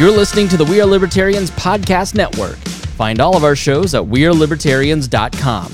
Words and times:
You're 0.00 0.10
listening 0.10 0.48
to 0.48 0.56
the 0.56 0.64
We 0.64 0.80
Are 0.80 0.86
Libertarians 0.86 1.50
Podcast 1.50 2.14
Network. 2.14 2.56
Find 2.96 3.20
all 3.20 3.36
of 3.36 3.44
our 3.44 3.54
shows 3.54 3.94
at 3.94 4.02
WeareLibertarians.com. 4.02 5.72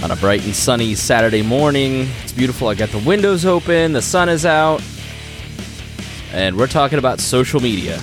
on 0.02 0.10
a 0.10 0.16
bright 0.16 0.44
and 0.44 0.54
sunny 0.54 0.94
Saturday 0.94 1.42
morning. 1.42 2.08
It's 2.22 2.32
beautiful. 2.32 2.68
I 2.68 2.74
got 2.74 2.88
the 2.90 2.98
windows 2.98 3.44
open, 3.44 3.92
the 3.92 4.02
sun 4.02 4.28
is 4.28 4.46
out, 4.46 4.82
and 6.32 6.56
we're 6.56 6.66
talking 6.66 6.98
about 6.98 7.20
social 7.20 7.60
media. 7.60 8.00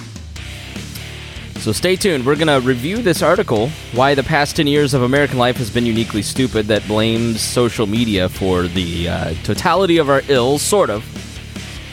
So 1.56 1.72
stay 1.72 1.96
tuned. 1.96 2.26
We're 2.26 2.36
going 2.36 2.48
to 2.48 2.66
review 2.66 3.02
this 3.02 3.22
article 3.22 3.70
Why 3.94 4.16
the 4.16 4.24
Past 4.24 4.56
10 4.56 4.68
Years 4.68 4.94
of 4.94 5.02
American 5.02 5.38
Life 5.38 5.58
Has 5.58 5.70
Been 5.70 5.86
Uniquely 5.86 6.22
Stupid 6.22 6.68
that 6.68 6.88
blames 6.88 7.42
social 7.42 7.88
media 7.88 8.30
for 8.30 8.64
the 8.68 9.10
uh, 9.10 9.34
totality 9.44 9.98
of 9.98 10.10
our 10.10 10.22
ills, 10.30 10.62
sort 10.62 10.90
of. 10.90 11.04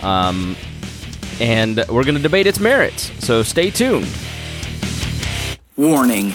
Um, 0.04 0.54
and 1.40 1.84
we're 1.88 2.04
going 2.04 2.14
to 2.14 2.22
debate 2.22 2.46
its 2.46 2.60
merits. 2.60 3.10
So 3.24 3.42
stay 3.42 3.70
tuned. 3.70 4.08
Warning 5.76 6.34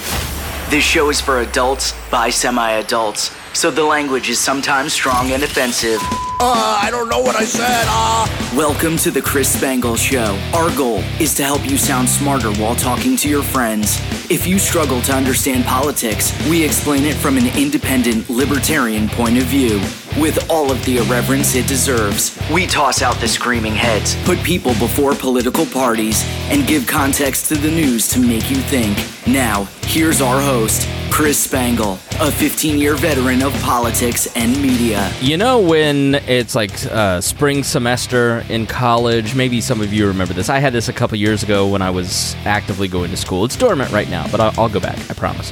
this 0.70 0.84
show 0.84 1.10
is 1.10 1.20
for 1.20 1.40
adults 1.40 1.96
by 2.12 2.30
semi 2.30 2.72
adults, 2.74 3.32
so 3.60 3.70
the 3.70 3.84
language 3.84 4.30
is 4.30 4.40
sometimes 4.40 4.94
strong 4.94 5.34
and 5.34 5.44
offensive. 5.44 6.29
Uh, 6.42 6.80
I 6.82 6.90
don't 6.90 7.10
know 7.10 7.20
what 7.20 7.36
I 7.36 7.44
said. 7.44 7.86
Uh. 7.90 8.56
Welcome 8.56 8.96
to 9.00 9.12
the 9.12 9.22
Chris 9.22 9.52
Spangle 9.52 9.98
Show. 9.98 10.40
Our 10.54 10.74
goal 10.78 11.00
is 11.20 11.36
to 11.36 11.44
help 11.44 11.70
you 11.70 11.78
sound 11.78 12.08
smarter 12.08 12.54
while 12.54 12.76
talking 12.76 13.18
to 13.18 13.30
your 13.30 13.44
friends. 13.44 14.00
If 14.32 14.48
you 14.48 14.58
struggle 14.58 15.02
to 15.02 15.14
understand 15.14 15.66
politics, 15.66 16.32
we 16.50 16.64
explain 16.64 17.04
it 17.04 17.16
from 17.16 17.38
an 17.38 17.48
independent, 17.58 18.30
libertarian 18.30 19.10
point 19.10 19.38
of 19.38 19.44
view. 19.44 19.82
With 20.20 20.50
all 20.50 20.72
of 20.72 20.84
the 20.86 20.98
irreverence 20.98 21.56
it 21.56 21.68
deserves, 21.68 22.40
we 22.52 22.66
toss 22.68 23.02
out 23.02 23.18
the 23.18 23.28
screaming 23.28 23.76
heads, 23.76 24.16
put 24.24 24.42
people 24.42 24.72
before 24.76 25.16
political 25.16 25.66
parties, 25.66 26.24
and 26.50 26.66
give 26.66 26.88
context 26.88 27.48
to 27.50 27.56
the 27.56 27.70
news 27.70 28.08
to 28.10 28.20
make 28.20 28.50
you 28.50 28.58
think. 28.58 28.98
Now, 29.28 29.66
here's 29.84 30.22
our 30.22 30.42
host, 30.42 30.88
Chris 31.12 31.38
Spangle, 31.38 32.00
a 32.20 32.32
15 32.32 32.80
year 32.80 32.96
veteran 32.96 33.44
of 33.44 33.54
politics 33.62 34.28
and 34.36 34.60
media. 34.62 35.12
You 35.22 35.38
know 35.38 35.60
when 35.60 36.16
it's 36.30 36.54
like 36.54 36.72
uh, 36.86 37.20
spring 37.22 37.64
semester 37.64 38.46
in 38.50 38.68
college? 38.68 39.34
Maybe 39.34 39.62
some 39.62 39.82
of 39.82 39.92
you 39.92 40.08
remember 40.08 40.36
this. 40.36 40.48
I 40.48 40.60
had 40.60 40.74
this 40.74 40.88
a 40.88 40.94
couple 40.94 41.18
years 41.18 41.42
ago 41.42 41.68
when 41.68 41.82
I 41.82 41.90
was 41.90 42.36
actively 42.46 42.88
going 42.88 43.10
to 43.10 43.18
school. 43.18 43.46
It's 43.46 43.56
dormant 43.56 43.92
right 43.92 44.08
now, 44.10 44.28
but 44.30 44.40
I'll, 44.40 44.54
I'll 44.56 44.70
go 44.70 44.80
back. 44.80 44.98
I 45.10 45.16
promise. 45.16 45.52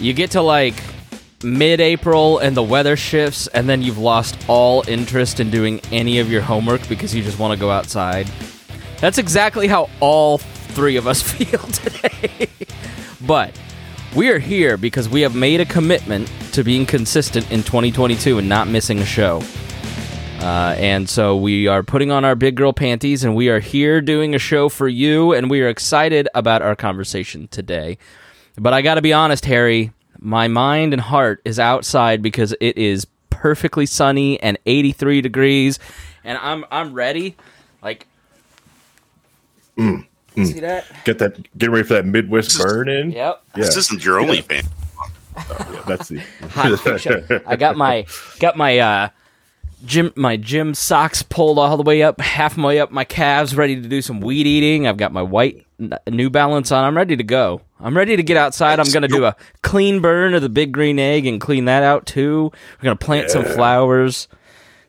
You 0.00 0.14
get 0.14 0.30
to 0.30 0.40
like 0.40 0.82
mid-April 1.42 2.38
and 2.38 2.56
the 2.56 2.62
weather 2.62 2.96
shifts, 2.96 3.46
and 3.48 3.68
then 3.68 3.82
you've 3.82 3.98
lost 3.98 4.38
all 4.48 4.82
interest 4.88 5.40
in 5.40 5.50
doing 5.50 5.78
any 5.92 6.20
of 6.20 6.32
your 6.32 6.40
homework 6.40 6.88
because 6.88 7.14
you 7.14 7.22
just 7.22 7.38
want 7.38 7.52
to 7.52 7.60
go 7.60 7.70
outside. 7.70 8.26
That's 8.98 9.18
exactly 9.18 9.68
how 9.68 9.90
all 10.00 10.38
three 10.38 10.96
of 10.96 11.06
us 11.06 11.20
feel 11.32 11.60
today. 11.60 12.48
but 13.20 13.60
we 14.14 14.30
are 14.30 14.38
here 14.38 14.76
because 14.76 15.08
we 15.08 15.22
have 15.22 15.34
made 15.34 15.60
a 15.60 15.64
commitment 15.64 16.30
to 16.52 16.62
being 16.62 16.86
consistent 16.86 17.50
in 17.50 17.62
2022 17.62 18.38
and 18.38 18.48
not 18.48 18.68
missing 18.68 19.00
a 19.00 19.04
show. 19.04 19.42
Uh, 20.40 20.74
and 20.78 21.08
so 21.08 21.36
we 21.36 21.66
are 21.66 21.82
putting 21.82 22.10
on 22.10 22.24
our 22.24 22.34
big 22.34 22.54
girl 22.54 22.72
panties 22.72 23.24
and 23.24 23.34
we 23.34 23.48
are 23.48 23.60
here 23.60 24.00
doing 24.00 24.34
a 24.34 24.38
show 24.38 24.68
for 24.68 24.86
you 24.86 25.32
and 25.32 25.50
we 25.50 25.62
are 25.62 25.68
excited 25.68 26.28
about 26.34 26.62
our 26.62 26.76
conversation 26.76 27.48
today. 27.48 27.98
But 28.56 28.72
I 28.72 28.82
got 28.82 28.96
to 28.96 29.02
be 29.02 29.12
honest, 29.12 29.46
Harry, 29.46 29.92
my 30.18 30.46
mind 30.46 30.92
and 30.92 31.02
heart 31.02 31.40
is 31.44 31.58
outside 31.58 32.22
because 32.22 32.54
it 32.60 32.78
is 32.78 33.06
perfectly 33.30 33.86
sunny 33.86 34.40
and 34.40 34.58
83 34.66 35.22
degrees 35.22 35.78
and 36.22 36.38
I'm 36.38 36.64
I'm 36.70 36.92
ready. 36.94 37.36
Like 37.82 38.06
See 40.36 40.60
that? 40.60 40.84
Get 41.04 41.18
that. 41.18 41.56
Get 41.56 41.70
ready 41.70 41.86
for 41.86 41.94
that 41.94 42.06
Midwest 42.06 42.58
burn 42.58 42.88
in. 42.88 43.12
Yep. 43.12 43.42
Yeah. 43.56 43.64
This 43.64 43.76
isn't 43.76 44.04
your 44.04 44.18
only 44.18 44.42
fan. 44.42 44.64
yeah, 45.36 45.82
that's 45.86 46.08
the. 46.08 46.18
hot. 46.50 47.42
I 47.46 47.56
got 47.56 47.76
my 47.76 48.06
got 48.40 48.56
my 48.56 48.78
uh 48.78 49.08
gym 49.84 50.12
my 50.16 50.36
gym 50.36 50.74
socks 50.74 51.22
pulled 51.22 51.58
all 51.58 51.76
the 51.76 51.82
way 51.82 52.02
up, 52.02 52.20
half 52.20 52.56
my 52.56 52.68
way 52.68 52.80
up 52.80 52.90
my 52.90 53.04
calves, 53.04 53.54
ready 53.56 53.80
to 53.80 53.88
do 53.88 54.02
some 54.02 54.20
weed 54.20 54.46
eating. 54.46 54.86
I've 54.88 54.96
got 54.96 55.12
my 55.12 55.22
white 55.22 55.64
New 56.08 56.30
Balance 56.30 56.72
on. 56.72 56.84
I'm 56.84 56.96
ready 56.96 57.16
to 57.16 57.24
go. 57.24 57.60
I'm 57.80 57.96
ready 57.96 58.16
to 58.16 58.22
get 58.22 58.36
outside. 58.36 58.80
I'm 58.80 58.90
gonna 58.90 59.08
do 59.08 59.24
a 59.24 59.36
clean 59.62 60.00
burn 60.00 60.34
of 60.34 60.42
the 60.42 60.48
big 60.48 60.72
green 60.72 60.98
egg 60.98 61.26
and 61.26 61.40
clean 61.40 61.66
that 61.66 61.82
out 61.82 62.06
too. 62.06 62.50
We're 62.78 62.84
gonna 62.84 62.96
plant 62.96 63.30
some 63.30 63.44
flowers. 63.44 64.26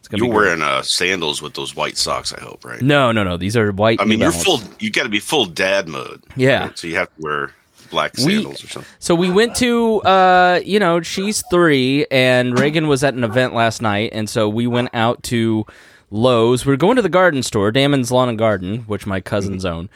It's 0.06 0.12
gonna 0.12 0.24
You're 0.24 0.36
wearing 0.36 0.62
uh, 0.62 0.84
sandals 0.84 1.42
with 1.42 1.56
those 1.56 1.76
white 1.76 1.98
socks. 1.98 2.32
I 2.32 2.40
hope, 2.40 2.64
right? 2.64 2.80
No, 2.80 3.12
no, 3.12 3.24
no. 3.24 3.38
These 3.38 3.58
are 3.58 3.72
white. 3.72 4.00
I 4.00 4.06
mean, 4.06 4.20
you're 4.20 4.32
full. 4.32 4.62
You 4.80 4.92
got 4.92 5.02
to 5.02 5.10
be 5.10 5.20
full 5.20 5.48
dad 5.48 5.88
mode. 5.88 6.22
Yeah. 6.36 6.66
right? 6.68 6.78
So 6.78 6.86
you 6.86 6.96
have 6.98 7.08
to 7.16 7.22
wear 7.24 7.52
black 7.90 8.16
We- 8.18 8.36
sandals 8.36 8.64
or 8.64 8.68
something. 8.68 8.92
So 9.00 9.16
we 9.16 9.32
went 9.32 9.56
to, 9.56 10.04
uh, 10.04 10.60
you 10.64 10.78
know, 10.78 11.02
she's 11.02 11.44
three, 11.50 12.06
and 12.12 12.60
Reagan 12.60 12.88
was 12.88 13.04
at 13.04 13.16
an 13.16 13.24
event 13.24 13.56
last 13.56 13.82
night, 13.82 14.12
and 14.14 14.30
so 14.30 14.48
we 14.48 14.68
went 14.68 14.90
out 14.94 15.24
to 15.24 15.66
Lowe's. 16.12 16.68
We 16.68 16.74
were 16.74 16.78
going 16.78 16.98
to 16.98 17.02
the 17.02 17.10
garden 17.10 17.42
store, 17.42 17.72
Damon's 17.72 18.12
Lawn 18.12 18.30
and 18.30 18.38
Garden, 18.38 18.82
which 18.82 19.08
my 19.08 19.20
cousins 19.22 19.66
own, 19.66 19.90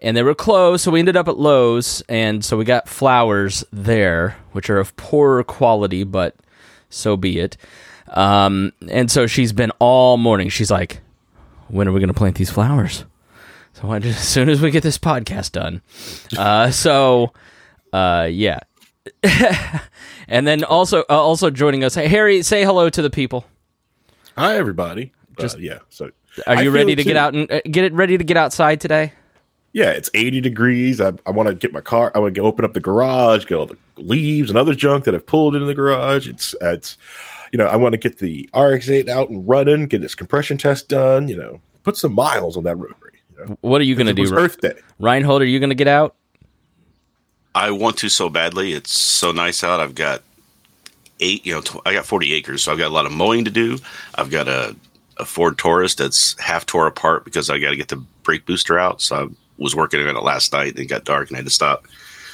and 0.00 0.16
they 0.16 0.22
were 0.22 0.36
closed. 0.36 0.84
So 0.84 0.92
we 0.92 1.00
ended 1.00 1.16
up 1.16 1.26
at 1.26 1.36
Lowe's, 1.36 2.00
and 2.08 2.44
so 2.44 2.56
we 2.56 2.64
got 2.64 2.88
flowers 2.88 3.64
there, 3.72 4.36
which 4.52 4.70
are 4.70 4.78
of 4.78 4.94
poorer 4.96 5.42
quality, 5.42 6.04
but 6.04 6.36
so 6.90 7.16
be 7.16 7.40
it. 7.40 7.56
Um, 8.12 8.72
and 8.88 9.10
so 9.10 9.26
she's 9.26 9.52
been 9.52 9.70
all 9.78 10.16
morning. 10.16 10.48
She's 10.48 10.70
like, 10.70 11.00
"When 11.68 11.88
are 11.88 11.92
we 11.92 12.00
going 12.00 12.08
to 12.08 12.14
plant 12.14 12.36
these 12.36 12.50
flowers?" 12.50 13.04
So 13.74 13.90
I 13.90 13.98
just, 13.98 14.18
as 14.20 14.28
soon 14.28 14.48
as 14.48 14.60
we 14.60 14.70
get 14.70 14.82
this 14.82 14.98
podcast 14.98 15.52
done, 15.52 15.82
uh, 16.36 16.70
so 16.72 17.32
uh, 17.92 18.28
yeah, 18.30 18.60
and 20.28 20.46
then 20.46 20.64
also 20.64 21.00
uh, 21.10 21.20
also 21.20 21.50
joining 21.50 21.84
us, 21.84 21.94
hey, 21.94 22.08
Harry, 22.08 22.42
say 22.42 22.64
hello 22.64 22.88
to 22.90 23.02
the 23.02 23.10
people. 23.10 23.44
Hi, 24.36 24.56
everybody. 24.56 25.12
Just 25.38 25.58
yeah. 25.58 25.78
So, 25.88 26.10
Are 26.46 26.56
I 26.56 26.62
you 26.62 26.70
ready 26.70 26.94
to 26.94 27.04
get 27.04 27.16
out 27.16 27.34
and 27.34 27.50
uh, 27.50 27.60
get 27.70 27.84
it 27.84 27.92
ready 27.92 28.18
to 28.18 28.24
get 28.24 28.36
outside 28.36 28.80
today? 28.80 29.12
Yeah, 29.72 29.90
it's 29.90 30.10
80 30.12 30.42
degrees. 30.42 31.00
I, 31.00 31.12
I 31.24 31.30
want 31.30 31.48
to 31.48 31.54
get 31.54 31.72
my 31.72 31.80
car. 31.80 32.12
I 32.14 32.18
want 32.18 32.34
to 32.34 32.42
open 32.42 32.62
up 32.64 32.74
the 32.74 32.80
garage, 32.80 33.46
get 33.46 33.54
all 33.54 33.64
the 33.64 33.78
leaves 33.96 34.50
and 34.50 34.58
other 34.58 34.74
junk 34.74 35.04
that 35.04 35.14
I've 35.14 35.26
pulled 35.26 35.54
into 35.54 35.66
the 35.66 35.74
garage. 35.74 36.28
It's 36.28 36.54
it's, 36.60 36.98
you 37.52 37.58
know, 37.58 37.66
I 37.66 37.76
want 37.76 37.92
to 37.92 37.98
get 37.98 38.18
the 38.18 38.48
RX-8 38.54 39.08
out 39.08 39.28
and 39.28 39.46
running, 39.46 39.86
get 39.86 40.02
its 40.02 40.14
compression 40.14 40.58
test 40.58 40.88
done. 40.88 41.28
You 41.28 41.36
know, 41.36 41.60
put 41.84 41.96
some 41.96 42.14
miles 42.14 42.56
on 42.56 42.64
that 42.64 42.76
rotary. 42.76 43.20
You 43.30 43.44
know? 43.46 43.58
What 43.60 43.80
are 43.80 43.84
you 43.84 43.94
going 43.94 44.06
to 44.08 44.14
do, 44.14 44.22
was 44.22 44.32
Re- 44.32 44.42
Earth 44.42 44.60
Day. 44.60 44.74
Reinhold? 44.98 45.42
Are 45.42 45.46
you 45.46 45.60
going 45.60 45.70
to 45.70 45.76
get 45.76 45.88
out? 45.88 46.16
I 47.54 47.70
want 47.70 47.98
to 47.98 48.08
so 48.08 48.30
badly. 48.30 48.72
It's 48.72 48.98
so 48.98 49.30
nice 49.30 49.62
out. 49.62 49.80
I've 49.80 49.94
got 49.94 50.22
eight. 51.20 51.44
You 51.44 51.54
know, 51.54 51.60
tw- 51.60 51.82
I 51.86 51.92
got 51.92 52.06
40 52.06 52.32
acres, 52.32 52.62
so 52.62 52.72
I've 52.72 52.78
got 52.78 52.88
a 52.88 52.94
lot 52.94 53.06
of 53.06 53.12
mowing 53.12 53.44
to 53.44 53.50
do. 53.50 53.78
I've 54.14 54.30
got 54.30 54.48
a 54.48 54.74
a 55.18 55.24
Ford 55.26 55.58
Taurus 55.58 55.94
that's 55.94 56.38
half 56.40 56.64
tore 56.64 56.86
apart 56.86 57.24
because 57.24 57.50
I 57.50 57.58
got 57.58 57.70
to 57.70 57.76
get 57.76 57.88
the 57.88 58.02
brake 58.22 58.46
booster 58.46 58.78
out. 58.78 59.02
So 59.02 59.16
I 59.16 59.28
was 59.58 59.76
working 59.76 60.00
on 60.00 60.16
it 60.16 60.22
last 60.22 60.52
night. 60.52 60.70
and 60.70 60.78
It 60.80 60.86
got 60.86 61.04
dark 61.04 61.28
and 61.28 61.36
I 61.36 61.40
had 61.40 61.46
to 61.46 61.52
stop. 61.52 61.86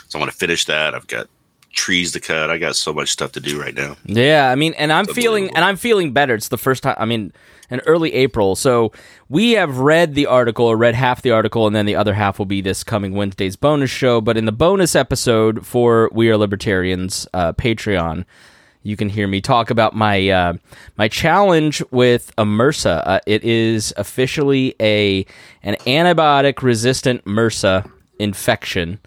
So 0.08 0.18
I 0.18 0.20
want 0.20 0.30
to 0.30 0.38
finish 0.38 0.64
that. 0.66 0.94
I've 0.94 1.06
got 1.08 1.28
trees 1.78 2.12
to 2.12 2.20
cut. 2.20 2.50
I 2.50 2.58
got 2.58 2.74
so 2.74 2.92
much 2.92 3.10
stuff 3.10 3.32
to 3.32 3.40
do 3.40 3.60
right 3.60 3.74
now. 3.74 3.96
Yeah, 4.04 4.50
I 4.50 4.56
mean, 4.56 4.74
and 4.74 4.92
I'm 4.92 5.06
feeling 5.06 5.54
and 5.54 5.64
I'm 5.64 5.76
feeling 5.76 6.12
better. 6.12 6.34
It's 6.34 6.48
the 6.48 6.58
first 6.58 6.82
time. 6.82 6.96
I 6.98 7.04
mean, 7.04 7.32
in 7.70 7.80
early 7.80 8.12
April. 8.14 8.56
So 8.56 8.92
we 9.28 9.52
have 9.52 9.78
read 9.78 10.14
the 10.14 10.26
article 10.26 10.66
or 10.66 10.76
read 10.76 10.94
half 10.94 11.22
the 11.22 11.30
article, 11.30 11.66
and 11.66 11.76
then 11.76 11.86
the 11.86 11.96
other 11.96 12.14
half 12.14 12.38
will 12.38 12.46
be 12.46 12.60
this 12.60 12.82
coming 12.82 13.12
Wednesday's 13.12 13.56
bonus 13.56 13.90
show. 13.90 14.20
But 14.20 14.36
in 14.36 14.44
the 14.44 14.52
bonus 14.52 14.96
episode 14.96 15.66
for 15.66 16.10
We 16.12 16.30
Are 16.30 16.36
Libertarians 16.36 17.28
uh, 17.32 17.52
Patreon, 17.52 18.24
you 18.82 18.96
can 18.96 19.08
hear 19.08 19.28
me 19.28 19.40
talk 19.40 19.70
about 19.70 19.94
my 19.94 20.28
uh, 20.28 20.54
my 20.96 21.08
challenge 21.08 21.82
with 21.90 22.34
MRSA. 22.36 23.02
Uh, 23.06 23.20
it 23.26 23.44
is 23.44 23.92
officially 23.96 24.74
a 24.80 25.26
an 25.62 25.76
antibiotic 25.86 26.62
resistant 26.62 27.24
MRSA 27.24 27.90
infection. 28.18 28.98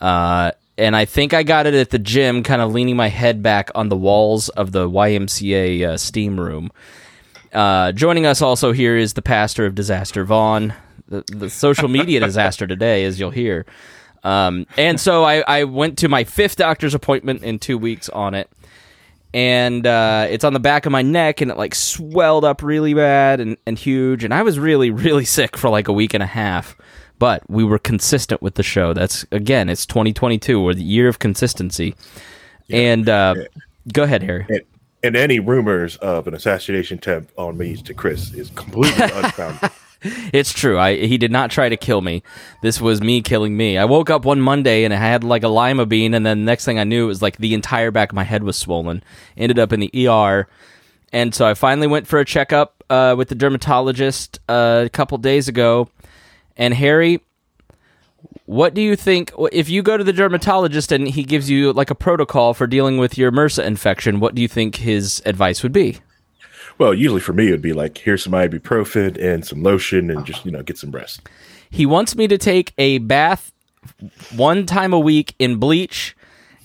Uh, 0.00 0.52
and 0.76 0.96
I 0.96 1.04
think 1.04 1.32
I 1.32 1.42
got 1.42 1.66
it 1.66 1.74
at 1.74 1.90
the 1.90 1.98
gym, 1.98 2.42
kind 2.42 2.60
of 2.60 2.72
leaning 2.72 2.96
my 2.96 3.08
head 3.08 3.42
back 3.42 3.70
on 3.74 3.88
the 3.88 3.96
walls 3.96 4.48
of 4.50 4.72
the 4.72 4.88
YMCA 4.88 5.86
uh, 5.86 5.96
steam 5.96 6.38
room. 6.38 6.70
Uh, 7.52 7.92
joining 7.92 8.26
us 8.26 8.42
also 8.42 8.72
here 8.72 8.96
is 8.96 9.12
the 9.12 9.22
pastor 9.22 9.64
of 9.66 9.74
Disaster 9.76 10.24
Vaughn, 10.24 10.74
the, 11.08 11.24
the 11.28 11.48
social 11.48 11.88
media 11.88 12.18
disaster 12.24 12.66
today, 12.66 13.04
as 13.04 13.20
you'll 13.20 13.30
hear. 13.30 13.64
Um, 14.24 14.66
and 14.76 14.98
so 15.00 15.22
I, 15.22 15.44
I 15.46 15.64
went 15.64 15.98
to 15.98 16.08
my 16.08 16.24
fifth 16.24 16.56
doctor's 16.56 16.94
appointment 16.94 17.44
in 17.44 17.58
two 17.58 17.78
weeks 17.78 18.08
on 18.08 18.34
it. 18.34 18.50
and 19.32 19.86
uh, 19.86 20.26
it's 20.30 20.44
on 20.44 20.54
the 20.54 20.60
back 20.60 20.86
of 20.86 20.92
my 20.92 21.02
neck, 21.02 21.40
and 21.40 21.50
it 21.50 21.56
like 21.56 21.74
swelled 21.74 22.44
up 22.44 22.62
really 22.62 22.94
bad 22.94 23.40
and, 23.40 23.56
and 23.66 23.78
huge, 23.78 24.24
and 24.24 24.32
I 24.32 24.42
was 24.42 24.58
really 24.58 24.90
really 24.90 25.24
sick 25.24 25.56
for 25.56 25.68
like 25.68 25.88
a 25.88 25.92
week 25.92 26.14
and 26.14 26.22
a 26.22 26.26
half. 26.26 26.76
But 27.24 27.48
we 27.48 27.64
were 27.64 27.78
consistent 27.78 28.42
with 28.42 28.56
the 28.56 28.62
show. 28.62 28.92
That's 28.92 29.24
again, 29.32 29.70
it's 29.70 29.86
2022, 29.86 30.60
or 30.60 30.74
the 30.74 30.82
year 30.82 31.08
of 31.08 31.20
consistency. 31.20 31.94
And 32.68 33.08
uh, 33.08 33.34
go 33.90 34.02
ahead, 34.02 34.22
Harry. 34.22 34.44
And, 34.46 34.60
and 35.02 35.16
any 35.16 35.40
rumors 35.40 35.96
of 35.96 36.26
an 36.26 36.34
assassination 36.34 36.98
attempt 36.98 37.32
on 37.38 37.56
me 37.56 37.76
to 37.76 37.94
Chris 37.94 38.34
is 38.34 38.50
completely 38.50 39.04
unfounded. 39.14 39.70
It's 40.34 40.52
true. 40.52 40.78
I 40.78 40.96
he 40.96 41.16
did 41.16 41.32
not 41.32 41.50
try 41.50 41.70
to 41.70 41.78
kill 41.78 42.02
me. 42.02 42.22
This 42.60 42.78
was 42.78 43.00
me 43.00 43.22
killing 43.22 43.56
me. 43.56 43.78
I 43.78 43.86
woke 43.86 44.10
up 44.10 44.26
one 44.26 44.42
Monday 44.42 44.84
and 44.84 44.92
I 44.92 44.98
had 44.98 45.24
like 45.24 45.44
a 45.44 45.48
lima 45.48 45.86
bean, 45.86 46.12
and 46.12 46.26
then 46.26 46.44
next 46.44 46.66
thing 46.66 46.78
I 46.78 46.84
knew, 46.84 47.04
it 47.04 47.08
was 47.08 47.22
like 47.22 47.38
the 47.38 47.54
entire 47.54 47.90
back 47.90 48.10
of 48.10 48.16
my 48.16 48.24
head 48.24 48.42
was 48.42 48.58
swollen. 48.58 49.02
Ended 49.34 49.58
up 49.58 49.72
in 49.72 49.80
the 49.80 50.08
ER, 50.08 50.46
and 51.10 51.34
so 51.34 51.46
I 51.46 51.54
finally 51.54 51.86
went 51.86 52.06
for 52.06 52.18
a 52.18 52.24
checkup 52.26 52.84
uh, 52.90 53.14
with 53.16 53.30
the 53.30 53.34
dermatologist 53.34 54.40
uh, 54.46 54.82
a 54.84 54.90
couple 54.90 55.16
days 55.16 55.48
ago. 55.48 55.88
And 56.56 56.74
Harry, 56.74 57.20
what 58.46 58.74
do 58.74 58.82
you 58.82 58.96
think 58.96 59.32
if 59.52 59.68
you 59.68 59.82
go 59.82 59.96
to 59.96 60.04
the 60.04 60.12
dermatologist 60.12 60.92
and 60.92 61.08
he 61.08 61.24
gives 61.24 61.50
you 61.50 61.72
like 61.72 61.90
a 61.90 61.94
protocol 61.94 62.54
for 62.54 62.66
dealing 62.66 62.98
with 62.98 63.16
your 63.16 63.32
MRSA 63.32 63.64
infection? 63.64 64.20
What 64.20 64.34
do 64.34 64.42
you 64.42 64.48
think 64.48 64.76
his 64.76 65.22
advice 65.24 65.62
would 65.62 65.72
be? 65.72 65.98
Well, 66.78 66.92
usually 66.92 67.20
for 67.20 67.32
me, 67.32 67.48
it 67.48 67.52
would 67.52 67.62
be 67.62 67.72
like, 67.72 67.98
here's 67.98 68.24
some 68.24 68.32
ibuprofen 68.32 69.16
and 69.22 69.46
some 69.46 69.62
lotion 69.62 70.10
and 70.10 70.26
just, 70.26 70.44
you 70.44 70.50
know, 70.50 70.62
get 70.62 70.76
some 70.76 70.90
rest. 70.90 71.22
He 71.70 71.86
wants 71.86 72.16
me 72.16 72.26
to 72.28 72.36
take 72.36 72.72
a 72.78 72.98
bath 72.98 73.52
one 74.34 74.66
time 74.66 74.92
a 74.92 74.98
week 74.98 75.34
in 75.38 75.56
bleach, 75.56 76.16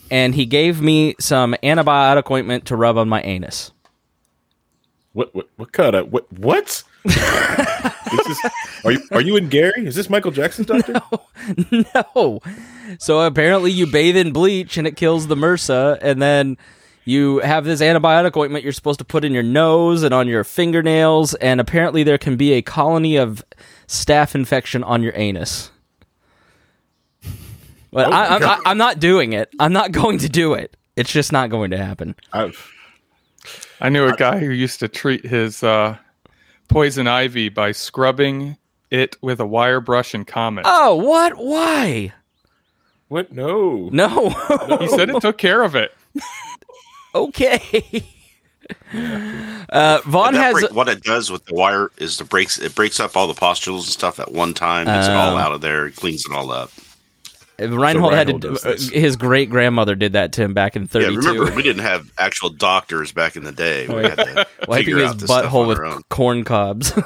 and 0.10 0.34
he 0.34 0.46
gave 0.46 0.82
me 0.82 1.16
some 1.20 1.56
antibiotic 1.62 2.30
ointment 2.32 2.66
to 2.66 2.76
rub 2.76 2.98
on 2.98 3.08
my 3.08 3.22
anus. 3.22 3.72
What, 5.14 5.34
what, 5.36 5.50
what 5.58 5.72
kind 5.72 5.96
of, 5.96 6.12
what, 6.12 6.32
what? 6.34 6.84
is, 8.30 8.40
are 8.86 8.92
you, 8.92 9.02
are 9.12 9.22
you 9.22 9.36
in 9.36 9.50
Gary? 9.50 9.86
Is 9.86 9.96
this 9.96 10.10
Michael 10.10 10.32
Jackson's 10.32 10.68
doctor? 10.68 10.94
No. 11.72 11.90
no. 11.96 12.40
So 12.98 13.22
apparently 13.22 13.72
you 13.72 13.86
bathe 13.88 14.18
in 14.18 14.32
bleach 14.32 14.78
and 14.78 14.88
it 14.88 14.96
kills 14.96 15.28
the 15.28 15.36
MRSA, 15.36 16.00
and 16.02 16.22
then 16.22 16.58
you 17.06 17.40
have 17.40 17.66
this 17.66 17.82
antibiotic 17.82 18.38
ointment 18.38 18.64
you're 18.64 18.74
supposed 18.74 19.00
to 19.00 19.06
put 19.06 19.26
in 19.26 19.34
your 19.34 19.44
nose 19.44 20.04
and 20.04 20.14
on 20.14 20.28
your 20.28 20.44
fingernails, 20.44 21.34
and 21.36 21.60
apparently 21.60 22.04
there 22.04 22.18
can 22.18 22.38
be 22.38 22.54
a 22.54 22.62
colony 22.62 23.16
of 23.18 23.44
staph 23.88 24.36
infection 24.36 24.84
on 24.84 25.02
your 25.02 25.14
anus. 25.16 25.72
But 27.92 28.08
Oh, 28.08 28.12
I, 28.12 28.36
I'm, 28.36 28.44
I, 28.44 28.60
I'm 28.66 28.78
not 28.78 29.00
doing 29.00 29.34
it. 29.34 29.50
I'm 29.60 29.74
not 29.74 29.92
going 29.94 30.20
to 30.20 30.30
do 30.30 30.54
it. 30.54 30.78
It's 30.96 31.12
just 31.12 31.32
not 31.32 31.50
going 31.50 31.72
to 31.72 31.78
happen. 31.78 32.16
I've, 32.34 32.72
I 33.82 33.90
knew 33.90 34.06
a 34.06 34.16
guy 34.16 34.40
who 34.40 34.52
used 34.52 34.80
to 34.82 34.88
treat 34.88 35.26
his 35.26 35.64
uh, 35.64 35.98
poison 36.70 37.08
ivy 37.08 37.50
by 37.50 37.72
scrubbing 37.74 38.56
it 38.90 39.18
with 39.22 39.40
a 39.42 39.46
wire 39.46 39.82
brush 39.82 40.14
and 40.14 40.26
Comet. 40.26 40.64
Oh, 40.68 40.96
what? 40.96 41.34
Why? 41.38 42.14
what? 43.10 43.32
No. 43.34 43.90
No. 43.92 44.30
He 44.80 44.88
said 44.88 45.10
it 45.10 45.20
took 45.22 45.38
care 45.38 45.62
of 45.64 45.76
it. 45.76 45.92
okay. 47.16 48.04
Uh, 49.72 50.00
Vaughn 50.06 50.34
has. 50.36 50.54
break- 50.54 50.72
what 50.72 50.88
it 50.88 51.04
does 51.04 51.32
with 51.32 51.44
the 51.46 51.54
wire 51.56 51.92
is 51.98 52.20
it 52.22 52.30
breaks 52.30 52.58
it 52.60 52.74
breaks 52.76 53.00
up 53.00 53.16
all 53.18 53.28
the 53.28 53.34
pustules 53.34 53.86
and 53.88 53.92
stuff 53.94 54.20
at 54.20 54.32
one 54.32 54.54
time. 54.54 54.86
Gets 54.86 55.08
it 55.08 55.14
all 55.14 55.36
Oh. 55.36 55.38
out 55.38 55.54
of 55.54 55.62
there. 55.62 55.88
It 55.88 55.96
cleans 55.96 56.26
it 56.26 56.32
all 56.32 56.52
up. 56.52 56.72
Reinhold 57.60 58.14
had 58.14 58.28
to. 58.28 58.40
does 58.40 58.66
uh, 58.66 58.72
this. 58.72 58.90
his 58.90 59.16
great 59.16 59.50
grandmother 59.50 59.96
did 59.96 60.14
that 60.14 60.32
to 60.34 60.44
him 60.44 60.54
back 60.54 60.76
in 60.76 60.84
Yeah, 60.84 60.88
'32. 60.88 61.18
remember 61.18 61.56
we 61.56 61.64
didn't 61.64 61.84
have 61.84 62.12
actual 62.18 62.50
doctors 62.50 63.12
back 63.12 63.36
in 63.36 63.44
the 63.44 63.52
day. 63.52 63.88
We 63.88 64.04
had 64.04 64.16
to 64.18 64.48
wiping 64.68 64.98
his 64.98 65.12
out 65.12 65.18
butthole 65.18 65.68
with 65.68 66.10
corn 66.10 66.44
cobs. 66.44 66.92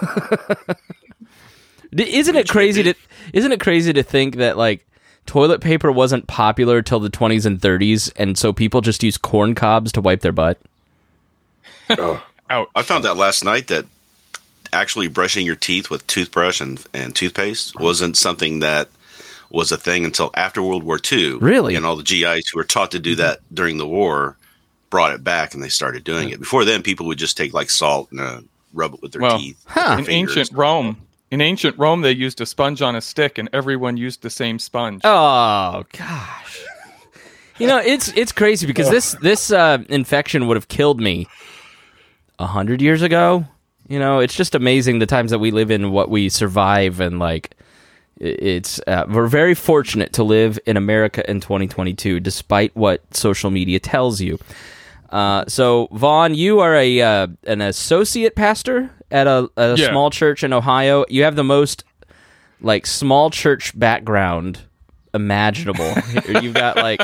Isn't 1.96 2.36
it 2.36 2.50
crazy 2.50 2.84
to 2.84 2.96
isn't 3.34 3.52
it 3.52 3.60
crazy 3.60 3.94
to 3.94 4.02
think 4.04 4.38
that 4.38 4.58
like 4.58 4.86
toilet 5.28 5.62
paper 5.62 5.92
wasn't 5.92 6.26
popular 6.28 6.82
till 6.82 7.00
the 7.00 7.10
20s 7.10 7.46
and 7.46 7.62
30s 7.62 8.12
and 8.16 8.38
so 8.38 8.52
people 8.52 8.82
just 8.82 9.04
use 9.04 9.18
corn 9.18 9.54
cobs 9.54 9.92
to 9.92 10.02
wipe 10.02 10.22
their 10.22 10.32
butt? 10.32 10.60
Out. 12.50 12.70
I 12.76 12.82
found 12.82 13.06
out 13.06 13.16
last 13.18 13.44
night 13.44 13.68
that 13.68 13.86
actually 14.72 15.08
brushing 15.08 15.46
your 15.46 15.56
teeth 15.56 15.90
with 15.90 16.06
toothbrush 16.08 16.60
and, 16.62 16.84
and 16.94 17.16
toothpaste 17.16 17.80
wasn't 17.80 18.18
something 18.18 18.60
that 18.60 18.90
was 19.54 19.72
a 19.72 19.78
thing 19.78 20.04
until 20.04 20.32
after 20.34 20.62
World 20.62 20.84
War 20.84 21.00
II. 21.12 21.36
Really? 21.38 21.76
And 21.76 21.86
all 21.86 21.96
the 21.96 22.04
GIs 22.04 22.50
who 22.50 22.58
were 22.60 22.64
taught 22.66 22.92
to 22.92 23.00
do 23.00 23.16
that 23.16 23.40
during 23.54 23.78
the 23.78 23.88
war 23.88 24.36
brought 24.90 25.14
it 25.14 25.24
back 25.24 25.54
and 25.54 25.64
they 25.64 25.70
started 25.70 26.04
doing 26.04 26.30
it. 26.30 26.40
Before 26.40 26.66
then, 26.66 26.82
people 26.84 27.06
would 27.08 27.18
just 27.20 27.38
take 27.38 27.54
like 27.54 27.70
salt 27.70 28.12
and 28.12 28.20
uh, 28.20 28.42
rub 28.74 28.94
it 28.96 29.02
with 29.02 29.14
their 29.14 29.22
Well, 29.22 29.38
teeth. 29.40 29.64
Huh. 29.68 29.98
In 30.00 30.10
ancient 30.10 30.52
Rome, 30.52 30.98
in 31.32 31.40
ancient 31.40 31.78
Rome, 31.78 32.02
they 32.02 32.12
used 32.12 32.42
a 32.42 32.46
sponge 32.46 32.82
on 32.82 32.96
a 32.96 33.02
stick, 33.02 33.38
and 33.38 33.48
everyone 33.54 33.96
used 33.98 34.22
the 34.22 34.30
same 34.30 34.60
sponge. 34.60 35.02
Oh 35.04 35.84
gosh. 35.98 36.66
You 37.60 37.68
know, 37.68 37.78
it's 37.78 38.10
it's 38.18 38.32
crazy 38.32 38.66
because 38.68 38.90
this 38.90 39.14
this 39.22 39.52
uh, 39.52 39.84
infection 39.88 40.48
would 40.48 40.58
have 40.58 40.68
killed 40.68 41.00
me 41.00 41.28
a 42.40 42.48
hundred 42.48 42.82
years 42.82 43.02
ago. 43.04 43.46
You 43.88 44.00
know, 44.00 44.20
it's 44.20 44.36
just 44.36 44.56
amazing 44.56 45.00
the 45.00 45.06
times 45.06 45.30
that 45.32 45.40
we 45.40 45.52
live 45.52 45.70
in, 45.70 45.92
what 45.92 46.10
we 46.10 46.30
survive, 46.30 47.00
and 47.00 47.20
like 47.20 47.52
i- 47.52 47.63
it's 48.24 48.80
uh, 48.88 49.06
we're 49.10 49.28
very 49.28 49.54
fortunate 49.54 50.14
to 50.14 50.24
live 50.24 50.58
in 50.66 50.78
America 50.78 51.30
in 51.30 51.40
2022, 51.42 52.20
despite 52.20 52.76
what 52.76 53.02
social 53.16 53.52
media 53.52 53.80
tells 53.80 54.22
you. 54.22 54.40
Uh, 55.10 55.44
so, 55.48 55.88
Vaughn, 55.92 56.34
you 56.34 56.60
are 56.60 56.76
a 56.76 57.02
uh, 57.02 57.28
an 57.46 57.62
associate 57.62 58.36
pastor 58.36 58.90
at 59.12 59.28
a, 59.28 59.50
a 59.58 59.76
Yeah. 59.78 59.90
small 59.90 60.10
church 60.10 60.44
in 60.44 60.54
Ohio. 60.54 61.06
You 61.10 61.24
have 61.24 61.36
the 61.36 61.44
most 61.44 61.84
like 62.62 62.86
small 62.86 63.30
church 63.30 63.78
background 63.78 64.62
imaginable. 65.14 65.94
you've 66.42 66.54
got 66.56 66.78
like 66.78 67.02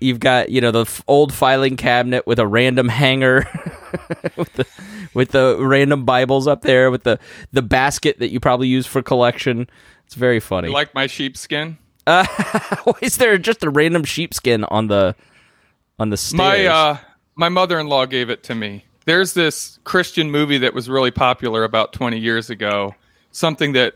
you've 0.00 0.20
got 0.20 0.50
you 0.50 0.60
know 0.60 0.70
the 0.70 0.82
f- 0.82 1.02
old 1.08 1.32
filing 1.32 1.76
cabinet 1.76 2.26
with 2.26 2.38
a 2.38 2.46
random 2.46 2.88
hanger 2.88 3.48
with 4.36 4.52
the 4.54 4.66
with 5.14 5.30
the 5.30 5.56
random 5.60 6.04
Bibles 6.04 6.46
up 6.46 6.62
there 6.62 6.90
with 6.90 7.04
the 7.04 7.18
the 7.52 7.62
basket 7.62 8.18
that 8.18 8.30
you 8.30 8.40
probably 8.40 8.68
use 8.68 8.86
for 8.86 9.02
collection. 9.02 9.68
It's 10.06 10.14
very 10.14 10.40
funny. 10.40 10.68
You 10.68 10.74
like 10.74 10.94
my 10.94 11.06
sheepskin? 11.06 11.78
Why 12.04 12.26
is 13.00 13.16
there 13.16 13.38
just 13.38 13.64
a 13.64 13.70
random 13.70 14.04
sheepskin 14.04 14.64
on 14.64 14.88
the 14.88 15.14
on 15.98 16.10
the 16.10 16.16
stairs? 16.16 16.38
My 16.38 16.66
uh, 16.66 16.98
my 17.34 17.48
mother-in-law 17.48 18.06
gave 18.06 18.28
it 18.30 18.42
to 18.44 18.54
me. 18.54 18.84
There's 19.06 19.34
this 19.34 19.78
Christian 19.84 20.30
movie 20.30 20.58
that 20.58 20.74
was 20.74 20.88
really 20.88 21.10
popular 21.10 21.64
about 21.64 21.92
20 21.92 22.18
years 22.18 22.48
ago. 22.48 22.94
Something 23.32 23.72
that 23.72 23.94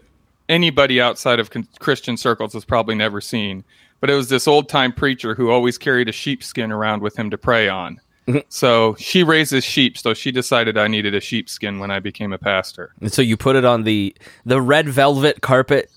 anybody 0.48 1.00
outside 1.00 1.38
of 1.38 1.50
Christian 1.78 2.16
circles 2.16 2.52
has 2.52 2.64
probably 2.64 2.94
never 2.94 3.20
seen. 3.20 3.64
But 4.00 4.10
it 4.10 4.14
was 4.14 4.28
this 4.28 4.46
old-time 4.46 4.92
preacher 4.92 5.34
who 5.34 5.50
always 5.50 5.78
carried 5.78 6.08
a 6.08 6.12
sheepskin 6.12 6.70
around 6.72 7.02
with 7.02 7.18
him 7.18 7.30
to 7.30 7.38
pray 7.38 7.68
on. 7.68 8.00
so 8.48 8.94
she 8.98 9.24
raises 9.24 9.64
sheep, 9.64 9.98
so 9.98 10.14
she 10.14 10.30
decided 10.30 10.76
I 10.78 10.86
needed 10.86 11.14
a 11.14 11.20
sheepskin 11.20 11.78
when 11.78 11.90
I 11.90 11.98
became 11.98 12.32
a 12.32 12.38
pastor. 12.38 12.92
And 13.00 13.12
so 13.12 13.22
you 13.22 13.36
put 13.36 13.56
it 13.56 13.64
on 13.64 13.84
the 13.84 14.14
the 14.44 14.60
red 14.60 14.88
velvet 14.88 15.40
carpet, 15.40 15.90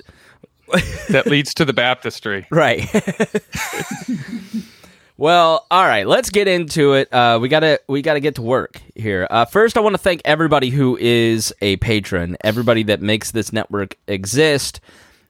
That 1.10 1.28
leads 1.28 1.54
to 1.56 1.66
the 1.66 1.74
baptistry. 1.74 2.48
right? 2.50 2.90
well, 5.18 5.68
all 5.70 5.86
right. 5.86 6.08
Let's 6.08 6.30
get 6.30 6.48
into 6.48 6.94
it. 6.94 7.14
Uh, 7.14 7.38
we 7.42 7.50
gotta 7.50 7.80
we 7.88 8.02
gotta 8.02 8.20
get 8.20 8.36
to 8.36 8.42
work 8.42 8.82
here. 8.96 9.28
Uh, 9.30 9.46
first, 9.46 9.78
I 9.78 9.82
want 9.82 9.94
to 9.94 10.02
thank 10.02 10.22
everybody 10.26 10.70
who 10.70 10.98
is 10.98 11.54
a 11.62 11.78
patron, 11.78 12.38
everybody 12.44 12.84
that 12.84 13.02
makes 13.02 13.32
this 13.32 13.54
network 13.54 13.98
exist. 14.08 14.80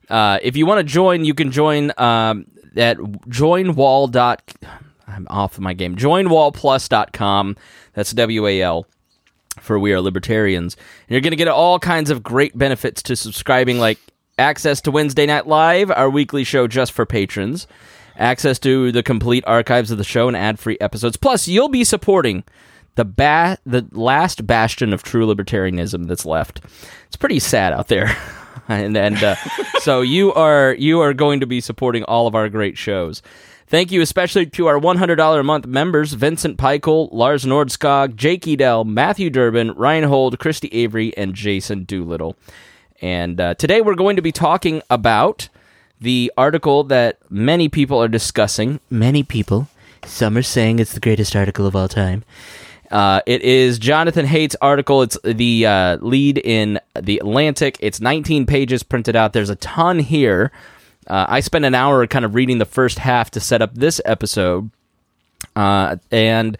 Uh, 0.08 0.38
if 0.42 0.56
you 0.56 0.66
want 0.66 0.78
to 0.78 0.84
join, 0.84 1.24
you 1.24 1.34
can 1.34 1.50
join 1.50 1.92
um, 1.98 2.46
at 2.76 2.98
joinwall. 2.98 4.10
dot. 4.10 4.42
I'm 5.06 5.26
off 5.28 5.58
my 5.58 5.74
game. 5.74 5.96
Joinwallplus.com. 5.96 7.56
That's 7.94 8.12
W 8.12 8.46
A 8.46 8.62
L 8.62 8.86
for 9.60 9.78
We 9.78 9.92
Are 9.92 10.00
Libertarians. 10.00 10.76
And 10.76 11.10
you're 11.10 11.20
going 11.20 11.32
to 11.32 11.36
get 11.36 11.48
all 11.48 11.78
kinds 11.78 12.10
of 12.10 12.22
great 12.22 12.56
benefits 12.56 13.02
to 13.04 13.16
subscribing, 13.16 13.78
like 13.78 13.98
access 14.38 14.80
to 14.82 14.90
Wednesday 14.90 15.26
Night 15.26 15.46
Live, 15.46 15.90
our 15.90 16.08
weekly 16.08 16.44
show 16.44 16.66
just 16.66 16.92
for 16.92 17.04
patrons, 17.04 17.66
access 18.16 18.58
to 18.60 18.90
the 18.92 19.02
complete 19.02 19.44
archives 19.46 19.90
of 19.90 19.98
the 19.98 20.04
show 20.04 20.28
and 20.28 20.36
ad-free 20.36 20.78
episodes. 20.80 21.16
Plus, 21.16 21.46
you'll 21.46 21.68
be 21.68 21.84
supporting 21.84 22.44
the 22.94 23.04
ba- 23.04 23.58
the 23.66 23.86
last 23.92 24.46
bastion 24.46 24.92
of 24.92 25.02
true 25.02 25.26
libertarianism 25.26 26.06
that's 26.06 26.24
left. 26.26 26.60
It's 27.06 27.16
pretty 27.16 27.38
sad 27.38 27.72
out 27.72 27.88
there. 27.88 28.16
and 28.68 28.96
and 28.96 29.22
uh, 29.22 29.36
so 29.80 30.00
you 30.00 30.32
are 30.32 30.74
you 30.74 31.00
are 31.00 31.14
going 31.14 31.40
to 31.40 31.46
be 31.46 31.60
supporting 31.60 32.04
all 32.04 32.26
of 32.26 32.34
our 32.34 32.48
great 32.48 32.78
shows. 32.78 33.22
Thank 33.66 33.90
you 33.90 34.02
especially 34.02 34.44
to 34.44 34.66
our 34.66 34.78
$100 34.78 35.40
a 35.40 35.42
month 35.42 35.66
members 35.66 36.12
Vincent 36.12 36.58
Peichel, 36.58 37.08
Lars 37.10 37.46
Nordskog, 37.46 38.16
Jake 38.16 38.46
Edel, 38.46 38.84
Matthew 38.84 39.30
Durbin, 39.30 39.72
Ryan 39.72 40.04
Hold, 40.04 40.38
Christy 40.38 40.68
Avery, 40.68 41.16
and 41.16 41.34
Jason 41.34 41.84
Doolittle. 41.84 42.36
And 43.00 43.40
uh, 43.40 43.54
today 43.54 43.80
we're 43.80 43.94
going 43.94 44.16
to 44.16 44.22
be 44.22 44.30
talking 44.30 44.82
about 44.90 45.48
the 45.98 46.30
article 46.36 46.84
that 46.84 47.18
many 47.30 47.70
people 47.70 48.02
are 48.02 48.08
discussing. 48.08 48.78
Many 48.90 49.22
people 49.22 49.68
Some 50.04 50.36
are 50.36 50.42
saying 50.42 50.78
it's 50.78 50.92
the 50.92 51.00
greatest 51.00 51.34
article 51.34 51.66
of 51.66 51.74
all 51.74 51.88
time. 51.88 52.24
Uh, 52.92 53.22
it 53.24 53.40
is 53.40 53.78
Jonathan 53.78 54.26
Haidt's 54.26 54.54
article. 54.60 55.00
It's 55.00 55.16
the 55.24 55.66
uh, 55.66 55.96
lead 55.96 56.36
in 56.36 56.78
the 56.94 57.18
Atlantic. 57.18 57.78
It's 57.80 58.00
19 58.00 58.44
pages 58.44 58.82
printed 58.82 59.16
out. 59.16 59.32
There's 59.32 59.48
a 59.48 59.56
ton 59.56 59.98
here. 59.98 60.52
Uh, 61.06 61.24
I 61.26 61.40
spent 61.40 61.64
an 61.64 61.74
hour 61.74 62.06
kind 62.06 62.24
of 62.26 62.34
reading 62.34 62.58
the 62.58 62.66
first 62.66 62.98
half 62.98 63.30
to 63.32 63.40
set 63.40 63.62
up 63.62 63.74
this 63.74 64.00
episode, 64.04 64.70
uh, 65.56 65.96
and 66.10 66.58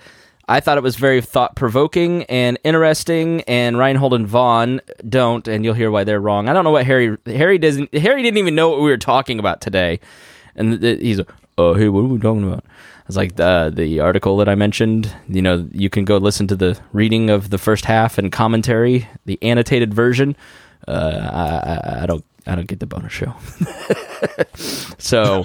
I 0.49 0.61
thought 0.61 0.79
it 0.79 0.83
was 0.83 0.97
very 0.97 1.21
thought 1.21 1.55
provoking 1.55 2.25
and 2.25 2.59
interesting. 2.65 3.43
And 3.43 3.79
Reinhold 3.79 4.15
and 4.15 4.27
Vaughn 4.27 4.81
don't, 5.09 5.47
and 5.47 5.65
you'll 5.65 5.75
hear 5.75 5.91
why 5.91 6.05
they're 6.05 6.21
wrong. 6.21 6.49
I 6.49 6.55
don't 6.55 6.65
know 6.65 6.73
what 6.73 6.87
Harry 6.87 7.17
Harry 7.27 7.59
doesn't. 7.59 7.95
Harry 7.95 8.23
didn't 8.23 8.39
even 8.39 8.55
know 8.55 8.71
what 8.71 8.81
we 8.81 8.91
were 8.91 8.97
talking 8.97 9.39
about 9.39 9.61
today, 9.61 10.01
and 10.57 10.83
he's 10.83 11.21
"Oh, 11.63 11.75
hey, 11.75 11.89
what 11.89 12.01
are 12.01 12.05
we 12.05 12.19
talking 12.19 12.45
about?" 12.45 12.65
I 12.67 13.05
was 13.07 13.17
like, 13.17 13.37
"the 13.37 13.73
the 13.75 14.01
article 14.01 14.37
that 14.39 14.49
I 14.49 14.55
mentioned. 14.55 15.15
You 15.29 15.43
know, 15.43 15.69
you 15.73 15.91
can 15.91 16.05
go 16.05 16.17
listen 16.19 16.47
to 16.49 16.57
the 16.57 16.79
reading 16.93 17.31
of 17.31 17.51
the 17.51 17.59
first 17.59 17.85
half 17.85 18.19
and 18.19 18.31
commentary, 18.31 19.09
the 19.25 19.39
annotated 19.43 19.95
version. 19.95 20.37
Uh, 20.87 20.91
I, 20.93 22.03
I, 22.03 22.07
don't 22.07 22.25
I 22.47 22.55
don't 22.55 22.67
get 22.67 22.81
the 22.81 22.87
bonus 22.87 23.13
show." 23.13 23.35
so. 24.99 25.45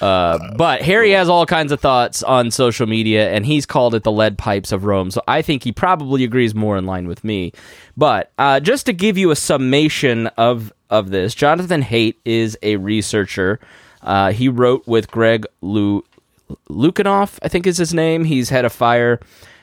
Uh, 0.00 0.38
but 0.56 0.82
Harry 0.82 1.12
has 1.12 1.28
all 1.28 1.46
kinds 1.46 1.70
of 1.70 1.80
thoughts 1.80 2.22
on 2.22 2.50
social 2.50 2.86
media, 2.86 3.30
and 3.30 3.46
he's 3.46 3.64
called 3.64 3.94
it 3.94 4.02
the 4.02 4.10
lead 4.10 4.36
pipes 4.36 4.72
of 4.72 4.84
Rome. 4.84 5.10
So 5.10 5.22
I 5.28 5.40
think 5.40 5.62
he 5.62 5.70
probably 5.70 6.24
agrees 6.24 6.54
more 6.54 6.76
in 6.76 6.84
line 6.84 7.06
with 7.06 7.22
me. 7.22 7.52
But 7.96 8.32
uh, 8.36 8.58
just 8.60 8.86
to 8.86 8.92
give 8.92 9.16
you 9.16 9.30
a 9.30 9.36
summation 9.36 10.26
of 10.36 10.72
of 10.90 11.10
this, 11.10 11.34
Jonathan 11.34 11.82
Haidt 11.82 12.16
is 12.24 12.58
a 12.62 12.76
researcher. 12.76 13.60
Uh, 14.04 14.30
he 14.32 14.48
wrote 14.48 14.86
with 14.86 15.10
Greg 15.10 15.46
Lu- 15.60 16.04
I 16.70 17.26
think 17.48 17.66
is 17.66 17.78
his 17.78 17.94
name. 17.94 18.24
He's 18.24 18.50
head 18.50 18.64
of 18.64 18.72
fire, 18.72 19.18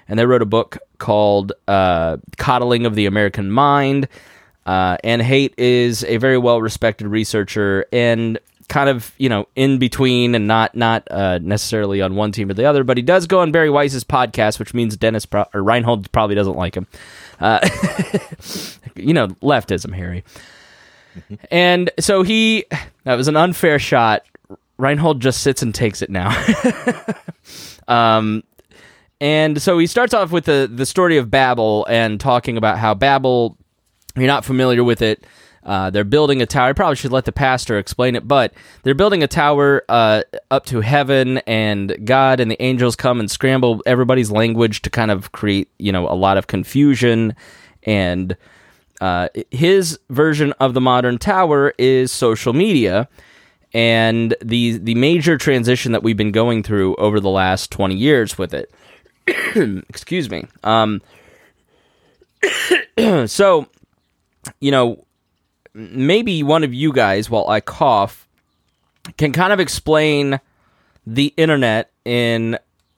and 0.10 0.20
they 0.20 0.26
wrote 0.26 0.42
a 0.42 0.46
book 0.48 0.78
called 0.98 1.54
uh, 1.68 2.18
"Coddling 2.38 2.86
of 2.86 2.96
the 2.96 3.06
American 3.06 3.52
Mind." 3.52 4.08
Uh, 4.66 4.98
and 5.04 5.22
Haidt 5.22 5.54
is 5.58 6.04
a 6.04 6.18
very 6.18 6.38
well 6.38 6.62
respected 6.62 7.08
researcher 7.08 7.86
and 7.92 8.38
kind 8.68 8.90
of 8.90 9.14
you 9.18 9.28
know 9.28 9.48
in 9.56 9.80
between 9.80 10.34
and 10.34 10.48
not 10.48 10.76
not 10.76 11.06
uh, 11.12 11.40
necessarily 11.40 12.02
on 12.02 12.16
one 12.16 12.32
team 12.32 12.50
or 12.50 12.54
the 12.54 12.66
other, 12.66 12.84
but 12.84 12.98
he 12.98 13.04
does 13.04 13.28
go 13.28 13.42
on 13.42 13.52
Bari 13.52 13.70
Weiss's 13.70 14.04
podcast, 14.04 14.60
which 14.60 14.74
means 14.74 14.98
Dennis 14.98 15.26
Pro- 15.26 15.46
or 15.54 15.62
Reinhold 15.62 16.12
probably 16.12 16.36
doesn't 16.36 16.56
like 16.56 16.76
him. 16.76 16.88
Uh, 17.40 17.60
you 18.96 19.14
know, 19.14 19.28
leftism, 19.42 19.94
Harry. 19.94 20.24
And 21.52 21.92
so 22.00 22.24
he 22.24 22.64
that 23.04 23.16
was 23.16 23.28
an 23.28 23.36
unfair 23.36 23.80
shot. 23.80 24.24
Reinhold 24.82 25.22
just 25.22 25.42
sits 25.42 25.62
and 25.62 25.74
takes 25.74 26.02
it 26.02 26.10
now. 26.10 26.36
um, 27.88 28.44
and 29.20 29.62
so 29.62 29.78
he 29.78 29.86
starts 29.86 30.14
off 30.16 30.32
with 30.32 30.46
the 30.46 30.70
the 30.74 30.86
story 30.86 31.18
of 31.18 31.30
Babel 31.30 31.86
and 31.88 32.20
talking 32.20 32.58
about 32.58 32.80
how 32.80 32.96
Babel, 32.96 33.58
you're 34.16 34.26
not 34.26 34.44
familiar 34.44 34.84
with 34.84 35.04
it. 35.04 35.24
Uh, 35.64 35.92
they're 35.92 36.04
building 36.04 36.42
a 36.42 36.48
tower. 36.48 36.70
I 36.70 36.74
probably 36.74 36.96
should 36.96 37.12
let 37.12 37.26
the 37.26 37.32
pastor 37.32 37.78
explain 37.78 38.16
it, 38.16 38.28
but 38.28 38.56
they're 38.82 38.96
building 38.96 39.22
a 39.22 39.28
tower 39.28 39.84
uh, 39.88 40.24
up 40.50 40.66
to 40.66 40.82
heaven, 40.82 41.38
and 41.40 41.96
God 42.04 42.40
and 42.40 42.50
the 42.50 42.60
angels 42.60 42.96
come 42.96 43.20
and 43.20 43.30
scramble 43.30 43.84
everybody's 43.86 44.32
language 44.32 44.82
to 44.82 44.90
kind 44.90 45.12
of 45.12 45.32
create, 45.32 45.70
you 45.78 45.92
know, 45.92 46.10
a 46.10 46.16
lot 46.16 46.38
of 46.38 46.48
confusion. 46.48 47.36
And 47.84 48.36
uh, 49.02 49.30
his 49.52 50.00
version 50.10 50.52
of 50.54 50.74
the 50.74 50.82
modern 50.82 51.20
tower 51.20 51.76
is 51.78 52.12
social 52.12 52.54
media, 52.54 53.08
and 53.74 54.36
the 54.42 54.78
the 54.78 54.96
major 54.96 55.38
transition 55.38 55.92
that 55.92 56.04
we've 56.04 56.18
been 56.18 56.32
going 56.32 56.64
through 56.64 56.96
over 56.96 57.20
the 57.20 57.30
last 57.30 57.72
twenty 57.72 57.96
years 57.96 58.38
with 58.38 58.54
it. 58.54 58.72
Excuse 59.90 60.30
me. 60.30 60.46
Um, 60.64 61.02
so, 63.28 63.68
you 64.60 64.72
know 64.72 65.06
maybe 65.74 66.44
one 66.44 66.64
of 66.64 66.74
you 66.74 66.94
guys, 66.94 67.30
while 67.30 67.48
I 67.48 67.62
cough, 67.62 68.28
can 69.18 69.32
kind 69.32 69.54
of 69.54 69.60
explain 69.60 70.40
the 71.06 71.34
internet 71.38 71.92
in 72.06 72.58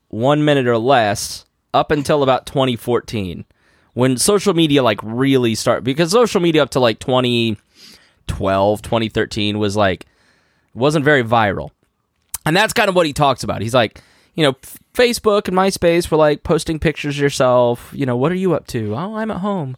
one 0.09 0.43
minute 0.45 0.67
or 0.67 0.77
less 0.77 1.45
up 1.73 1.91
until 1.91 2.23
about 2.23 2.45
2014 2.45 3.45
when 3.93 4.17
social 4.17 4.53
media 4.53 4.83
like 4.83 4.99
really 5.01 5.55
start 5.55 5.83
because 5.83 6.11
social 6.11 6.39
media 6.41 6.61
up 6.61 6.69
to 6.69 6.79
like 6.79 6.99
2012 6.99 8.81
2013 8.81 9.57
was 9.57 9.75
like 9.75 10.05
wasn't 10.73 11.03
very 11.03 11.23
viral 11.23 11.71
and 12.45 12.55
that's 12.55 12.73
kind 12.73 12.89
of 12.89 12.95
what 12.95 13.05
he 13.05 13.13
talks 13.13 13.43
about 13.43 13.61
he's 13.61 13.73
like 13.73 14.01
you 14.35 14.43
know 14.43 14.53
facebook 14.93 15.47
and 15.47 15.57
myspace 15.57 16.09
were 16.09 16.17
like 16.17 16.43
posting 16.43 16.79
pictures 16.79 17.19
yourself 17.19 17.91
you 17.93 18.05
know 18.05 18.17
what 18.17 18.31
are 18.31 18.35
you 18.35 18.53
up 18.53 18.67
to 18.67 18.95
oh 18.95 19.15
i'm 19.15 19.31
at 19.31 19.37
home 19.37 19.75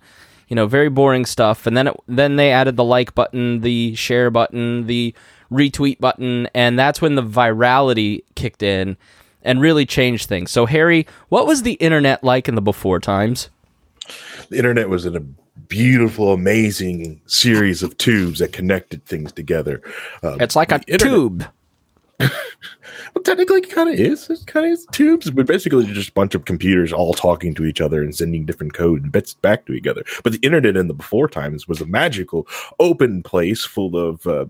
you 0.48 0.56
know, 0.56 0.68
very 0.68 0.90
boring 0.90 1.26
stuff. 1.26 1.66
And 1.66 1.76
then 1.76 1.88
it, 1.88 1.96
then 2.08 2.36
they 2.36 2.52
added 2.52 2.76
the 2.76 2.84
like 2.84 3.16
button, 3.16 3.62
the 3.62 3.96
share 3.96 4.30
button, 4.30 4.88
the 4.88 5.14
retweet 5.52 6.00
button, 6.00 6.48
and 6.54 6.78
that's 6.78 7.02
when 7.02 7.16
the 7.16 7.24
virality 7.24 8.24
kicked 8.36 8.64
in 8.64 8.98
and 9.44 9.62
really 9.62 9.86
changed 9.86 10.28
things. 10.28 10.52
So, 10.52 10.66
Harry, 10.66 11.08
what 11.30 11.48
was 11.48 11.64
the 11.64 11.74
internet 11.74 12.24
like 12.24 12.48
in 12.48 12.56
the 12.56 12.62
before 12.62 13.00
times? 13.00 13.50
The 14.50 14.58
internet 14.58 14.90
was 14.90 15.06
in 15.06 15.16
a 15.16 15.22
beautiful, 15.68 16.34
amazing 16.34 17.22
series 17.26 17.84
of 17.84 17.98
tubes 17.98 18.40
that 18.40 18.54
connected 18.54 19.06
things 19.06 19.32
together. 19.32 19.82
Um, 20.24 20.40
it's 20.42 20.56
like 20.56 20.72
a 20.72 20.82
internet- 20.88 21.02
tube. 21.02 21.46
well, 22.20 23.24
technically, 23.24 23.60
it 23.60 23.70
kind 23.70 23.90
of 23.90 24.00
is. 24.00 24.30
It 24.30 24.48
kind 24.48 24.66
of 24.66 24.72
is 24.72 24.88
tubes, 24.94 25.30
but 25.30 25.46
basically, 25.46 25.86
just 25.86 26.10
a 26.10 26.14
bunch 26.14 26.34
of 26.34 26.46
computers 26.46 26.94
all 26.94 27.14
talking 27.14 27.54
to 27.56 27.66
each 27.66 27.82
other 27.82 28.02
and 28.02 28.16
sending 28.16 28.46
different 28.46 28.74
code 28.74 29.04
and 29.04 29.12
bits 29.12 29.34
back 29.34 29.66
to 29.66 29.74
each 29.74 29.88
other. 29.88 30.04
But 30.24 30.32
the 30.32 30.40
internet 30.40 30.78
in 30.78 30.88
the 30.88 30.94
before 30.94 31.28
times 31.28 31.68
was 31.68 31.82
a 31.82 31.86
magical, 31.86 32.48
open 32.80 33.22
place 33.22 33.66
full 33.66 33.98
of, 33.98 34.26
uh, 34.26 34.46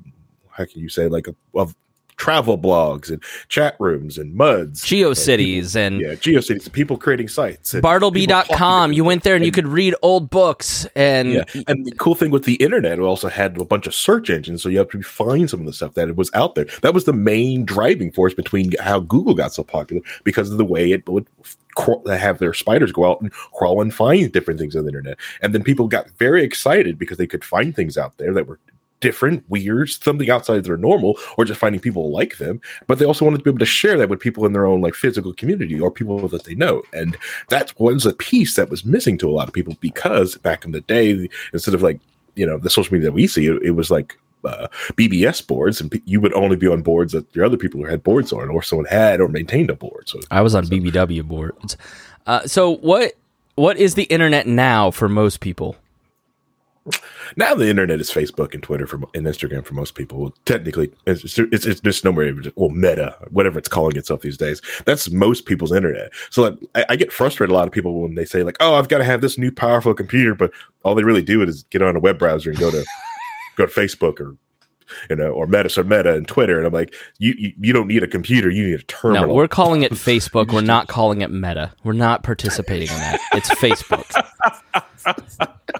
how 0.51 0.65
can 0.65 0.79
you 0.79 0.89
say, 0.89 1.07
like 1.07 1.27
a, 1.27 1.35
of 1.55 1.75
travel 2.17 2.57
blogs 2.57 3.09
and 3.09 3.21
chat 3.49 3.75
rooms 3.79 4.17
and 4.17 4.33
muds, 4.33 4.83
GeoCities 4.83 5.75
and, 5.75 5.99
yeah, 5.99 6.13
GeoCities, 6.13 6.71
people 6.71 6.97
creating 6.97 7.27
sites. 7.27 7.73
and 7.73 7.81
people 7.81 7.89
Bartleby.com. 7.89 8.93
You 8.93 9.03
went 9.03 9.23
there 9.23 9.35
and, 9.35 9.45
you 9.45 9.51
could 9.51 9.67
read 9.67 9.95
old 10.01 10.29
books 10.29 10.85
and 10.95 11.33
yeah, 11.33 11.43
and 11.67 11.85
the 11.85 11.91
cool 11.91 12.15
thing 12.15 12.31
with 12.31 12.45
the 12.45 12.55
internet, 12.55 12.93
it 12.93 13.01
also 13.01 13.27
had 13.27 13.57
a 13.57 13.65
bunch 13.65 13.87
of 13.87 13.93
search 13.93 14.29
engines, 14.29 14.63
so 14.63 14.69
you 14.69 14.77
have 14.77 14.89
to 14.89 15.01
find 15.01 15.49
some 15.49 15.59
of 15.59 15.65
the 15.65 15.73
stuff 15.73 15.93
that 15.95 16.15
was 16.15 16.29
out 16.33 16.55
there. 16.55 16.65
That 16.81 16.93
was 16.93 17.05
the 17.05 17.13
main 17.13 17.65
driving 17.65 18.11
force 18.11 18.33
between 18.33 18.71
how 18.79 18.99
Google 18.99 19.33
got 19.33 19.53
so 19.53 19.63
popular 19.63 20.01
because 20.23 20.51
of 20.51 20.57
the 20.57 20.65
way 20.65 20.91
it 20.91 21.07
would 21.09 21.27
crawl, 21.75 22.03
have 22.07 22.39
their 22.39 22.53
spiders 22.53 22.91
go 22.91 23.09
out 23.09 23.21
and 23.21 23.31
crawl 23.31 23.81
and 23.81 23.93
find 23.93 24.31
different 24.31 24.59
things 24.59 24.75
on 24.75 24.83
the 24.83 24.89
internet. 24.89 25.17
And 25.41 25.53
then 25.53 25.63
people 25.63 25.87
got 25.87 26.09
very 26.11 26.43
excited 26.43 26.97
because 26.97 27.17
they 27.17 27.27
could 27.27 27.43
find 27.43 27.75
things 27.75 27.97
out 27.97 28.17
there 28.17 28.33
that 28.33 28.47
were 28.47 28.59
different, 29.05 29.47
weird, 29.49 29.87
something 29.87 30.31
outside 30.31 30.63
their 30.63 30.77
normal, 30.77 31.15
or 31.37 31.45
just 31.45 31.59
finding 31.59 31.79
people 31.79 32.09
like 32.09 32.39
them. 32.39 32.59
But 32.87 32.97
they 32.97 33.05
also 33.05 33.23
wanted 33.23 33.37
to 33.37 33.43
be 33.43 33.51
able 33.51 33.59
to 33.59 33.65
share 33.65 33.99
that 33.99 34.09
with 34.09 34.19
people 34.19 34.47
in 34.47 34.53
their 34.53 34.65
own 34.65 34.81
like 34.81 34.95
physical 34.95 35.31
community 35.31 35.79
or 35.79 35.91
people 35.91 36.27
that 36.27 36.45
they 36.45 36.55
know. 36.55 36.81
And 36.91 37.15
that 37.49 37.79
was 37.79 38.07
a 38.07 38.13
piece 38.13 38.55
that 38.55 38.71
was 38.71 38.83
missing 38.83 39.19
to 39.19 39.29
a 39.29 39.35
lot 39.37 39.47
of 39.47 39.53
people 39.53 39.75
because 39.79 40.37
back 40.37 40.65
in 40.65 40.71
the 40.71 40.81
day, 40.81 41.29
instead 41.53 41.75
of 41.75 41.83
like, 41.83 41.99
you 42.33 42.47
know, 42.47 42.57
the 42.57 42.71
social 42.71 42.95
media 42.95 43.09
that 43.09 43.13
we 43.13 43.27
see, 43.27 43.45
it, 43.45 43.61
it 43.61 43.71
was 43.71 43.91
like 43.91 44.17
uh, 44.43 44.67
BBS 44.93 45.45
boards, 45.45 45.79
and 45.79 46.01
you 46.05 46.19
would 46.19 46.33
only 46.33 46.55
be 46.55 46.67
on 46.67 46.81
boards 46.81 47.13
that 47.13 47.27
your 47.35 47.45
other 47.45 47.57
people 47.57 47.79
who 47.79 47.85
had 47.85 48.01
boards 48.01 48.33
on, 48.33 48.49
or 48.49 48.63
someone 48.63 48.87
had 48.87 49.21
or 49.21 49.27
maintained 49.27 49.69
a 49.69 49.75
board. 49.75 50.09
So 50.09 50.19
I 50.31 50.41
was 50.41 50.55
on 50.55 50.65
BBW 50.65 51.23
boards. 51.23 51.77
Uh, 52.25 52.47
so 52.47 52.77
what 52.77 53.13
what 53.53 53.77
is 53.77 53.93
the 53.93 54.05
internet 54.05 54.47
now 54.47 54.89
for 54.89 55.07
most 55.07 55.41
people? 55.41 55.75
Now 57.35 57.55
the 57.55 57.67
internet 57.67 57.99
is 57.99 58.11
Facebook 58.11 58.53
and 58.53 58.61
Twitter 58.61 58.85
for, 58.85 58.99
and 59.13 59.25
Instagram 59.25 59.65
for 59.65 59.73
most 59.73 59.95
people. 59.95 60.19
Well, 60.19 60.33
technically, 60.45 60.91
it's, 61.07 61.37
it's, 61.37 61.65
it's 61.65 61.79
just 61.79 62.05
nowhere. 62.05 62.33
Well, 62.55 62.69
Meta, 62.69 63.15
whatever 63.31 63.57
it's 63.57 63.69
calling 63.69 63.97
itself 63.97 64.21
these 64.21 64.37
days, 64.37 64.61
that's 64.85 65.09
most 65.09 65.45
people's 65.45 65.71
internet. 65.71 66.11
So 66.29 66.43
like, 66.43 66.57
I, 66.75 66.85
I 66.89 66.95
get 66.95 67.11
frustrated 67.11 67.51
a 67.51 67.57
lot 67.57 67.67
of 67.67 67.73
people 67.73 68.01
when 68.01 68.15
they 68.15 68.25
say 68.25 68.43
like, 68.43 68.57
"Oh, 68.59 68.75
I've 68.75 68.87
got 68.87 68.99
to 68.99 69.03
have 69.03 69.21
this 69.21 69.37
new 69.37 69.51
powerful 69.51 69.93
computer," 69.93 70.35
but 70.35 70.51
all 70.83 70.95
they 70.95 71.03
really 71.03 71.23
do 71.23 71.41
is 71.41 71.63
get 71.63 71.81
on 71.81 71.95
a 71.95 71.99
web 71.99 72.19
browser 72.19 72.51
and 72.51 72.59
go 72.59 72.69
to 72.69 72.85
go 73.57 73.65
to 73.65 73.71
Facebook 73.71 74.19
or 74.19 74.35
you 75.09 75.15
know 75.15 75.31
or 75.31 75.47
Meta, 75.47 75.69
so 75.69 75.83
Meta 75.83 76.13
and 76.13 76.27
Twitter, 76.27 76.57
and 76.59 76.67
I'm 76.67 76.73
like, 76.73 76.93
you 77.17 77.33
you, 77.37 77.53
you 77.59 77.73
don't 77.73 77.87
need 77.87 78.03
a 78.03 78.07
computer, 78.07 78.51
you 78.51 78.63
need 78.67 78.79
a 78.79 78.83
terminal. 78.83 79.27
No, 79.27 79.33
we're 79.33 79.47
calling 79.47 79.81
it 79.81 79.91
Facebook. 79.93 80.53
We're 80.53 80.61
not 80.61 80.87
calling 80.87 81.21
it 81.21 81.31
Meta. 81.31 81.73
We're 81.83 81.93
not 81.93 82.21
participating 82.21 82.89
in 82.89 82.97
that. 82.97 83.19
It's 83.33 83.49
Facebook. 83.55 84.05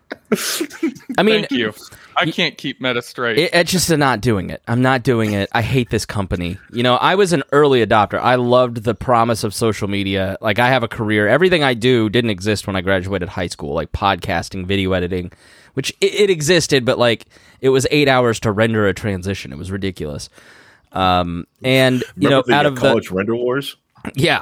I 1.17 1.23
mean, 1.23 1.41
Thank 1.41 1.51
you. 1.51 1.73
I 2.15 2.29
can't 2.29 2.57
keep 2.57 2.79
Meta 2.81 3.01
straight. 3.01 3.37
It, 3.37 3.53
it's 3.53 3.71
just 3.71 3.89
not 3.89 4.21
doing 4.21 4.49
it. 4.49 4.61
I'm 4.67 4.81
not 4.81 5.03
doing 5.03 5.33
it. 5.33 5.49
I 5.53 5.61
hate 5.61 5.89
this 5.89 6.05
company. 6.05 6.57
You 6.71 6.83
know, 6.83 6.95
I 6.95 7.15
was 7.15 7.33
an 7.33 7.43
early 7.51 7.85
adopter. 7.85 8.19
I 8.19 8.35
loved 8.35 8.83
the 8.83 8.93
promise 8.93 9.43
of 9.43 9.53
social 9.53 9.87
media. 9.87 10.37
Like, 10.41 10.59
I 10.59 10.67
have 10.67 10.83
a 10.83 10.87
career. 10.87 11.27
Everything 11.27 11.63
I 11.63 11.73
do 11.73 12.09
didn't 12.09 12.29
exist 12.29 12.67
when 12.67 12.75
I 12.75 12.81
graduated 12.81 13.29
high 13.29 13.47
school, 13.47 13.73
like 13.73 13.91
podcasting, 13.91 14.65
video 14.65 14.91
editing, 14.91 15.31
which 15.73 15.91
it, 16.01 16.13
it 16.13 16.29
existed, 16.29 16.85
but 16.85 16.99
like 16.99 17.25
it 17.61 17.69
was 17.69 17.87
eight 17.89 18.07
hours 18.07 18.39
to 18.41 18.51
render 18.51 18.87
a 18.87 18.93
transition. 18.93 19.51
It 19.51 19.57
was 19.57 19.71
ridiculous. 19.71 20.29
Um, 20.91 21.47
and 21.63 22.01
you 22.17 22.27
Remember 22.27 22.35
know, 22.35 22.43
the, 22.47 22.53
out 22.53 22.65
uh, 22.65 22.69
of 22.69 22.75
the 22.75 22.81
college 22.81 23.11
render 23.11 23.35
wars. 23.35 23.75
Yeah. 24.15 24.41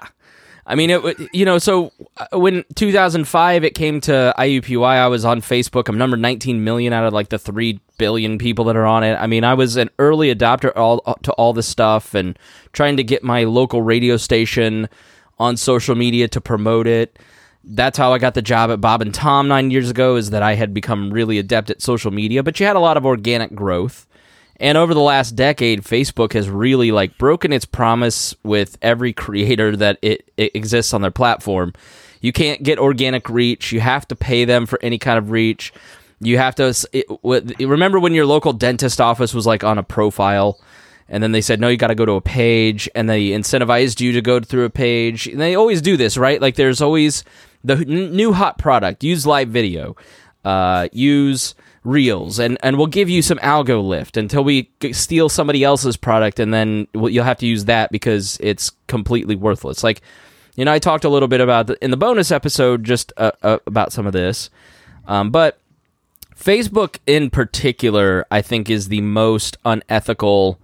I 0.68 0.76
mean, 0.76 0.90
it. 0.90 1.30
You 1.34 1.46
know, 1.46 1.58
so 1.60 1.94
uh, 2.18 2.38
when 2.38 2.66
2005 2.76 3.64
it 3.64 3.74
came 3.74 4.02
to 4.02 4.34
IUPUI, 4.38 4.86
I 4.86 5.08
was 5.08 5.24
on 5.24 5.40
Facebook. 5.42 5.88
I'm 5.88 5.98
number 5.98 6.18
19 6.18 6.62
million 6.64 6.92
out 6.92 7.06
of 7.06 7.14
like 7.14 7.30
the 7.30 7.40
three 7.40 7.80
billion 7.98 8.38
people 8.38 8.66
that 8.66 8.76
are 8.76 8.86
on 8.86 9.04
it. 9.04 9.16
I 9.16 9.28
mean, 9.28 9.46
I 9.46 9.54
was 9.54 9.78
an 9.78 9.90
early 9.98 10.34
adopter 10.34 10.74
all 10.76 11.00
to 11.24 11.32
all 11.34 11.54
this 11.54 11.68
stuff 11.68 12.14
and 12.14 12.38
trying 12.74 12.98
to 12.98 13.04
get 13.04 13.24
my 13.24 13.46
local 13.46 13.82
radio 13.82 14.18
station 14.18 14.90
on 15.40 15.56
social 15.56 15.96
media 15.96 16.28
to 16.28 16.42
promote 16.42 16.86
it. 16.86 17.18
That's 17.64 17.98
how 17.98 18.12
I 18.12 18.18
got 18.18 18.34
the 18.34 18.42
job 18.42 18.70
at 18.70 18.82
Bob 18.82 19.02
and 19.02 19.14
Tom 19.14 19.48
nine 19.48 19.72
years 19.72 19.90
ago. 19.90 20.18
Is 20.18 20.32
that 20.32 20.44
I 20.44 20.56
had 20.56 20.74
become 20.74 21.12
really 21.12 21.40
adept 21.40 21.70
at 21.70 21.82
social 21.82 22.12
media, 22.12 22.44
but 22.44 22.60
you 22.60 22.66
had 22.66 22.76
a 22.76 22.82
lot 22.82 22.98
of 22.98 23.06
organic 23.06 23.56
growth. 23.56 24.06
And 24.60 24.78
over 24.78 24.94
the 24.94 25.00
last 25.00 25.36
decade, 25.36 25.84
Facebook 25.84 26.34
has 26.34 26.50
really 26.50 26.92
like 26.92 27.18
broken 27.18 27.54
its 27.54 27.66
promise 27.66 28.36
with 28.44 28.78
every 28.82 29.14
creator 29.14 29.76
that 29.76 30.00
it, 30.02 30.30
it 30.36 30.56
exists 30.56 30.94
on 30.94 31.02
their 31.02 31.12
platform. 31.12 31.74
You 32.22 32.34
can't 32.34 32.64
get 32.64 32.80
organic 32.80 33.30
reach. 33.30 33.72
You 33.72 33.80
have 33.80 34.08
to 34.08 34.16
pay 34.16 34.46
them 34.46 34.66
for 34.66 34.80
any 34.82 34.98
kind 34.98 35.20
of 35.20 35.30
reach. 35.30 35.74
You 36.20 36.40
have 36.40 36.56
to 36.56 36.74
it, 36.92 37.06
remember 37.60 38.00
when 38.00 38.16
your 38.16 38.26
local 38.26 38.54
dentist 38.54 39.00
office 39.00 39.36
was 39.36 39.46
like 39.46 39.64
on 39.64 39.78
a 39.78 39.84
profile, 39.84 40.60
and 41.08 41.22
then 41.22 41.32
they 41.32 41.42
said 41.42 41.60
no, 41.60 41.68
you 41.68 41.78
got 41.78 41.88
to 41.88 41.96
go 41.96 42.06
to 42.06 42.14
a 42.14 42.22
page, 42.22 42.90
and 42.96 43.08
they 43.08 43.30
incentivized 43.30 44.00
you 44.00 44.14
to 44.14 44.22
go 44.22 44.40
through 44.40 44.66
a 44.66 44.72
page. 44.72 45.28
And 45.28 45.40
they 45.40 45.54
always 45.54 45.82
do 45.82 45.96
this, 45.96 46.18
right? 46.18 46.42
Like 46.42 46.56
there's 46.56 46.82
always 46.82 47.24
the 47.64 47.76
new 47.86 48.34
hot 48.34 48.58
product. 48.58 49.04
Use 49.04 49.28
live 49.28 49.50
video. 49.50 49.96
Uh, 50.44 50.88
use 50.92 51.54
reels 51.88 52.40
and 52.40 52.58
and 52.62 52.78
we'll 52.78 52.88
give 52.88 53.10
you 53.10 53.22
some 53.22 53.38
algo 53.40 53.86
lift 53.86 54.18
until 54.18 54.44
we 54.44 54.70
steal 54.92 55.30
somebody 55.30 55.64
else's 55.64 55.96
product 55.96 56.40
and 56.40 56.54
then 56.54 56.88
you'll 56.94 57.24
have 57.24 57.38
to 57.38 57.48
use 57.48 57.66
that 57.66 57.92
because 57.92 58.38
it's 58.42 58.72
completely 58.88 59.36
worthless. 59.36 59.84
Like 59.84 60.02
you 60.56 60.66
know 60.66 60.74
i 60.74 60.80
talked 60.80 61.06
a 61.06 61.10
little 61.10 61.28
bit 61.28 61.40
about 61.40 61.68
the, 61.68 61.84
in 61.84 61.92
the 61.92 61.98
bonus 61.98 62.32
episode 62.32 62.84
just 62.84 63.14
uh, 63.18 63.32
uh, 63.44 63.60
about 63.68 63.94
some 63.94 64.08
of 64.08 64.14
this 64.14 64.50
um, 65.08 65.30
but 65.30 65.60
facebook 66.36 66.98
in 67.06 67.30
particular 67.30 68.26
i 68.32 68.42
think 68.42 68.68
is 68.68 68.88
the 68.88 69.02
most 69.02 69.56
unethical 69.64 70.60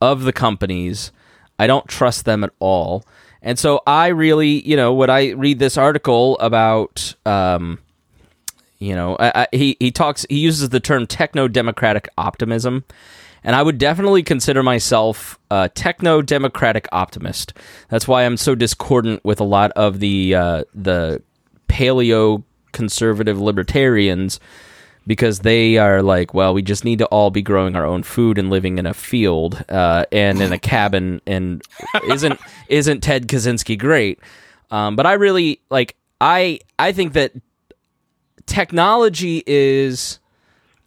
of 0.00 0.22
the 0.22 0.32
companies. 0.32 1.12
I 1.58 1.66
don't 1.66 1.88
trust 1.88 2.24
them 2.24 2.44
at 2.44 2.50
all. 2.58 3.04
And 3.42 3.58
so 3.58 3.80
i 3.86 4.08
really 4.08 4.66
you 4.68 4.76
know 4.76 4.92
when 4.92 5.10
i 5.10 5.30
read 5.30 5.58
this 5.58 5.76
article 5.76 6.38
about 6.38 7.14
um, 7.24 7.78
you 8.78 8.94
know, 8.94 9.16
I, 9.18 9.42
I, 9.42 9.46
he 9.52 9.76
he 9.80 9.90
talks 9.90 10.24
he 10.28 10.38
uses 10.38 10.68
the 10.68 10.80
term 10.80 11.06
techno 11.06 11.48
democratic 11.48 12.08
optimism, 12.16 12.84
and 13.42 13.56
I 13.56 13.62
would 13.62 13.78
definitely 13.78 14.22
consider 14.22 14.62
myself 14.62 15.38
a 15.50 15.68
techno 15.68 16.22
democratic 16.22 16.88
optimist. 16.92 17.52
That's 17.88 18.06
why 18.06 18.24
I'm 18.24 18.36
so 18.36 18.54
discordant 18.54 19.24
with 19.24 19.40
a 19.40 19.44
lot 19.44 19.72
of 19.72 20.00
the 20.00 20.34
uh, 20.34 20.64
the 20.74 21.22
paleo 21.68 22.44
conservative 22.72 23.40
libertarians 23.40 24.38
because 25.08 25.40
they 25.40 25.78
are 25.78 26.02
like, 26.02 26.34
well, 26.34 26.52
we 26.52 26.60
just 26.60 26.84
need 26.84 26.98
to 26.98 27.06
all 27.06 27.30
be 27.30 27.40
growing 27.40 27.74
our 27.74 27.86
own 27.86 28.02
food 28.02 28.36
and 28.38 28.50
living 28.50 28.76
in 28.76 28.84
a 28.84 28.92
field 28.92 29.64
uh, 29.70 30.04
and 30.12 30.40
in 30.42 30.52
a 30.52 30.58
cabin, 30.58 31.20
and 31.26 31.62
isn't 32.08 32.38
isn't 32.68 33.00
Ted 33.00 33.26
Kaczynski 33.26 33.76
great? 33.76 34.20
Um, 34.70 34.94
but 34.94 35.06
I 35.06 35.14
really 35.14 35.60
like 35.70 35.96
I 36.20 36.60
I 36.78 36.92
think 36.92 37.14
that 37.14 37.32
technology 38.48 39.44
is 39.46 40.18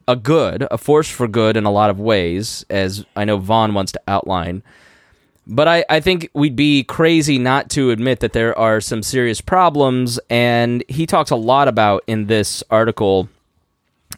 a 0.08 0.16
good, 0.16 0.68
a 0.70 0.78
force 0.78 1.10
for 1.10 1.28
good 1.28 1.56
in 1.56 1.64
a 1.64 1.72
lot 1.72 1.90
of 1.90 2.00
ways, 2.00 2.66
as 2.70 3.06
I 3.16 3.24
know 3.24 3.38
Vaughn 3.38 3.74
wants 3.74 3.94
to 3.94 4.02
outline. 4.08 4.64
But 5.48 5.68
I, 5.68 5.86
I 5.90 6.00
think 6.00 6.30
we'd 6.34 6.56
be 6.56 6.84
crazy 6.84 7.38
not 7.38 7.70
to 7.72 7.92
admit 7.92 8.20
that 8.20 8.34
there 8.34 8.58
are 8.58 8.82
some 8.82 9.04
serious 9.04 9.42
problems. 9.42 10.20
And 10.30 10.84
he 10.88 11.06
talks 11.06 11.32
a 11.32 11.36
lot 11.36 11.68
about 11.68 12.04
in 12.08 12.28
this 12.28 12.64
article 12.70 13.30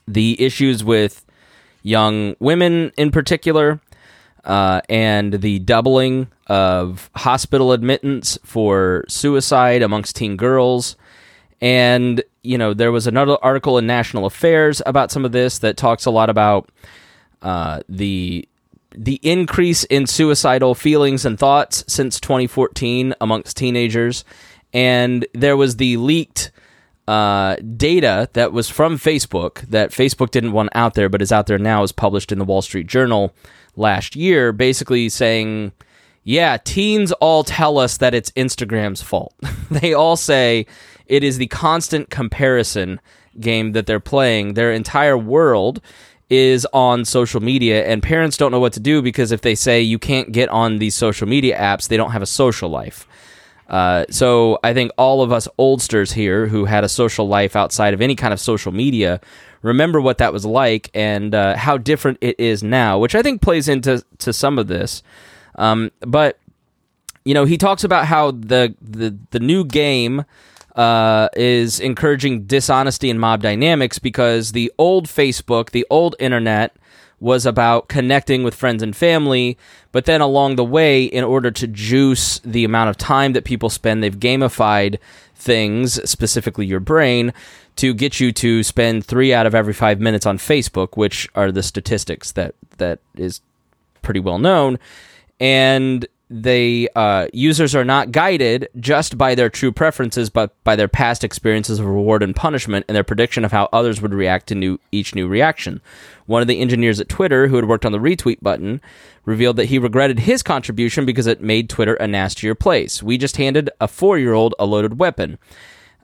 the 0.07 0.41
issues 0.41 0.83
with 0.83 1.25
young 1.83 2.35
women 2.39 2.91
in 2.97 3.11
particular, 3.11 3.79
uh, 4.45 4.81
and 4.89 5.33
the 5.41 5.59
doubling 5.59 6.27
of 6.47 7.09
hospital 7.15 7.71
admittance 7.71 8.37
for 8.43 9.05
suicide 9.07 9.81
amongst 9.81 10.15
teen 10.15 10.35
girls. 10.37 10.97
And, 11.61 12.23
you 12.43 12.57
know, 12.57 12.73
there 12.73 12.91
was 12.91 13.07
another 13.07 13.37
article 13.41 13.77
in 13.77 13.87
National 13.87 14.25
Affairs 14.25 14.81
about 14.85 15.11
some 15.11 15.25
of 15.25 15.31
this 15.31 15.59
that 15.59 15.77
talks 15.77 16.05
a 16.05 16.11
lot 16.11 16.29
about 16.29 16.69
uh, 17.41 17.81
the 17.89 18.47
the 18.95 19.19
increase 19.23 19.85
in 19.85 20.05
suicidal 20.05 20.75
feelings 20.75 21.25
and 21.25 21.39
thoughts 21.39 21.83
since 21.87 22.19
2014 22.19 23.15
amongst 23.19 23.57
teenagers. 23.57 24.23
And 24.71 25.25
there 25.33 25.57
was 25.57 25.77
the 25.77 25.97
leaked 25.97 26.51
uh, 27.07 27.55
data 27.55 28.29
that 28.33 28.53
was 28.53 28.69
from 28.69 28.97
Facebook 28.97 29.61
that 29.69 29.89
Facebook 29.89 30.29
didn't 30.31 30.51
want 30.51 30.69
out 30.75 30.93
there, 30.93 31.09
but 31.09 31.21
is 31.21 31.31
out 31.31 31.47
there 31.47 31.57
now, 31.57 31.81
is 31.81 31.91
published 31.91 32.31
in 32.31 32.37
the 32.37 32.45
Wall 32.45 32.61
Street 32.61 32.87
Journal 32.87 33.33
last 33.75 34.15
year, 34.15 34.51
basically 34.51 35.09
saying, 35.09 35.71
yeah, 36.23 36.57
teens 36.57 37.11
all 37.13 37.43
tell 37.43 37.77
us 37.77 37.97
that 37.97 38.13
it's 38.13 38.31
Instagram's 38.31 39.01
fault. 39.01 39.33
they 39.71 39.93
all 39.93 40.15
say 40.15 40.65
it 41.07 41.23
is 41.23 41.37
the 41.37 41.47
constant 41.47 42.09
comparison 42.09 42.99
game 43.39 43.71
that 43.73 43.85
they're 43.85 43.99
playing. 43.99 44.53
Their 44.53 44.71
entire 44.71 45.17
world 45.17 45.81
is 46.29 46.65
on 46.73 47.05
social 47.05 47.41
media, 47.41 47.85
and 47.85 48.01
parents 48.01 48.37
don't 48.37 48.51
know 48.51 48.59
what 48.59 48.73
to 48.73 48.79
do 48.79 49.01
because 49.01 49.31
if 49.31 49.41
they 49.41 49.55
say 49.55 49.81
you 49.81 49.99
can't 49.99 50.31
get 50.31 50.49
on 50.49 50.79
these 50.79 50.95
social 50.95 51.27
media 51.27 51.57
apps, 51.57 51.87
they 51.87 51.97
don't 51.97 52.11
have 52.11 52.21
a 52.21 52.27
social 52.27 52.69
life. 52.69 53.07
Uh, 53.69 54.05
so 54.09 54.59
I 54.63 54.73
think 54.73 54.91
all 54.97 55.21
of 55.21 55.31
us 55.31 55.47
oldsters 55.57 56.11
here 56.11 56.47
who 56.47 56.65
had 56.65 56.83
a 56.83 56.89
social 56.89 57.27
life 57.27 57.55
outside 57.55 57.93
of 57.93 58.01
any 58.01 58.15
kind 58.15 58.33
of 58.33 58.39
social 58.39 58.71
media 58.71 59.21
remember 59.63 59.99
what 59.99 60.19
that 60.19 60.31
was 60.31 60.45
like 60.45 60.91
and 60.93 61.33
uh, 61.33 61.57
how 61.57 61.77
different 61.77 62.19
it 62.21 62.39
is 62.39 62.61
now, 62.61 62.99
which 62.99 63.15
I 63.15 63.23
think 63.23 63.41
plays 63.41 63.67
into 63.67 64.03
to 64.19 64.31
some 64.31 64.59
of 64.59 64.67
this. 64.67 65.01
Um, 65.55 65.91
but 66.01 66.37
you 67.25 67.33
know, 67.33 67.45
he 67.45 67.57
talks 67.57 67.83
about 67.83 68.05
how 68.05 68.31
the 68.31 68.75
the 68.81 69.17
the 69.31 69.39
new 69.39 69.65
game 69.65 70.25
uh, 70.75 71.29
is 71.35 71.79
encouraging 71.79 72.45
dishonesty 72.45 73.09
and 73.09 73.19
mob 73.19 73.41
dynamics 73.41 73.99
because 73.99 74.51
the 74.51 74.71
old 74.77 75.07
Facebook, 75.07 75.71
the 75.71 75.85
old 75.89 76.15
internet, 76.19 76.75
was 77.19 77.45
about 77.45 77.87
connecting 77.87 78.43
with 78.43 78.53
friends 78.53 78.83
and 78.83 78.95
family. 78.95 79.57
But 79.93 80.05
then 80.05 80.19
along 80.19 80.57
the 80.57 80.65
way, 80.65 81.05
in 81.05 81.23
order 81.23 81.51
to 81.51 81.67
juice 81.67 82.39
the 82.39 82.65
amount 82.65 82.89
of 82.89 82.97
time 82.97 83.33
that 83.33 83.45
people 83.45 83.69
spend, 83.69 84.03
they've 84.03 84.19
gamified 84.19 84.97
things, 85.35 86.09
specifically 86.09 86.65
your 86.65 86.79
brain, 86.81 87.33
to 87.77 87.93
get 87.93 88.19
you 88.19 88.31
to 88.33 88.61
spend 88.61 89.05
three 89.05 89.33
out 89.33 89.45
of 89.45 89.55
every 89.55 89.73
five 89.73 89.99
minutes 89.99 90.25
on 90.25 90.37
Facebook, 90.37 90.97
which 90.97 91.29
are 91.33 91.51
the 91.51 91.63
statistics 91.63 92.31
that 92.33 92.55
that 92.77 92.99
is 93.15 93.41
pretty 94.01 94.19
well 94.19 94.39
known. 94.39 94.77
And 95.39 96.05
they 96.33 96.87
uh, 96.95 97.27
users 97.31 97.75
are 97.75 97.85
not 97.85 98.11
guided 98.11 98.67
just 98.79 99.19
by 99.19 99.35
their 99.35 99.51
true 99.51 99.71
preferences, 99.71 100.31
but 100.31 100.51
by 100.63 100.75
their 100.75 100.87
past 100.87 101.23
experiences 101.23 101.77
of 101.77 101.85
reward 101.85 102.23
and 102.23 102.35
punishment 102.35 102.85
and 102.87 102.95
their 102.95 103.03
prediction 103.03 103.45
of 103.45 103.51
how 103.51 103.69
others 103.71 104.01
would 104.01 104.15
react 104.15 104.47
to 104.47 104.55
new 104.55 104.79
each 104.91 105.13
new 105.13 105.27
reaction. 105.27 105.79
One 106.25 106.41
of 106.41 106.47
the 106.47 106.59
engineers 106.59 106.99
at 106.99 107.07
Twitter, 107.07 107.47
who 107.47 107.57
had 107.57 107.67
worked 107.67 107.85
on 107.85 107.91
the 107.91 107.99
retweet 107.99 108.41
button, 108.41 108.81
revealed 109.25 109.57
that 109.57 109.65
he 109.65 109.77
regretted 109.77 110.21
his 110.21 110.41
contribution 110.41 111.05
because 111.05 111.27
it 111.27 111.39
made 111.39 111.69
Twitter 111.69 111.93
a 111.95 112.07
nastier 112.07 112.55
place. 112.55 113.03
We 113.03 113.19
just 113.19 113.37
handed 113.37 113.69
a 113.79 113.87
four 113.87 114.17
year 114.17 114.33
old 114.33 114.55
a 114.57 114.65
loaded 114.65 114.97
weapon. 114.97 115.37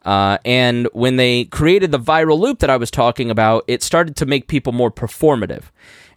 Uh, 0.06 0.38
and 0.46 0.88
when 0.94 1.16
they 1.16 1.46
created 1.46 1.92
the 1.92 2.00
viral 2.00 2.40
loop 2.40 2.60
that 2.60 2.70
I 2.70 2.78
was 2.78 2.92
talking 2.92 3.32
about, 3.32 3.64
it 3.68 3.82
started 3.82 4.16
to 4.18 4.28
make 4.28 4.48
people 4.48 4.74
more 4.74 4.92
performative. 4.92 5.64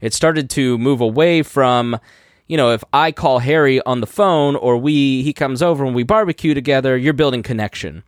It 0.03 0.12
started 0.12 0.51
to 0.51 0.77
move 0.77 1.01
away 1.01 1.42
from, 1.42 1.98
you 2.46 2.57
know, 2.57 2.72
if 2.72 2.85
I 2.92 3.12
call 3.12 3.38
Harry 3.38 3.81
on 3.83 4.00
the 4.00 4.07
phone 4.07 4.57
or 4.57 4.76
we 4.76 5.22
he 5.22 5.33
comes 5.33 5.62
over 5.62 5.85
and 5.85 5.94
we 5.94 6.02
barbecue 6.02 6.55
together, 6.55 6.96
you're 6.96 7.12
building 7.12 7.42
connection. 7.42 8.02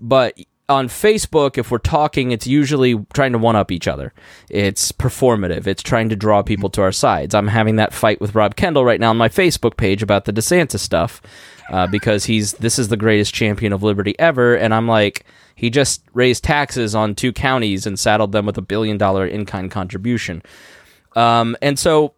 But 0.00 0.38
on 0.68 0.88
Facebook, 0.88 1.58
if 1.58 1.70
we're 1.70 1.78
talking, 1.78 2.32
it's 2.32 2.46
usually 2.46 2.96
trying 3.14 3.32
to 3.32 3.38
one 3.38 3.54
up 3.54 3.70
each 3.70 3.86
other. 3.86 4.12
It's 4.50 4.90
performative. 4.90 5.66
It's 5.66 5.82
trying 5.82 6.08
to 6.08 6.16
draw 6.16 6.42
people 6.42 6.70
to 6.70 6.82
our 6.82 6.92
sides. 6.92 7.34
I'm 7.34 7.46
having 7.46 7.76
that 7.76 7.92
fight 7.92 8.20
with 8.20 8.34
Rob 8.34 8.56
Kendall 8.56 8.84
right 8.84 8.98
now 8.98 9.10
on 9.10 9.16
my 9.16 9.28
Facebook 9.28 9.76
page 9.76 10.02
about 10.02 10.24
the 10.24 10.32
DeSantis 10.32 10.80
stuff 10.80 11.22
uh, 11.70 11.86
because 11.86 12.24
he's 12.24 12.54
this 12.54 12.78
is 12.78 12.88
the 12.88 12.96
greatest 12.96 13.32
champion 13.32 13.72
of 13.72 13.82
liberty 13.82 14.18
ever, 14.18 14.56
and 14.56 14.74
I'm 14.74 14.88
like, 14.88 15.24
he 15.54 15.70
just 15.70 16.02
raised 16.12 16.44
taxes 16.44 16.94
on 16.94 17.14
two 17.14 17.32
counties 17.32 17.86
and 17.86 17.98
saddled 17.98 18.32
them 18.32 18.46
with 18.46 18.58
a 18.58 18.62
billion 18.62 18.98
dollar 18.98 19.26
in 19.26 19.46
kind 19.46 19.70
contribution. 19.70 20.42
Um, 21.14 21.56
and 21.62 21.78
so, 21.78 22.14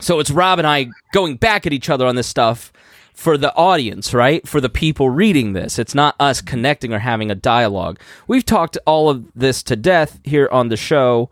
so 0.00 0.18
it's 0.20 0.30
Rob 0.30 0.58
and 0.58 0.66
I 0.66 0.88
going 1.12 1.36
back 1.36 1.66
at 1.66 1.72
each 1.72 1.90
other 1.90 2.06
on 2.06 2.16
this 2.16 2.26
stuff 2.26 2.72
for 3.14 3.38
the 3.38 3.54
audience, 3.54 4.12
right? 4.12 4.46
For 4.46 4.60
the 4.60 4.68
people 4.68 5.08
reading 5.08 5.54
this. 5.54 5.78
It's 5.78 5.94
not 5.94 6.14
us 6.20 6.42
connecting 6.42 6.92
or 6.92 6.98
having 6.98 7.30
a 7.30 7.34
dialogue. 7.34 7.98
We've 8.26 8.44
talked 8.44 8.76
all 8.86 9.08
of 9.08 9.24
this 9.34 9.62
to 9.64 9.76
death 9.76 10.20
here 10.22 10.48
on 10.52 10.68
the 10.68 10.76
show. 10.76 11.30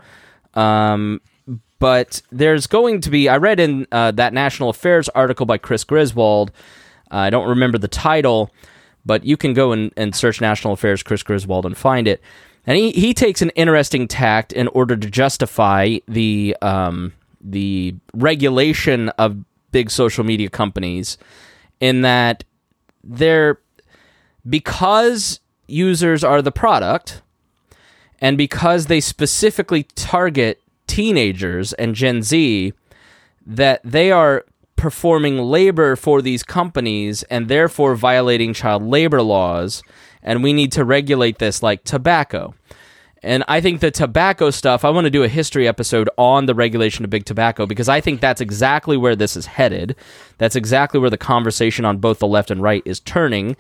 Um, 0.55 1.21
but 1.79 2.23
there's 2.33 2.67
going 2.67 3.03
to 3.03 3.11
be, 3.11 3.29
I 3.29 3.37
read 3.37 3.61
in 3.61 3.87
uh, 3.93 4.13
that 4.13 4.33
National 4.33 4.71
Affairs 4.71 5.11
article 5.11 5.45
by 5.45 5.59
Chris 5.59 5.85
Griswold 5.85 6.53
I 7.15 7.31
don't 7.31 7.49
remember 7.49 7.79
the 7.79 7.89
title, 7.89 8.51
but 9.05 9.25
you 9.25 9.37
can 9.37 9.55
go 9.55 9.73
and, 9.73 9.93
and 9.97 10.15
search 10.15 10.41
National 10.41 10.73
Affairs 10.73 11.03
Chris 11.03 11.23
Griswold 11.23 11.67
and 11.67 11.77
find 11.77 12.09
it. 12.09 12.21
And 12.67 12.77
he, 12.77 12.91
he 12.93 13.15
takes 13.15 13.43
an 13.43 13.51
interesting 13.51 14.09
tact 14.09 14.53
in 14.53 14.69
order 14.69 14.97
to 14.97 15.11
justify 15.11 15.99
the 16.09 16.57
um, 16.63 17.13
the 17.45 17.95
regulation 18.15 19.11
of 19.11 19.45
big 19.71 19.91
social 19.91 20.25
media 20.25 20.49
companies 20.49 21.19
in 21.81 22.01
that 22.01 22.45
they're 23.03 23.61
because 24.49 25.41
users 25.67 26.25
are 26.25 26.43
the 26.43 26.53
product 26.53 27.23
and 28.21 28.39
because 28.39 28.87
they 28.87 29.01
specifically 29.01 29.83
target 29.95 30.61
teenagers 30.87 31.73
and 31.75 31.95
Gen 31.95 32.23
Z 32.23 32.73
that 33.47 33.81
they 33.85 34.11
are 34.11 34.45
performing 34.77 35.39
labor 35.39 35.97
for 35.97 36.21
these 36.23 36.43
companies 36.43 37.23
and 37.25 37.49
therefore 37.49 37.95
violating 37.95 38.53
child 38.53 38.83
labor 38.83 39.23
laws 39.23 39.83
and 40.23 40.43
we 40.43 40.53
need 40.53 40.73
to 40.73 40.85
regulate 40.85 41.39
this 41.39 41.63
like 41.63 41.85
tobacco. 41.85 42.55
And 43.25 43.43
I 43.49 43.61
think 43.61 43.81
the 43.81 43.91
tobacco 43.91 44.51
stuff, 44.51 44.85
I 44.85 44.91
want 44.91 45.07
to 45.07 45.11
do 45.11 45.23
a 45.23 45.29
history 45.29 45.67
episode 45.67 46.11
on 46.19 46.47
the 46.47 46.55
regulation 46.55 47.05
of 47.05 47.11
big 47.11 47.25
tobacco 47.25 47.65
because 47.65 47.89
I 47.89 48.01
think 48.01 48.21
that's 48.21 48.41
exactly 48.41 48.97
where 48.97 49.17
this 49.17 49.35
is 49.35 49.47
headed. 49.47 49.97
That's 50.39 50.55
exactly 50.55 51.01
where 51.01 51.11
the 51.11 51.17
conversation 51.17 51.85
on 51.85 51.99
both 51.99 52.19
the 52.19 52.27
left 52.27 52.51
and 52.51 52.63
right 52.63 52.83
is 52.85 53.01
turning 53.01 53.57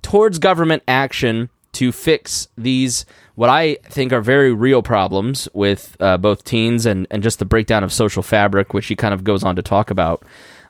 towards 0.00 0.38
government 0.38 0.82
action 0.88 1.50
to 1.72 1.92
fix 1.92 2.48
these, 2.56 3.06
what 3.34 3.48
I 3.50 3.76
think 3.84 4.12
are 4.12 4.20
very 4.20 4.52
real 4.52 4.82
problems 4.82 5.48
with 5.52 5.96
uh, 6.00 6.16
both 6.16 6.44
teens 6.44 6.86
and, 6.86 7.06
and 7.10 7.22
just 7.22 7.38
the 7.38 7.44
breakdown 7.44 7.84
of 7.84 7.92
social 7.92 8.22
fabric, 8.22 8.74
which 8.74 8.86
he 8.86 8.96
kind 8.96 9.14
of 9.14 9.24
goes 9.24 9.42
on 9.42 9.56
to 9.56 9.62
talk 9.62 9.90
about. 9.90 10.24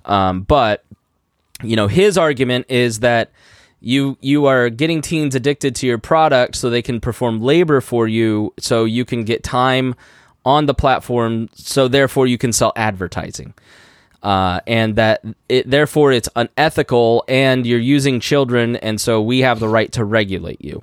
Um, 0.05 0.43
but, 0.43 0.85
you 1.63 1.77
know, 1.77 1.87
his 1.87 2.19
argument 2.19 2.67
is 2.69 3.01
that 3.01 3.31
you 3.83 4.17
you 4.21 4.47
are 4.47 4.71
getting 4.71 5.03
teens 5.03 5.35
addicted 5.35 5.75
to 5.77 5.87
your 5.87 5.99
product 5.99 6.57
so 6.57 6.71
they 6.71 6.83
can 6.83 7.01
perform 7.01 7.41
labor 7.41 7.81
for 7.81 8.07
you 8.07 8.55
so 8.59 8.85
you 8.85 9.05
can 9.05 9.25
get 9.25 9.43
time 9.43 9.95
on 10.45 10.67
the 10.67 10.75
platform 10.75 11.49
so 11.55 11.89
therefore 11.89 12.27
you 12.27 12.39
can 12.39 12.53
sell 12.53 12.73
advertising. 12.77 13.55
Uh, 14.23 14.61
and 14.69 14.95
that 14.95 15.25
it, 15.49 15.69
therefore 15.69 16.13
it's 16.13 16.29
unethical 16.37 17.25
and 17.27 17.67
you're 17.67 17.81
using 17.81 18.21
children 18.21 18.77
and 18.77 19.01
so 19.01 19.21
we 19.21 19.41
have 19.41 19.59
the 19.59 19.69
right 19.69 19.91
to 19.91 20.05
regulate 20.05 20.65
you. 20.65 20.81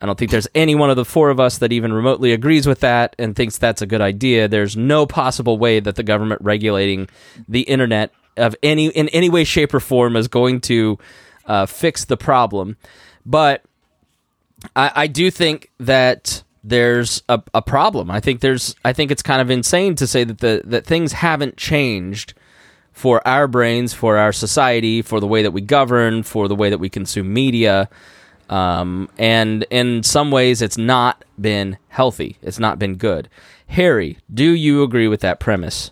I 0.00 0.06
don't 0.06 0.16
think 0.16 0.30
there's 0.30 0.46
any 0.54 0.76
one 0.76 0.90
of 0.90 0.96
the 0.96 1.04
four 1.04 1.30
of 1.30 1.40
us 1.40 1.58
that 1.58 1.72
even 1.72 1.92
remotely 1.92 2.32
agrees 2.32 2.64
with 2.64 2.80
that 2.80 3.16
and 3.18 3.34
thinks 3.34 3.58
that's 3.58 3.82
a 3.82 3.86
good 3.86 4.00
idea. 4.00 4.46
There's 4.46 4.76
no 4.76 5.04
possible 5.04 5.58
way 5.58 5.80
that 5.80 5.96
the 5.96 6.04
government 6.04 6.42
regulating 6.42 7.08
the 7.48 7.62
internet 7.62 8.12
of 8.36 8.54
any 8.62 8.88
in 8.88 9.08
any 9.08 9.30
way 9.30 9.42
shape 9.42 9.74
or 9.74 9.80
form 9.80 10.14
is 10.14 10.28
going 10.28 10.60
to 10.60 10.98
uh, 11.46 11.66
fix 11.66 12.04
the 12.04 12.16
problem. 12.16 12.76
But 13.24 13.62
I, 14.74 14.92
I 14.94 15.06
do 15.06 15.30
think 15.30 15.70
that 15.78 16.42
there's 16.62 17.22
a, 17.28 17.40
a 17.54 17.62
problem. 17.62 18.10
I 18.10 18.20
think 18.20 18.40
there's 18.40 18.74
I 18.84 18.92
think 18.92 19.10
it's 19.10 19.22
kind 19.22 19.40
of 19.40 19.50
insane 19.50 19.94
to 19.96 20.06
say 20.06 20.24
that 20.24 20.38
the 20.38 20.62
that 20.64 20.84
things 20.84 21.12
haven't 21.12 21.56
changed 21.56 22.34
for 22.92 23.26
our 23.28 23.46
brains, 23.46 23.92
for 23.92 24.16
our 24.16 24.32
society, 24.32 25.02
for 25.02 25.20
the 25.20 25.26
way 25.26 25.42
that 25.42 25.50
we 25.50 25.60
govern, 25.60 26.22
for 26.22 26.48
the 26.48 26.56
way 26.56 26.70
that 26.70 26.78
we 26.78 26.88
consume 26.88 27.32
media. 27.32 27.88
Um, 28.48 29.08
and 29.18 29.66
in 29.70 30.02
some 30.02 30.30
ways, 30.30 30.62
it's 30.62 30.78
not 30.78 31.24
been 31.38 31.78
healthy. 31.88 32.38
It's 32.42 32.58
not 32.58 32.78
been 32.78 32.94
good. 32.96 33.28
Harry, 33.68 34.18
do 34.32 34.50
you 34.50 34.82
agree 34.82 35.08
with 35.08 35.20
that 35.20 35.40
premise? 35.40 35.90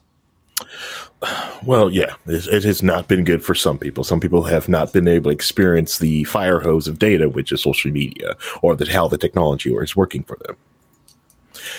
Well, 1.65 1.91
yeah, 1.91 2.15
it, 2.27 2.47
it, 2.49 2.65
has 2.65 2.83
not 2.83 3.09
been 3.09 3.25
good 3.25 3.45
for 3.45 3.55
some 3.55 3.79
people. 3.79 4.05
Some 4.05 4.21
people 4.21 4.43
have 4.43 4.69
not 4.69 4.93
been 4.93 5.09
able 5.09 5.31
to 5.31 5.35
experience 5.35 5.99
the 5.99 6.25
fire 6.25 6.61
hose 6.61 6.89
of 6.89 6.99
data, 6.99 7.29
which 7.29 7.53
is 7.53 7.63
social 7.63 7.91
media, 7.91 8.37
or 8.63 8.77
that 8.77 8.89
how 8.89 9.09
the 9.09 9.19
technology 9.19 9.73
is 9.75 9.97
working 9.97 10.23
for 10.25 10.39
them. 10.47 10.57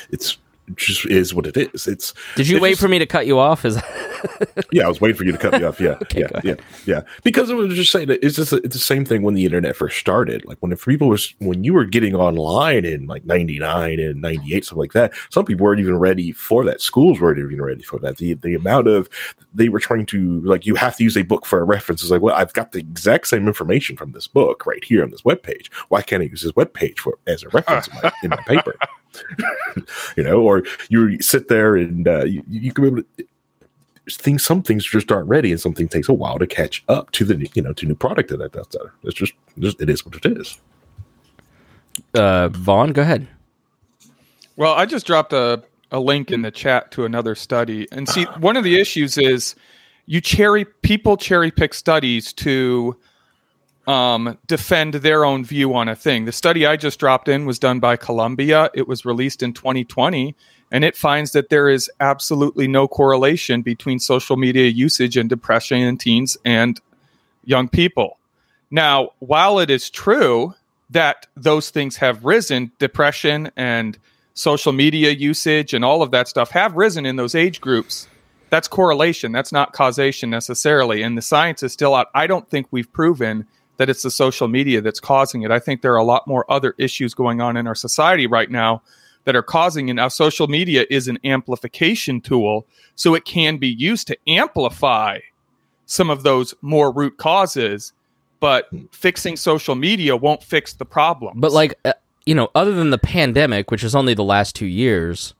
It's 0.10 0.38
just 0.75 1.06
is 1.06 1.34
what 1.34 1.45
it 1.45 1.58
is. 1.58 1.88
It's. 1.88 2.13
Did 2.36 2.47
you 2.47 2.60
wait 2.60 2.71
just, 2.71 2.82
for 2.82 2.88
me 2.88 2.99
to 2.99 3.06
cut 3.06 3.28
you 3.28 3.38
off? 3.38 3.65
Is 3.65 3.80
yeah, 4.71 4.86
I 4.86 4.88
was 4.88 4.99
waiting 4.99 5.17
for 5.17 5.23
you 5.23 5.32
to 5.32 5.38
cut 5.38 5.54
me 5.54 5.63
off. 5.63 5.80
Yeah, 5.80 5.89
okay, 6.04 6.21
yeah, 6.21 6.41
yeah, 6.43 6.56
yeah. 6.86 7.01
Because 7.23 7.49
I 7.49 7.54
was 7.54 7.75
just 7.75 7.91
saying 7.91 8.08
that 8.08 8.25
it's 8.25 8.36
just 8.36 8.51
it's 8.54 8.75
the 8.75 8.80
same 8.80 9.06
thing 9.06 9.21
when 9.21 9.36
the 9.36 9.45
internet 9.45 9.75
first 9.75 9.97
started. 9.97 10.45
Like 10.45 10.58
when 10.60 10.71
if 10.71 10.86
people 10.86 11.10
was 11.10 11.34
when 11.39 11.63
you 11.63 11.73
were 11.73 11.86
getting 11.86 12.15
online 12.15 12.86
in 12.86 13.08
like 13.08 13.25
ninety 13.25 13.60
nine 13.60 13.99
and 13.99 14.21
ninety 14.21 14.56
eight, 14.56 14.65
something 14.65 14.82
like 14.82 14.93
that. 14.93 15.13
Some 15.30 15.45
people 15.45 15.65
weren't 15.65 15.80
even 15.80 15.97
ready 15.97 16.32
for 16.32 16.63
that. 16.65 16.82
Schools 16.82 17.19
weren't 17.19 17.39
even 17.39 17.62
ready 17.62 17.84
for 17.84 17.99
that. 17.99 18.17
The 18.17 18.34
the 18.34 18.56
amount 18.56 18.88
of 18.88 19.10
they 19.54 19.69
were 19.69 19.80
trying 19.80 20.06
to 20.08 20.41
like 20.41 20.65
you 20.65 20.75
have 20.75 20.95
to 20.97 21.04
use 21.04 21.17
a 21.17 21.23
book 21.23 21.45
for 21.45 21.60
a 21.60 21.63
reference. 21.63 22.01
It's 22.01 22.12
like 22.12 22.21
well, 22.21 22.36
I've 22.36 22.54
got 22.54 22.71
the 22.71 22.80
exact 22.80 23.28
same 23.28 23.47
information 23.47 23.97
from 23.97 24.12
this 24.12 24.28
book 24.28 24.65
right 24.65 24.84
here 24.84 25.04
on 25.04 25.12
this 25.12 25.25
web 25.25 25.43
page. 25.43 25.71
Why 25.89 26.01
can't 26.01 26.23
I 26.23 26.25
use 26.25 26.41
this 26.41 26.56
web 26.56 26.73
page 26.73 26.99
for 26.99 27.17
as 27.28 27.43
a 27.43 27.49
reference 27.49 27.88
in, 27.88 27.93
my, 28.01 28.12
in 28.23 28.30
my 28.32 28.43
paper? 28.47 28.75
you 30.17 30.23
know, 30.23 30.41
or 30.41 30.63
you 30.89 31.21
sit 31.21 31.47
there 31.47 31.75
and 31.75 32.08
uh, 32.08 32.25
you, 32.25 32.43
you 32.49 32.71
can 32.71 32.84
be 32.84 32.88
able 32.88 33.04
to 33.17 33.28
things 34.12 34.43
some 34.43 34.62
things 34.62 34.86
just 34.86 35.12
aren't 35.12 35.28
ready 35.28 35.51
and 35.51 35.60
something 35.60 35.88
takes 35.88 36.08
a 36.08 36.13
while 36.13 36.38
to 36.38 36.45
catch 36.45 36.84
up 36.88 37.12
to 37.12 37.25
the 37.25 37.49
you 37.54 37.62
know 37.62 37.73
to 37.73 37.86
new 37.86 37.95
product 37.95 38.30
that 38.30 38.51
that's 38.51 38.75
there. 38.75 38.93
It's 39.04 39.15
just, 39.15 39.34
just 39.60 39.82
it 39.82 39.89
is 39.89 40.06
what 40.06 40.15
it 40.23 40.38
is. 40.38 40.60
Uh, 42.13 42.49
Vaughn, 42.49 42.91
go 42.91 43.01
ahead. 43.01 43.28
Well, 44.58 44.73
I 44.73 44.86
just 44.86 45.06
dropped 45.06 45.34
a, 45.34 45.63
a 45.91 45.99
link 45.99 46.32
in 46.32 46.41
the 46.41 46.51
chat 46.51 46.91
to 46.91 47.06
another 47.06 47.36
study. 47.36 47.88
And 47.91 48.08
see, 48.08 48.23
one 48.39 48.58
of 48.58 48.63
the 48.63 48.80
issues 48.80 49.17
is 49.17 49.56
you 50.06 50.21
cherry 50.21 50.65
people 50.65 51.17
cherry 51.17 51.51
pick 51.51 51.73
studies 51.73 52.32
to 52.34 52.95
um, 53.88 54.38
defend 54.48 54.95
their 54.95 55.26
own 55.26 55.45
view 55.45 55.74
on 55.76 55.88
a 55.88 55.95
thing. 55.95 56.26
The 56.26 56.32
study 56.32 56.65
I 56.65 56.76
just 56.76 57.00
dropped 57.00 57.28
in 57.28 57.45
was 57.45 57.60
done 57.60 57.80
by 57.80 57.98
Columbia. 57.98 58.69
It 58.74 58.88
was 58.88 59.06
released 59.06 59.43
in 59.43 59.54
2020 59.54 60.36
and 60.71 60.84
it 60.84 60.98
finds 60.98 61.32
that 61.32 61.50
there 61.50 61.69
is 61.69 61.89
absolutely 62.00 62.67
no 62.67 62.88
correlation 62.88 63.62
between 63.62 64.00
social 64.00 64.36
media 64.36 64.67
usage 64.67 65.15
and 65.15 65.30
depression 65.30 65.80
in 65.80 65.98
teens 65.98 66.38
and 66.43 66.82
young 67.43 67.69
people. 67.69 68.17
Now, 68.71 69.10
while 69.19 69.60
it 69.60 69.69
is 69.69 69.89
true 69.89 70.56
that 70.89 71.28
those 71.36 71.69
things 71.69 71.98
have 71.98 72.26
risen, 72.26 72.71
depression 72.80 73.52
and 73.56 73.98
social 74.34 74.74
media 74.74 75.12
usage 75.12 75.74
and 75.74 75.86
all 75.86 76.02
of 76.02 76.12
that 76.12 76.28
stuff 76.28 76.52
have 76.52 76.76
risen 76.76 77.06
in 77.06 77.15
those 77.15 77.36
age 77.36 77.62
groups. 77.62 78.08
That's 78.50 78.67
correlation. 78.67 79.32
That's 79.32 79.52
not 79.52 79.74
causation 79.74 80.30
necessarily. 80.30 81.02
And 81.02 81.17
the 81.17 81.21
science 81.21 81.63
is 81.63 81.74
still 81.74 81.95
out. 81.95 82.08
I 82.13 82.28
don't 82.28 82.50
think 82.50 82.67
we've 82.69 82.91
proven 82.91 83.48
that 83.77 83.89
it's 83.89 84.03
the 84.03 84.11
social 84.11 84.47
media 84.47 84.81
that's 84.81 84.99
causing 84.99 85.43
it. 85.43 85.51
I 85.51 85.59
think 85.59 85.81
there 85.81 85.93
are 85.93 85.97
a 85.97 86.03
lot 86.03 86.27
more 86.27 86.49
other 86.51 86.75
issues 86.77 87.13
going 87.13 87.41
on 87.41 87.57
in 87.57 87.67
our 87.67 87.75
society 87.75 88.27
right 88.27 88.49
now 88.49 88.81
that 89.25 89.35
are 89.35 89.43
causing 89.43 89.89
it. 89.89 89.93
Now, 89.93 90.07
social 90.07 90.47
media 90.47 90.85
is 90.89 91.07
an 91.07 91.19
amplification 91.23 92.21
tool, 92.21 92.65
so 92.95 93.15
it 93.15 93.25
can 93.25 93.57
be 93.57 93.67
used 93.67 94.07
to 94.07 94.17
amplify 94.27 95.19
some 95.88 96.09
of 96.09 96.23
those 96.23 96.53
more 96.61 96.91
root 96.91 97.17
causes. 97.17 97.93
But 98.39 98.69
fixing 98.91 99.35
social 99.38 99.75
media 99.75 100.15
won't 100.15 100.43
fix 100.43 100.73
the 100.73 100.85
problem. 100.85 101.39
But 101.39 101.51
like, 101.51 101.73
uh, 101.85 101.93
you 102.25 102.35
know, 102.35 102.49
other 102.53 102.73
than 102.73 102.91
the 102.91 102.97
pandemic, 102.97 103.71
which 103.71 103.83
is 103.83 103.95
only 103.95 104.13
the 104.13 104.23
last 104.23 104.55
two 104.55 104.67
years, 104.67 105.33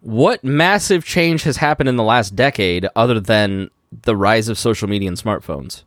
what 0.00 0.42
massive 0.42 1.04
change 1.04 1.42
has 1.44 1.58
happened 1.58 1.88
in 1.88 1.96
the 1.96 2.02
last 2.02 2.34
decade 2.34 2.88
other 2.96 3.20
than 3.20 3.70
the 4.02 4.16
rise 4.16 4.48
of 4.48 4.58
social 4.58 4.88
media 4.88 5.08
and 5.08 5.18
smartphones? 5.18 5.84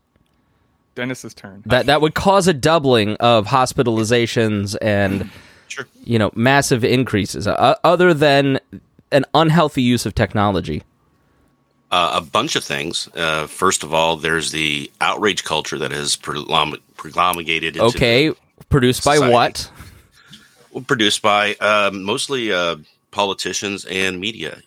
Dennis's 0.96 1.34
turn. 1.34 1.64
That 1.66 1.86
that 1.88 2.02
would 2.02 2.14
cause 2.14 2.48
a 2.48 2.54
doubling 2.54 3.16
of 3.18 3.48
hospitalizations 3.48 4.76
and 4.82 5.30
Sure. 5.70 5.86
You 6.04 6.20
know, 6.20 6.32
massive 6.36 6.84
increases 6.84 7.48
uh, 7.48 7.76
other 7.84 8.14
than 8.14 8.60
an 9.12 9.26
unhealthy 9.34 9.84
use 9.84 10.06
of 10.06 10.16
technology. 10.16 10.84
Uh, 11.92 12.14
a 12.16 12.22
bunch 12.22 12.56
of 12.56 12.64
things. 12.64 13.08
Uh, 13.16 13.48
first 13.48 13.84
of 13.84 13.94
all, 13.94 14.18
there's 14.18 14.52
the 14.52 14.92
outrage 15.00 15.44
culture 15.44 15.78
that 15.78 15.92
has 15.92 16.16
promulgated. 16.16 17.80
okay, 17.80 18.34
produced 18.70 19.04
society. 19.04 19.22
by 19.22 19.30
what? 19.30 19.72
Well, 20.72 20.84
produced 20.84 21.22
by 21.22 21.56
um, 21.56 22.04
mostly 22.04 22.52
uh, 22.52 22.78
politicians 23.12 23.86
and 23.86 24.20
media. 24.20 24.62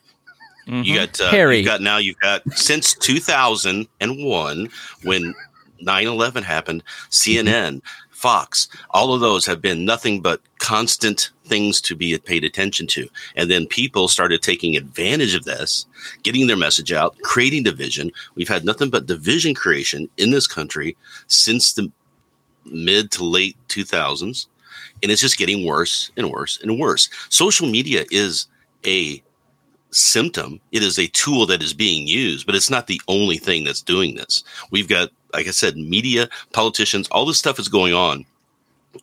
Mm-hmm. 0.67 0.83
You 0.83 0.95
got 0.97 1.21
uh, 1.21 1.31
Harry. 1.31 1.59
You 1.59 1.65
got 1.65 1.81
now. 1.81 1.99
You've 1.99 2.19
got 2.19 2.43
since 2.53 2.95
2001 2.95 4.69
when 5.03 5.35
9/11 5.83 6.43
happened. 6.43 6.83
CNN, 7.11 7.83
Fox, 8.11 8.69
all 8.91 9.13
of 9.13 9.21
those 9.21 9.45
have 9.47 9.61
been 9.61 9.85
nothing 9.85 10.21
but 10.21 10.41
constant 10.59 11.31
things 11.45 11.81
to 11.81 11.97
be 11.97 12.17
paid 12.19 12.45
attention 12.45 12.87
to. 12.87 13.09
And 13.35 13.51
then 13.51 13.67
people 13.67 14.07
started 14.07 14.43
taking 14.43 14.77
advantage 14.77 15.35
of 15.35 15.45
this, 15.45 15.87
getting 16.23 16.47
their 16.47 16.57
message 16.57 16.93
out, 16.93 17.19
creating 17.23 17.65
division. 17.65 18.13
We've 18.37 18.49
had 18.49 18.65
nothing 18.65 18.91
but 18.91 19.07
division 19.07 19.55
creation 19.55 20.09
in 20.19 20.31
this 20.31 20.47
country 20.47 20.97
since 21.27 21.73
the 21.73 21.91
mid 22.65 23.11
to 23.13 23.25
late 23.25 23.57
2000s. 23.69 24.47
And 25.03 25.11
it's 25.11 25.21
just 25.21 25.37
getting 25.37 25.67
worse 25.67 26.13
and 26.17 26.31
worse 26.31 26.61
and 26.63 26.79
worse. 26.79 27.09
Social 27.29 27.67
media 27.69 28.05
is 28.11 28.47
a 28.87 29.21
symptom. 29.93 30.61
It 30.73 30.83
is 30.83 30.99
a 30.99 31.07
tool 31.09 31.47
that 31.47 31.63
is 31.63 31.75
being 31.75 32.07
used, 32.09 32.47
but 32.47 32.55
it's 32.55 32.71
not 32.71 32.87
the 32.87 33.01
only 33.09 33.37
thing 33.37 33.65
that's 33.65 33.83
doing 33.83 34.15
this. 34.15 34.43
We've 34.71 34.89
got, 34.89 35.11
like 35.33 35.47
I 35.47 35.51
said, 35.51 35.77
media, 35.77 36.29
politicians, 36.53 37.09
all 37.09 37.27
this 37.27 37.39
stuff 37.39 37.59
is 37.59 37.69
going 37.69 37.95
on, 37.95 38.25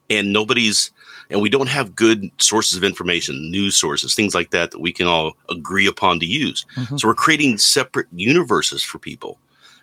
and 0.10 0.34
nobody's, 0.34 0.92
and 1.30 1.42
we 1.42 1.50
don't 1.50 1.70
have 1.70 1.96
good 1.96 2.30
sources 2.40 2.78
of 2.78 2.84
information, 2.84 3.52
news 3.52 3.76
sources, 3.76 4.16
things 4.16 4.36
like 4.36 4.52
that 4.52 4.72
that 4.72 4.82
we 4.82 4.92
can 4.92 5.08
all 5.08 5.34
agree 5.50 5.88
upon 5.88 6.20
to 6.20 6.26
use. 6.26 6.66
Mm-hmm. 6.76 6.98
So 6.98 7.08
we're 7.08 7.16
creating 7.16 7.58
separate 7.60 8.08
universes 8.14 8.84
for 8.84 9.00
people, 9.00 9.38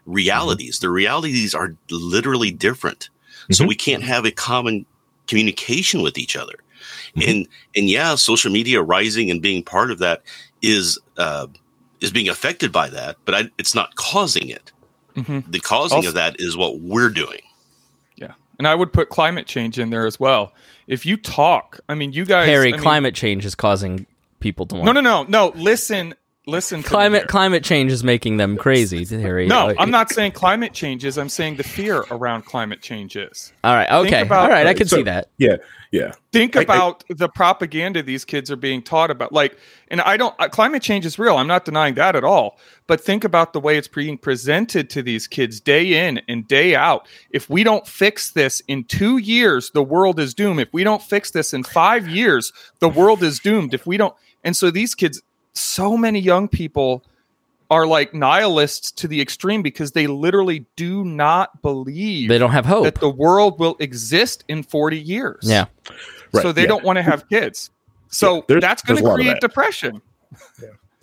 realities. 0.07 0.77
Mm-hmm. 0.77 0.87
The 0.87 0.91
realities 0.91 1.55
are 1.55 1.75
literally 1.91 2.51
different. 2.51 3.11
So 3.51 3.63
mm-hmm. 3.63 3.69
we 3.69 3.75
can't 3.77 4.03
have 4.03 4.25
a 4.25 4.33
common 4.33 4.87
communication 5.29 6.03
with 6.03 6.19
each 6.19 6.37
other. 6.37 6.55
And 7.17 7.49
and 7.75 7.89
yeah, 7.89 8.15
social 8.15 8.53
media 8.53 8.83
rising 8.83 9.31
and 9.31 9.41
being 9.41 9.63
part 9.63 9.91
of 9.91 9.99
that 9.99 10.23
is 10.63 10.99
uh, 11.17 11.47
is 12.01 12.11
being 12.11 12.29
affected 12.29 12.73
by 12.73 12.89
that, 12.91 13.17
but 13.25 13.35
I, 13.35 13.51
it's 13.59 13.75
not 13.75 13.95
causing 13.97 14.49
it. 14.49 14.73
The 15.15 15.61
causing 15.61 15.97
Also- 15.97 16.09
of 16.09 16.15
that 16.15 16.37
is 16.41 16.57
what 16.59 16.81
we're 16.81 17.09
doing. 17.09 17.41
Yeah. 18.17 18.33
And 18.59 18.69
I 18.69 18.75
would 18.75 18.93
put 18.93 19.09
climate 19.09 19.47
change 19.47 19.79
in 19.79 19.89
there 19.89 20.07
as 20.07 20.21
well. 20.21 20.53
If 20.87 21.07
you 21.07 21.17
talk, 21.17 21.81
I 21.89 21.95
mean, 21.95 22.13
you 22.13 22.27
guys. 22.27 22.47
Harry, 22.49 22.69
I 22.69 22.73
mean- 22.73 22.81
climate 22.83 23.15
change 23.15 23.47
is 23.47 23.55
causing 23.55 24.07
people 24.41 24.67
to 24.67 24.75
want. 24.75 24.85
No, 24.85 24.93
no, 24.93 25.01
no, 25.01 25.23
no. 25.25 25.53
Listen, 25.57 26.15
listen. 26.47 26.83
To 26.83 26.89
Climate 26.89 27.23
here. 27.23 27.27
climate 27.27 27.65
change 27.65 27.91
is 27.93 28.03
making 28.05 28.37
them 28.37 28.57
crazy, 28.57 29.05
Harry. 29.05 29.47
No, 29.47 29.75
I'm 29.79 29.91
not 29.91 30.11
saying 30.11 30.33
climate 30.33 30.73
change 30.73 31.05
is. 31.05 31.19
I'm 31.19 31.29
saying 31.29 31.57
the 31.57 31.63
fear 31.65 32.05
around 32.11 32.45
climate 32.45 32.81
change 32.83 33.17
is. 33.17 33.53
All 33.65 33.75
right, 33.75 33.91
okay, 33.91 34.23
about- 34.23 34.45
all 34.45 34.49
right. 34.51 34.67
I 34.67 34.75
can 34.75 34.87
So- 34.87 34.97
see 34.97 35.03
that. 35.03 35.29
Yeah, 35.39 35.57
yeah. 35.91 36.13
Think 36.33 36.57
I- 36.57 36.61
I- 36.61 36.63
about 36.63 37.05
the 37.09 37.29
propaganda 37.29 38.03
these 38.03 38.25
kids 38.25 38.51
are 38.51 38.57
being 38.57 38.83
taught 38.83 39.11
about. 39.11 39.33
Like, 39.33 39.57
and 39.89 40.01
I 40.01 40.17
don't. 40.17 40.35
Uh, 40.39 40.49
climate 40.49 40.83
change 40.83 41.05
is 41.07 41.19
real. 41.19 41.37
I'm 41.37 41.47
not 41.49 41.65
denying 41.65 41.95
that 41.95 42.15
at 42.17 42.25
all. 42.25 42.59
But 42.87 43.01
think 43.01 43.25
about 43.25 43.53
the 43.53 43.59
way 43.61 43.77
it's 43.77 43.89
being 43.89 44.17
presented 44.17 44.89
to 44.91 45.03
these 45.03 45.27
kids 45.27 45.61
day 45.61 46.07
in 46.07 46.21
and 46.29 46.47
day 46.47 46.77
out. 46.77 47.09
If 47.31 47.51
we 47.51 47.65
don't 47.65 47.87
fix 47.87 48.31
this 48.31 48.61
in 48.69 48.85
two 48.85 49.17
years, 49.19 49.71
the 49.73 49.83
world 49.83 50.21
is 50.21 50.35
doomed. 50.35 50.61
If 50.61 50.69
we 50.73 50.85
don't 50.85 51.03
fix 51.03 51.33
this 51.33 51.53
in 51.53 51.65
five 51.65 52.07
years, 52.09 52.53
the 52.79 52.89
world 52.89 53.25
is 53.25 53.41
doomed. 53.41 53.75
If 53.75 53.87
we 53.87 53.97
don't, 53.97 54.15
and 54.45 54.57
so 54.57 54.71
these 54.71 54.95
kids, 54.95 55.21
so 55.57 55.97
many 55.97 56.21
young 56.21 56.49
people 56.49 57.05
are 57.71 57.87
like 57.87 58.15
nihilists 58.15 58.93
to 58.93 59.09
the 59.09 59.21
extreme 59.21 59.61
because 59.63 59.93
they 59.93 60.07
literally 60.07 60.65
do 60.77 61.05
not 61.05 61.61
believe 61.63 62.29
They 62.29 62.39
don't 62.39 62.53
have 62.53 62.65
hope. 62.67 62.85
that 62.85 62.95
the 62.97 63.11
world 63.11 63.59
will 63.59 63.77
exist 63.81 64.45
in 64.47 64.63
40 64.63 64.99
years. 65.01 65.41
Yeah. 65.43 65.65
Right, 66.33 66.43
so 66.43 66.53
they 66.53 66.63
yeah. 66.63 66.69
don't 66.69 66.85
want 66.85 66.97
to 66.97 67.03
have 67.03 67.29
kids. 67.29 67.71
So 68.09 68.45
Yeah, 68.49 68.61
that's 68.61 68.83
going 68.83 68.99
to 68.99 69.03
a 69.03 69.05
lot 69.05 69.13
of 69.15 69.17
create 69.17 69.33
that. 69.33 69.41
depression. 69.41 70.01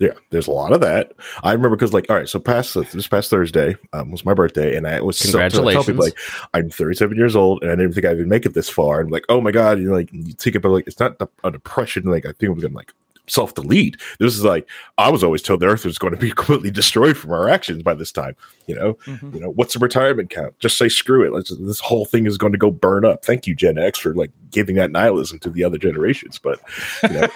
Yeah, 0.00 0.10
there's 0.30 0.48
a 0.48 0.50
lot 0.50 0.72
of 0.72 0.80
that. 0.80 1.12
I 1.44 1.52
remember 1.52 1.76
because, 1.76 1.92
like, 1.92 2.06
all 2.10 2.16
right, 2.16 2.28
so 2.28 2.40
past 2.40 2.74
this 2.74 3.06
past 3.06 3.30
Thursday 3.30 3.76
um, 3.92 4.10
was 4.10 4.24
my 4.24 4.34
birthday, 4.34 4.76
and 4.76 4.86
I 4.88 5.00
was 5.00 5.16
so- 5.16 5.30
so 5.30 5.38
I 5.40 5.48
people, 5.48 5.94
like, 6.04 6.18
I'm 6.52 6.68
37 6.68 7.16
years 7.16 7.36
old, 7.36 7.62
and 7.62 7.70
I 7.70 7.76
didn't 7.76 7.92
think 7.92 8.04
I 8.04 8.08
would 8.08 8.18
even 8.18 8.28
make 8.28 8.44
it 8.44 8.54
this 8.54 8.68
far. 8.68 9.00
And 9.00 9.10
like, 9.12 9.24
oh 9.28 9.40
my 9.40 9.52
god, 9.52 9.78
you 9.78 9.88
know, 9.88 9.94
like 9.94 10.12
you 10.12 10.32
think 10.32 10.56
about 10.56 10.72
like 10.72 10.86
it's 10.88 10.98
not 10.98 11.18
the- 11.18 11.28
a 11.44 11.50
depression. 11.52 12.04
Like 12.04 12.26
I 12.26 12.32
think 12.32 12.50
I'm 12.52 12.58
gonna 12.58 12.74
like 12.74 12.92
self 13.26 13.54
delete. 13.54 14.00
This 14.18 14.34
is 14.36 14.44
like 14.44 14.68
I 14.98 15.10
was 15.10 15.24
always 15.24 15.42
told 15.42 15.60
the 15.60 15.66
Earth 15.66 15.84
was 15.84 15.98
going 15.98 16.12
to 16.14 16.20
be 16.20 16.30
completely 16.34 16.70
destroyed 16.70 17.16
from 17.16 17.32
our 17.32 17.48
actions 17.48 17.82
by 17.82 17.94
this 17.94 18.12
time. 18.12 18.36
You 18.66 18.74
know, 18.76 18.94
Mm-hmm. 19.06 19.34
you 19.34 19.40
know 19.40 19.50
what's 19.50 19.74
the 19.74 19.80
retirement 19.80 20.30
count? 20.30 20.58
Just 20.58 20.78
say 20.78 20.88
screw 20.88 21.24
it. 21.26 21.32
Let's, 21.32 21.54
this 21.56 21.80
whole 21.80 22.04
thing 22.06 22.26
is 22.26 22.38
going 22.38 22.52
to 22.52 22.58
go 22.58 22.70
burn 22.70 23.04
up. 23.04 23.24
Thank 23.24 23.46
you, 23.46 23.54
Gen 23.54 23.78
X, 23.78 23.98
for 23.98 24.14
like 24.14 24.30
giving 24.50 24.76
that 24.76 24.90
nihilism 24.90 25.38
to 25.40 25.50
the 25.50 25.64
other 25.64 25.78
generations. 25.78 26.38
But 26.38 26.60
you 27.02 27.08
know, 27.10 27.28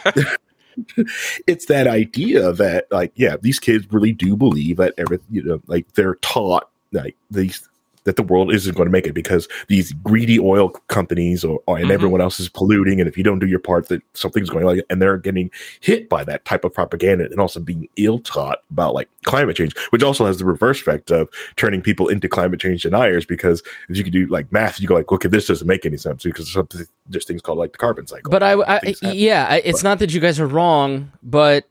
it's 1.47 1.67
that 1.67 1.87
idea 1.87 2.53
that 2.53 2.87
like 2.91 3.13
yeah 3.17 3.37
these 3.41 3.59
kids 3.59 3.87
really 3.93 4.13
do 4.13 4.37
believe 4.37 4.77
that 4.77 4.95
every 4.97 5.19
you 5.31 5.43
know 5.43 5.61
like 5.67 5.93
they're 5.95 6.15
taught 6.17 6.69
like 6.93 7.17
these 7.31 7.69
that 8.09 8.17
the 8.17 8.23
world 8.23 8.55
isn't 8.55 8.75
going 8.75 8.87
to 8.87 8.91
make 8.91 9.07
it 9.07 9.13
because 9.13 9.47
these 9.69 9.93
greedy 10.03 10.41
oil 10.41 10.71
companies 10.89 11.45
or, 11.45 11.61
or 11.67 11.77
and 11.77 11.91
Mhm. 11.91 11.93
everyone 11.93 12.21
else 12.23 12.41
is 12.41 12.49
polluting 12.49 13.01
and 13.01 13.07
if 13.09 13.19
you 13.19 13.23
don't 13.23 13.39
do 13.39 13.47
your 13.47 13.59
part 13.59 13.89
that 13.89 14.01
something's 14.15 14.49
going 14.49 14.67
on 14.67 14.81
and 14.89 15.03
they're 15.03 15.19
getting 15.19 15.51
hit 15.81 16.09
by 16.09 16.25
that 16.25 16.43
type 16.47 16.65
of 16.65 16.73
propaganda 16.73 17.27
and 17.27 17.39
also 17.39 17.61
being 17.61 17.87
ill 17.97 18.19
taught 18.21 18.61
about 18.71 18.95
like 18.95 19.09
climate 19.27 19.57
change 19.57 19.77
which 19.91 20.03
also 20.03 20.25
has 20.25 20.39
the 20.39 20.45
reverse 20.47 20.81
effect 20.81 21.11
of 21.11 21.29
turning 21.57 21.83
people 21.83 22.09
into 22.09 22.29
climate 22.31 22.59
change 22.59 22.83
deniers 22.83 23.27
because 23.27 23.63
if 23.91 23.97
you 23.99 24.03
can 24.03 24.13
do 24.13 24.27
like 24.29 24.51
math 24.51 24.81
you 24.81 24.89
go 24.89 24.95
like 24.95 25.13
okay 25.13 25.29
this 25.29 25.47
doesn't 25.47 25.69
make 25.69 25.85
any 25.85 25.99
sense 25.99 26.23
because 26.23 26.51
there's 26.55 26.89
there's 27.11 27.27
things 27.27 27.43
called 27.43 27.59
like 27.59 27.73
the 27.73 27.79
carbon 27.79 28.07
cycle 28.07 28.31
But 28.31 28.43
I, 28.43 28.53
I 28.55 28.81
yeah, 29.03 29.55
it's 29.57 29.83
not 29.83 29.99
that 29.99 30.15
you 30.15 30.21
guys 30.21 30.41
are 30.41 30.47
wrong, 30.47 31.13
but 31.23 31.67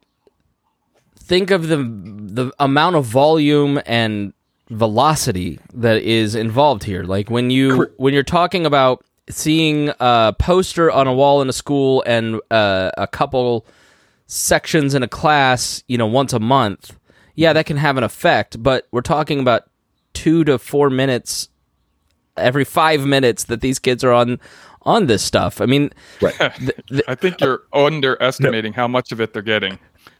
think 1.20 1.52
of 1.52 1.68
the 1.68 1.78
the 1.78 2.52
amount 2.60 2.96
of 2.96 3.06
volume 3.06 3.82
and 3.86 4.34
velocity 4.70 5.60
that 5.74 6.02
is 6.02 6.36
involved 6.36 6.84
here. 6.84 7.04
Like 7.04 7.30
when 7.30 7.50
you 7.50 7.92
when 7.98 8.14
you're 8.14 8.24
talking 8.24 8.66
about 8.66 9.04
seeing 9.30 9.92
a 10.00 10.36
poster 10.38 10.92
on 10.92 11.08
a 11.08 11.14
wall 11.14 11.42
in 11.42 11.50
a 11.50 11.54
school 11.54 12.04
and 12.06 12.40
uh, 12.52 12.92
a 12.98 13.08
couple 13.08 13.66
sections 14.28 14.94
in 14.94 15.04
a 15.04 15.08
class, 15.08 15.84
you 15.88 15.98
know, 15.98 16.08
once 16.08 16.34
a 16.34 16.40
month. 16.40 16.98
Yeah, 17.36 17.54
that 17.54 17.66
can 17.66 17.78
have 17.78 17.98
an 17.98 18.04
effect, 18.04 18.62
but 18.62 18.88
we're 18.92 19.02
talking 19.02 19.40
about 19.40 19.70
2 20.14 20.44
to 20.46 20.58
4 20.58 20.90
minutes 20.90 21.50
every 22.36 22.66
5 22.66 23.06
minutes 23.06 23.44
that 23.46 23.62
these 23.62 23.80
kids 23.80 24.04
are 24.04 24.12
on 24.12 24.40
on 24.84 25.06
this 25.08 25.22
stuff. 25.22 25.62
I 25.62 25.66
mean, 25.66 25.92
right 26.22 26.36
I 27.08 27.16
think 27.16 27.42
you're 27.42 27.64
underestimating 27.74 28.74
how 28.74 28.88
much 28.88 29.12
of 29.12 29.22
it 29.22 29.34
they're 29.34 29.42
getting 29.42 29.78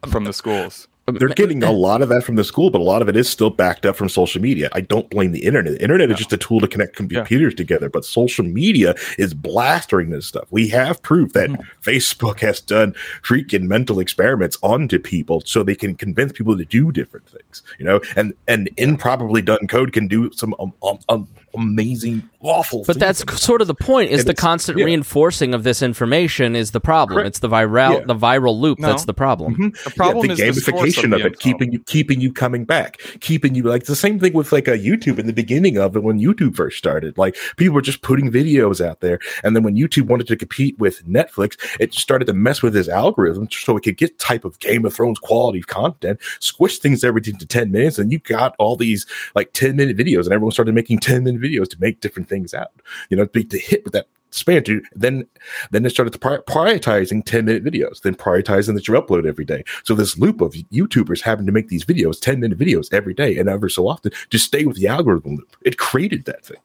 from 0.10 0.26
the 0.26 0.34
schools. 0.34 0.88
They're 1.14 1.30
getting 1.30 1.64
a 1.64 1.72
lot 1.72 2.02
of 2.02 2.10
that 2.10 2.24
from 2.24 2.36
the 2.36 2.44
school, 2.44 2.70
but 2.70 2.82
a 2.82 2.84
lot 2.84 3.02
of 3.02 3.08
it 3.08 3.16
is 3.16 3.30
still 3.30 3.50
backed 3.50 3.86
up 3.86 3.96
from 3.96 4.10
social 4.10 4.42
media. 4.42 4.70
I 4.74 4.82
don't 4.82 5.10
blame 5.10 5.32
the 5.32 5.44
internet. 5.44 5.74
The 5.74 5.82
internet 5.82 6.12
is 6.12 6.18
just 6.18 6.34
a 6.34 6.38
tool 6.38 6.60
to 6.60 6.68
connect 6.68 6.98
computers 6.98 7.56
together, 7.56 7.90
but 7.90 8.04
social 8.04 8.44
media 8.44 8.94
is 9.18 9.34
blastering 9.34 10.10
this 10.10 10.26
stuff. 10.26 10.48
We 10.52 10.68
have 10.70 11.02
proof 11.02 11.32
that 11.34 11.50
Facebook 11.82 12.42
has 12.42 12.60
done 12.60 12.94
freaking 13.24 13.64
mental 13.64 14.00
experiments 14.00 14.58
onto 14.62 15.00
people 15.00 15.42
so 15.46 15.64
they 15.64 15.76
can 15.76 15.96
convince 15.96 16.34
people 16.34 16.58
to 16.58 16.66
do 16.66 16.92
different 16.92 17.28
things, 17.30 17.64
you 17.80 17.86
know, 17.86 18.02
and 18.18 18.34
and 18.50 18.70
improperly 18.76 19.42
done 19.42 19.66
code 19.68 19.94
can 19.94 20.08
do 20.08 20.30
some 20.34 20.54
um, 20.60 20.74
um, 20.84 21.00
um, 21.08 21.28
amazing, 21.54 22.30
awful. 22.42 22.80
But 22.86 22.98
things. 22.98 23.24
that's 23.24 23.42
sort 23.42 23.62
of 23.62 23.68
the 23.68 23.76
point. 23.76 24.12
Is 24.12 24.22
And 24.22 24.30
the 24.30 24.34
constant 24.36 24.78
yeah. 24.78 24.86
reinforcing 24.86 25.54
of 25.54 25.64
this 25.64 25.82
information 25.82 26.56
is 26.56 26.72
the 26.72 26.80
problem. 26.80 27.16
Correct. 27.18 27.28
It's 27.28 27.40
the 27.40 27.50
viral 27.50 28.00
Yeah. 28.00 28.06
the 28.06 28.16
viral 28.16 28.60
loop 28.60 28.80
No. 28.80 28.88
that's 28.88 29.06
the 29.06 29.14
problem. 29.14 29.54
Mm-hmm. 29.54 29.70
The 29.84 29.92
problem 29.96 30.26
yeah, 30.28 30.32
is 30.46 30.64
the 30.64 30.72
the 30.72 30.72
gamification 30.78 31.06
of, 31.06 31.14
of, 31.14 31.20
the 31.20 31.26
it, 31.26 31.26
info. 31.26 31.40
keeping 31.40 31.72
you 31.72 31.80
keeping 31.80 32.22
you 32.22 32.32
coming 32.32 32.66
back, 32.66 32.98
keeping 33.22 33.56
you 33.56 33.64
like 33.64 33.86
the 33.86 33.96
same 33.96 34.20
thing 34.20 34.34
with 34.34 34.52
like 34.52 34.68
a 34.68 34.78
YouTube 34.78 35.20
in 35.20 35.28
the 35.28 35.34
beginning 35.34 35.78
of 35.78 35.96
it 35.96 36.04
when 36.04 36.20
YouTube 36.20 36.56
first 36.56 36.78
started. 36.78 37.18
Like 37.18 37.36
people 37.58 37.76
were 37.76 37.82
just 37.82 38.02
putting 38.02 38.32
videos 38.32 38.86
out 38.86 39.02
there, 39.02 39.20
and 39.44 39.56
then 39.56 39.64
when 39.64 39.76
YouTube 39.76 40.08
wanted 40.08 40.28
to 40.28 40.36
compete 40.36 40.78
with 40.80 41.06
Netflix, 41.08 41.58
it 41.80 41.94
started 41.94 42.26
to 42.26 42.34
mess 42.34 42.62
with 42.62 42.74
his 42.76 42.90
algorithm 42.90 43.48
so 43.52 43.78
it 43.78 43.82
could 43.84 43.98
get 43.98 44.20
type 44.20 44.46
of 44.46 44.60
Game 44.60 44.86
of 44.86 44.94
Thrones 44.94 45.20
quality 45.20 45.62
content, 45.62 46.20
squish 46.40 46.80
things 46.80 47.04
everything 47.04 47.38
to 47.38 47.46
ten 47.46 47.72
minutes, 47.72 47.98
and 47.98 48.12
you 48.12 48.20
got 48.20 48.56
all 48.60 48.76
these 48.76 49.06
like 49.36 49.52
ten 49.54 49.76
minute 49.76 49.98
videos, 49.98 50.26
and 50.26 50.34
everyone 50.34 50.52
started 50.52 50.76
making 50.76 51.00
ten 51.00 51.24
minute 51.24 51.42
videos 51.42 51.70
to 51.70 51.78
make 51.80 52.00
different 52.00 52.27
things 52.28 52.54
out. 52.54 52.72
You 53.10 53.18
know, 53.18 53.26
to, 53.26 53.44
to 53.44 53.60
hit 53.60 53.84
with 53.84 53.94
that 53.94 54.08
span 54.32 54.62
to 54.62 54.82
then 54.94 55.26
then 55.72 55.84
they 55.84 55.90
started 55.90 56.12
to 56.12 56.20
prioritizing 56.20 57.24
10 57.24 57.46
minute 57.46 57.64
videos 57.64 58.02
then 58.02 58.14
prioritizing 58.14 58.76
that 58.76 58.86
you 58.86 58.94
upload 58.94 59.26
every 59.26 59.46
day 59.46 59.64
so 59.86 59.96
this 59.96 60.18
loop 60.18 60.42
of 60.42 60.52
youtubers 60.70 61.22
having 61.22 61.46
to 61.46 61.52
make 61.52 61.70
these 61.70 61.86
videos 61.86 62.20
10 62.20 62.42
minute 62.42 62.60
videos 62.60 62.94
every 62.94 63.14
day 63.14 63.38
and 63.38 63.48
ever 63.48 63.70
so 63.70 63.88
often 63.88 64.12
to 64.30 64.38
stay 64.38 64.66
with 64.66 64.76
the 64.76 64.86
algorithm 64.86 65.38
loop 65.38 65.56
it 65.62 65.78
created 65.78 66.26
that 66.26 66.46
thing 66.46 66.58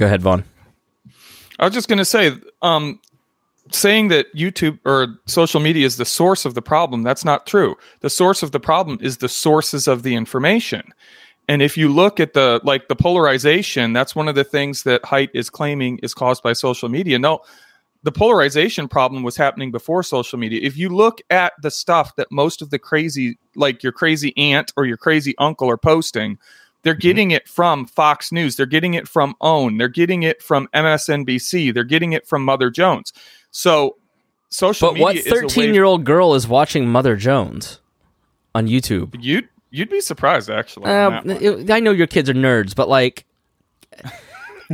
Go 0.00 0.06
ahead, 0.06 0.22
Vaughn. 0.22 0.44
I 1.58 1.66
was 1.66 1.74
just 1.74 1.86
going 1.86 1.98
to 1.98 2.06
say, 2.06 2.32
um, 2.62 2.98
saying 3.70 4.08
that 4.08 4.34
YouTube 4.34 4.78
or 4.86 5.08
social 5.26 5.60
media 5.60 5.84
is 5.84 5.98
the 5.98 6.06
source 6.06 6.46
of 6.46 6.54
the 6.54 6.62
problem, 6.62 7.02
that's 7.02 7.22
not 7.22 7.46
true. 7.46 7.76
The 8.00 8.08
source 8.08 8.42
of 8.42 8.52
the 8.52 8.60
problem 8.60 8.98
is 9.02 9.18
the 9.18 9.28
sources 9.28 9.86
of 9.86 10.02
the 10.02 10.14
information. 10.14 10.90
And 11.50 11.62
if 11.62 11.76
you 11.76 11.88
look 11.88 12.20
at 12.20 12.32
the 12.32 12.60
like 12.62 12.86
the 12.86 12.94
polarization, 12.94 13.92
that's 13.92 14.14
one 14.14 14.28
of 14.28 14.36
the 14.36 14.44
things 14.44 14.84
that 14.84 15.02
Haidt 15.02 15.30
is 15.34 15.50
claiming 15.50 15.98
is 15.98 16.14
caused 16.14 16.44
by 16.44 16.52
social 16.52 16.88
media. 16.88 17.18
No, 17.18 17.40
the 18.04 18.12
polarization 18.12 18.86
problem 18.86 19.24
was 19.24 19.36
happening 19.36 19.72
before 19.72 20.04
social 20.04 20.38
media. 20.38 20.60
If 20.62 20.76
you 20.76 20.90
look 20.90 21.20
at 21.28 21.54
the 21.60 21.72
stuff 21.72 22.14
that 22.14 22.30
most 22.30 22.62
of 22.62 22.70
the 22.70 22.78
crazy, 22.78 23.36
like 23.56 23.82
your 23.82 23.90
crazy 23.90 24.32
aunt 24.36 24.72
or 24.76 24.86
your 24.86 24.96
crazy 24.96 25.34
uncle 25.38 25.68
are 25.68 25.76
posting, 25.76 26.38
they're 26.84 26.94
mm-hmm. 26.94 27.00
getting 27.00 27.30
it 27.32 27.48
from 27.48 27.84
Fox 27.84 28.30
News. 28.30 28.54
They're 28.54 28.64
getting 28.64 28.94
it 28.94 29.08
from 29.08 29.34
OAN. 29.42 29.76
They're 29.76 29.88
getting 29.88 30.22
it 30.22 30.44
from 30.44 30.68
MSNBC. 30.72 31.74
They're 31.74 31.82
getting 31.82 32.12
it 32.12 32.28
from 32.28 32.44
Mother 32.44 32.70
Jones. 32.70 33.12
So 33.50 33.96
social 34.50 34.90
But 34.90 34.92
media 34.92 35.04
what 35.04 35.16
is 35.16 35.26
a 35.26 35.34
way- 35.34 35.40
13 35.40 35.74
year 35.74 35.82
old 35.82 36.04
girl 36.04 36.34
is 36.36 36.46
watching 36.46 36.86
Mother 36.86 37.16
Jones 37.16 37.80
on 38.54 38.68
YouTube? 38.68 39.16
You'd 39.18 39.48
you'd 39.70 39.90
be 39.90 40.00
surprised 40.00 40.50
actually. 40.50 40.90
on 40.90 41.14
Uh, 41.30 41.34
that. 41.34 41.70
I 41.70 41.80
know 41.80 41.90
your 41.92 42.06
kids 42.06 42.28
are 42.30 42.34
nerds, 42.34 42.74
but 42.74 42.88
like, 42.88 43.24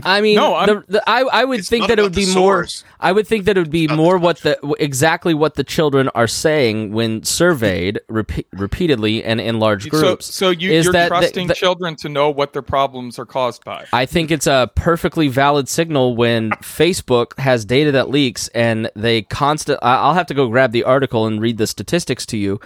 I 0.02 0.20
mean, 0.20 0.36
No, 0.36 0.54
I'm- 0.54 0.66
the, 0.68 0.84
the, 0.94 1.02
I 1.08 1.22
I 1.22 1.44
would 1.44 1.64
think 1.64 1.88
that 1.88 1.98
it 1.98 2.02
would 2.02 2.14
be 2.14 2.32
more. 2.34 2.66
I 3.00 3.12
would 3.12 3.26
think 3.26 3.46
that 3.46 3.56
it 3.56 3.60
would 3.60 3.70
be 3.70 3.88
more 3.88 4.18
what 4.18 4.38
the 4.38 4.58
exactly 4.78 5.32
what 5.32 5.54
the 5.54 5.64
children 5.64 6.08
are 6.14 6.26
saying 6.26 6.92
when 6.92 7.22
surveyed 7.24 8.00
repeat, 8.08 8.46
repeatedly 8.52 9.24
and 9.24 9.40
in 9.40 9.58
large 9.58 9.88
groups. 9.88 10.26
so 10.26 10.50
you, 10.50 10.70
is 10.70 10.84
you're 10.84 10.92
that 10.92 11.08
trusting 11.08 11.46
the- 11.46 11.54
children 11.54 11.96
to 11.96 12.08
know 12.10 12.28
what 12.30 12.52
their 12.52 12.62
problems 12.62 13.18
are 13.18 13.24
caused 13.26 13.64
by. 13.64 13.86
I 13.92 14.04
think 14.06 14.30
it's 14.30 14.46
a 14.46 14.70
perfectly 14.74 15.28
valid 15.28 15.68
signal 15.68 16.14
when 16.16 16.50
Facebook 16.62 17.38
has 17.38 17.64
data 17.64 17.90
that 17.92 18.10
leaks 18.10 18.48
and 18.48 18.90
they 18.94 19.22
constant. 19.22 19.78
I'll 19.82 20.14
have 20.14 20.26
to 20.26 20.34
go 20.34 20.48
grab 20.48 20.72
the 20.72 20.84
article 20.84 21.26
and 21.26 21.40
read 21.40 21.56
the 21.58 21.66
statistics 21.66 22.26
to 22.26 22.36
you. 22.36 22.60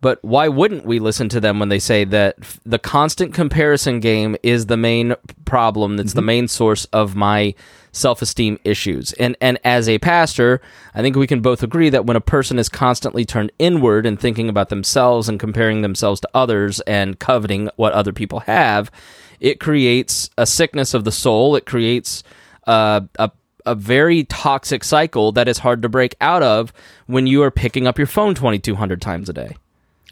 But 0.00 0.18
why 0.24 0.48
wouldn't 0.48 0.86
we 0.86 0.98
listen 0.98 1.28
to 1.30 1.40
them 1.40 1.58
when 1.58 1.68
they 1.68 1.78
say 1.78 2.04
that 2.04 2.36
f- 2.40 2.58
the 2.64 2.78
constant 2.78 3.34
comparison 3.34 4.00
game 4.00 4.34
is 4.42 4.66
the 4.66 4.76
main 4.76 5.14
problem? 5.44 5.96
That's 5.96 6.14
the 6.14 6.22
main 6.22 6.48
source 6.48 6.86
of 6.86 7.14
my 7.14 7.54
self-esteem 7.92 8.58
issues. 8.64 9.12
And 9.14 9.36
and 9.40 9.58
as 9.62 9.88
a 9.88 9.98
pastor, 9.98 10.62
I 10.94 11.02
think 11.02 11.16
we 11.16 11.26
can 11.26 11.42
both 11.42 11.62
agree 11.62 11.90
that 11.90 12.06
when 12.06 12.16
a 12.16 12.20
person 12.20 12.58
is 12.58 12.68
constantly 12.68 13.24
turned 13.24 13.52
inward 13.58 14.06
and 14.06 14.18
thinking 14.18 14.48
about 14.48 14.70
themselves 14.70 15.28
and 15.28 15.38
comparing 15.38 15.82
themselves 15.82 16.20
to 16.20 16.30
others 16.32 16.80
and 16.80 17.18
coveting 17.18 17.68
what 17.76 17.92
other 17.92 18.12
people 18.12 18.40
have, 18.40 18.90
it 19.38 19.60
creates 19.60 20.30
a 20.38 20.46
sickness 20.46 20.94
of 20.94 21.04
the 21.04 21.12
soul. 21.12 21.56
It 21.56 21.66
creates 21.66 22.22
uh, 22.66 23.02
a 23.18 23.30
a 23.66 23.74
very 23.74 24.24
toxic 24.24 24.82
cycle 24.82 25.32
that 25.32 25.46
is 25.46 25.58
hard 25.58 25.82
to 25.82 25.88
break 25.88 26.14
out 26.22 26.42
of 26.42 26.72
when 27.06 27.26
you 27.26 27.42
are 27.42 27.50
picking 27.50 27.86
up 27.86 27.98
your 27.98 28.06
phone 28.06 28.34
2200 28.34 29.02
times 29.02 29.28
a 29.28 29.34
day. 29.34 29.56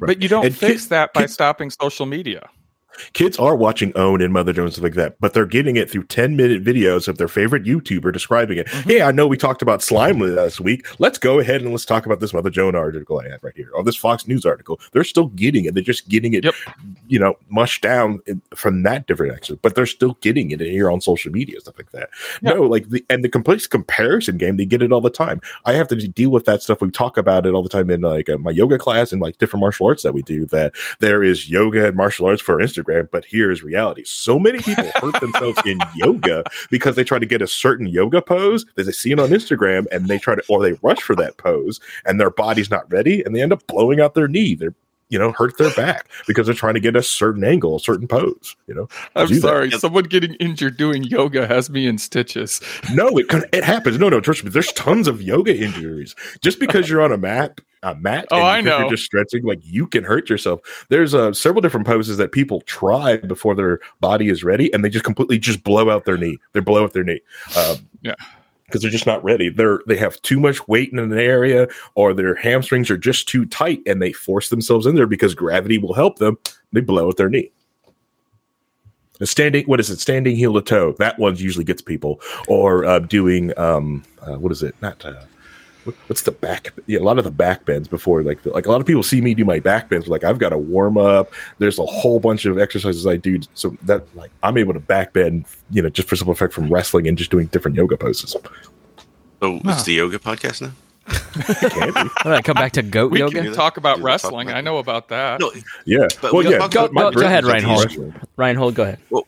But 0.01 0.23
you 0.23 0.29
don't 0.29 0.47
And 0.47 0.57
fix 0.57 0.87
that 0.87 1.13
by 1.13 1.23
kids- 1.23 1.35
stopping 1.35 1.71
social 1.71 2.07
media. 2.07 2.49
Kids 3.13 3.39
are 3.39 3.57
watching 3.57 3.93
OAN 3.93 4.23
and 4.25 4.33
Mother 4.33 4.53
Jones 4.53 4.67
and 4.67 4.73
stuff 4.75 4.85
like 4.85 4.95
that, 4.95 5.21
but 5.21 5.35
they're 5.35 5.47
getting 5.47 5.77
it 5.77 5.91
through 5.91 6.05
10 6.05 6.37
minute 6.37 6.63
videos 6.63 7.09
of 7.09 7.19
their 7.19 7.29
favorite 7.29 7.65
YouTuber 7.65 8.13
describing 8.13 8.59
it. 8.59 8.67
Mm-hmm. 8.69 8.89
Hey, 8.89 9.03
I 9.03 9.13
know 9.13 9.27
we 9.27 9.37
talked 9.37 9.63
about 9.63 9.83
slime 9.83 10.19
last 10.19 10.61
week. 10.61 10.87
Let's 10.99 11.19
go 11.19 11.39
ahead 11.39 11.63
and 11.63 11.71
let's 11.71 11.85
talk 11.85 12.07
about 12.07 12.21
this 12.21 12.33
Mother 12.35 12.51
Jones 12.51 12.75
article 12.75 13.21
I 13.21 13.29
have 13.29 13.43
right 13.43 13.55
here, 13.57 13.71
or 13.75 13.83
this 13.83 13.97
Fox 13.97 14.27
News 14.27 14.45
article. 14.45 14.81
They're 14.93 15.05
still 15.05 15.27
getting 15.29 15.65
it. 15.65 15.75
They're 15.75 15.83
just 15.83 16.09
getting 16.09 16.35
it, 16.35 16.45
Yep. 16.45 16.55
you 17.09 17.19
know, 17.19 17.35
mushed 17.49 17.83
down 17.83 18.21
in, 18.27 18.43
from 18.55 18.83
that 18.83 19.07
different 19.07 19.35
action, 19.35 19.59
but 19.63 19.75
they're 19.75 19.87
still 19.87 20.17
getting 20.21 20.51
it 20.51 20.61
in 20.61 20.71
here 20.71 20.91
on 20.91 21.01
social 21.01 21.33
media, 21.33 21.61
stuff 21.61 21.77
like 21.79 21.91
that. 21.93 22.11
Yeah. 22.43 22.55
No, 22.55 22.63
like 22.63 22.89
the, 22.89 23.05
and 23.11 23.25
the 23.25 23.29
complete 23.29 23.69
comparison 23.71 24.39
game, 24.39 24.57
they 24.57 24.67
get 24.67 24.83
it 24.83 24.93
all 24.93 25.01
the 25.01 25.11
time. 25.11 25.41
I 25.65 25.73
have 25.73 25.89
to 25.89 25.97
deal 25.97 26.31
with 26.31 26.45
that 26.45 26.63
stuff. 26.63 26.81
We 26.81 26.91
talk 26.91 27.17
about 27.17 27.47
it 27.47 27.55
all 27.55 27.63
the 27.63 27.69
time 27.69 27.91
in 27.91 28.01
like 28.03 28.29
uh, 28.29 28.39
my 28.39 28.51
yoga 28.51 28.79
class 28.79 29.13
and 29.13 29.21
like 29.21 29.39
different 29.39 29.61
martial 29.61 29.87
arts 29.87 30.03
that 30.03 30.15
we 30.15 30.23
do 30.23 30.47
that 30.47 30.75
there 31.01 31.23
is 31.23 31.49
yoga 31.51 31.87
and 31.87 31.97
martial 31.97 32.27
arts 32.27 32.43
for 32.43 32.59
Instagram, 32.59 32.88
but 33.11 33.25
here's 33.25 33.63
reality. 33.63 34.03
So 34.05 34.39
many 34.39 34.59
people 34.59 34.91
hurt 34.97 35.21
themselves 35.21 35.61
in 35.65 35.79
yoga 35.95 36.45
because 36.71 36.97
they 36.97 37.05
try 37.05 37.19
to 37.19 37.27
get 37.27 37.43
a 37.43 37.47
certain 37.47 37.87
yoga 37.87 38.23
pose 38.23 38.65
that 38.77 38.85
they 38.85 38.93
see 38.93 39.13
it 39.13 39.21
on 39.21 39.29
Instagram 39.31 39.87
and 39.93 40.07
they 40.09 40.19
try 40.19 40.35
to, 40.35 40.43
or 40.49 40.63
they 40.63 40.73
rush 40.83 41.01
for 41.01 41.15
that 41.17 41.37
pose 41.37 41.81
and 42.07 42.21
their 42.21 42.31
body's 42.31 42.71
not 42.71 42.91
ready 42.93 43.23
and 43.25 43.35
they 43.35 43.43
end 43.43 43.53
up 43.53 43.67
blowing 43.67 44.01
out 44.01 44.15
their 44.15 44.29
knee. 44.29 44.55
They're, 44.55 44.75
you 45.11 45.19
know, 45.19 45.33
hurt 45.33 45.57
their 45.57 45.73
back 45.75 46.09
because 46.27 46.47
they're 46.47 46.55
trying 46.55 46.75
to 46.75 46.81
get 46.81 46.95
a 46.95 47.03
certain 47.03 47.43
angle, 47.43 47.77
a 47.77 47.81
certain 47.81 48.07
pose, 48.07 48.55
you 48.67 48.75
know. 48.75 48.89
I'm 49.17 49.27
do 49.27 49.35
that. 49.37 49.41
sorry. 49.41 49.71
Someone 49.71 50.05
getting 50.05 50.35
injured 50.35 50.77
doing 50.77 51.03
yoga 51.03 51.47
has 51.47 51.71
me 51.71 51.87
in 51.87 51.97
stitches. 51.97 52.61
No, 52.93 53.09
it 53.17 53.29
can- 53.29 53.47
it 53.53 53.65
happens. 53.65 53.99
No, 53.99 54.11
no, 54.11 54.21
trust 54.21 54.45
me. 54.45 54.51
There's 54.51 54.71
tons 54.73 55.09
of 55.09 55.23
yoga 55.23 55.57
injuries. 55.57 56.15
Just 56.43 56.61
because 56.61 56.91
you're 56.91 57.01
on 57.01 57.11
a 57.13 57.17
mat, 57.17 57.61
a 57.83 57.95
mat, 57.95 58.27
Oh, 58.31 58.43
I 58.43 58.61
know. 58.61 58.81
You're 58.81 58.91
just 58.91 59.05
stretching, 59.05 59.45
like 59.45 59.61
you 59.63 59.87
can 59.87 60.05
hurt 60.05 60.29
yourself. 60.29 60.61
There's 60.89 61.15
uh, 61.15 61.33
several 61.33 61.61
different 61.61 61.87
poses 61.87 62.17
that 62.17 62.33
people 62.33 62.61
try 62.63 63.19
before 63.19 63.55
their 63.55 63.81
body 64.01 64.29
is 64.29 64.43
ready, 64.45 64.73
and 64.75 64.85
they 64.85 64.89
just 64.89 65.05
completely 65.05 65.39
just 65.39 65.63
blow 65.65 65.91
out 65.91 66.05
their 66.05 66.17
knee. 66.19 66.39
They 66.53 66.61
blow 66.61 66.85
out 66.85 66.93
their 66.93 67.05
knee. 67.05 67.21
Um, 67.57 67.77
Yeah. 68.03 68.15
because 68.67 68.83
they're 68.83 68.91
just 68.91 69.07
not 69.07 69.25
ready. 69.25 69.49
They're 69.49 69.81
they 69.87 69.97
have 69.97 70.21
too 70.23 70.39
much 70.39 70.67
weight 70.69 70.93
in 70.93 70.99
an 70.99 71.13
area, 71.19 71.69
or 71.95 72.13
their 72.13 72.35
hamstrings 72.35 72.91
are 72.91 72.99
just 72.99 73.27
too 73.29 73.47
tight, 73.47 73.81
and 73.87 74.03
they 74.03 74.13
force 74.13 74.51
themselves 74.51 74.85
in 74.85 74.95
there 74.95 75.07
because 75.07 75.35
gravity 75.35 75.79
will 75.79 75.95
help 75.95 76.19
them. 76.19 76.37
They 76.73 76.81
blow 76.83 77.09
out 77.09 77.17
their 77.17 77.31
knee. 77.31 77.51
A 79.21 79.27
standing, 79.27 79.65
what 79.65 79.81
is 79.81 79.91
it? 79.91 79.99
Standing 79.99 80.37
heel 80.37 80.53
to 80.55 80.61
toe. 80.63 80.93
That 80.99 81.19
one 81.19 81.35
usually 81.37 81.65
gets 81.65 81.83
people. 81.83 82.21
Or 82.47 82.85
uh, 82.85 83.01
doing, 83.01 83.59
um, 83.59 84.05
uh, 84.23 84.37
what 84.37 84.53
is 84.53 84.63
it? 84.63 84.77
Not, 84.81 85.05
uh, 85.05 85.15
what's 86.07 86.23
the 86.23 86.31
back? 86.33 86.73
Yeah, 86.87 86.99
a 86.99 87.01
lot 87.01 87.19
of 87.19 87.25
the 87.25 87.31
back 87.31 87.65
bends 87.65 87.89
before, 87.89 88.23
like, 88.23 88.45
like 88.47 88.67
a 88.67 88.71
lot 88.71 88.81
of 88.81 88.87
people 88.87 89.03
see 89.03 89.21
me 89.21 89.35
do 89.35 89.45
my 89.45 89.59
back 89.61 89.89
bends. 89.89 90.09
Like 90.09 90.25
I've 90.25 90.39
got 90.39 90.51
to 90.51 90.59
warm 90.59 90.97
up. 90.99 91.33
There's 91.59 91.79
a 91.79 91.87
whole 91.87 92.21
bunch 92.21 92.45
of 92.45 92.59
exercises 92.59 93.07
I 93.07 93.17
do, 93.17 93.41
so 93.55 93.77
that 93.83 94.05
like 94.17 94.31
I'm 94.43 94.57
able 94.59 94.73
to 94.75 94.81
back 94.81 95.13
bend, 95.13 95.45
you 95.71 95.83
know, 95.83 95.89
just 95.89 96.09
for 96.09 96.17
simple 96.17 96.33
effect 96.33 96.53
from 96.53 96.69
wrestling 96.73 97.07
and 97.09 97.17
just 97.19 97.31
doing 97.31 97.47
different 97.47 97.77
yoga 97.77 97.97
poses. 97.97 98.31
So 98.31 98.41
it's 99.65 99.85
the 99.85 99.93
yoga 99.95 100.19
podcast 100.19 100.63
now. 100.63 100.73
Can 101.71 101.93
be. 101.95 102.01
All 102.25 102.31
right, 102.33 102.45
come 102.45 102.55
back 102.55 102.73
to 102.73 102.83
goat 102.83 103.11
We 103.13 103.21
yoga. 103.21 103.43
can 103.43 103.53
talk 103.55 103.77
about 103.79 103.97
Do 103.97 104.03
talk 104.03 104.07
wrestling. 104.07 104.49
about 104.49 104.59
I 104.59 104.61
know 104.61 104.79
about 104.79 105.09
that. 105.09 105.41
No, 105.41 105.51
Yeah. 105.87 106.07
But 106.21 106.33
well, 106.35 106.45
we- 106.45 106.51
yeah. 106.51 106.59
Go, 106.69 106.89
go, 106.89 107.11
go 107.13 107.21
ahead, 107.25 107.45
is 107.45 107.51
Reinhold. 107.51 107.85
wrestling. 107.87 108.15
Reinhold, 108.37 108.75
go 108.75 108.83
ahead. 108.83 108.99
Well, 109.11 109.27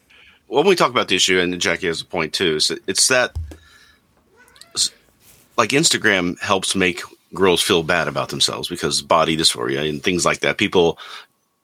when 0.48 0.66
we 0.66 0.74
talk 0.74 0.90
about 0.90 1.08
the 1.08 1.14
issue, 1.14 1.38
and 1.38 1.58
Jackie 1.60 1.86
has 1.86 2.00
a 2.00 2.04
point 2.04 2.32
too, 2.34 2.56
is 2.56 2.70
it's 2.86 3.06
that 3.08 3.30
s- 3.49 3.49
like 5.60 5.70
Instagram 5.70 6.40
helps 6.40 6.74
make 6.74 7.02
girls 7.34 7.60
feel 7.60 7.82
bad 7.82 8.08
about 8.08 8.30
themselves 8.30 8.66
because 8.66 9.02
body 9.02 9.36
dysphoria 9.36 9.86
and 9.86 10.02
things 10.02 10.24
like 10.24 10.40
that. 10.40 10.56
People, 10.56 10.98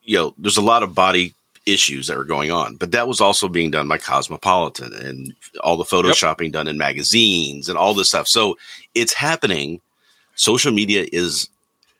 you 0.02 0.18
know, 0.18 0.34
there's 0.36 0.58
a 0.58 0.62
lot 0.62 0.82
of 0.82 0.94
body 0.94 1.32
issues 1.64 2.06
that 2.06 2.18
are 2.18 2.24
going 2.24 2.52
on, 2.52 2.76
but 2.76 2.92
that 2.92 3.08
was 3.08 3.22
also 3.22 3.48
being 3.48 3.70
done 3.70 3.88
by 3.88 3.96
Cosmopolitan 3.96 4.92
and 4.92 5.34
all 5.64 5.78
the 5.78 5.84
photoshopping 5.84 6.52
done 6.52 6.68
in 6.68 6.76
magazines 6.76 7.70
and 7.70 7.78
all 7.78 7.94
this 7.94 8.08
stuff. 8.08 8.28
So 8.28 8.58
it's 8.94 9.14
happening. 9.14 9.80
Social 10.34 10.72
media 10.72 11.06
is 11.10 11.48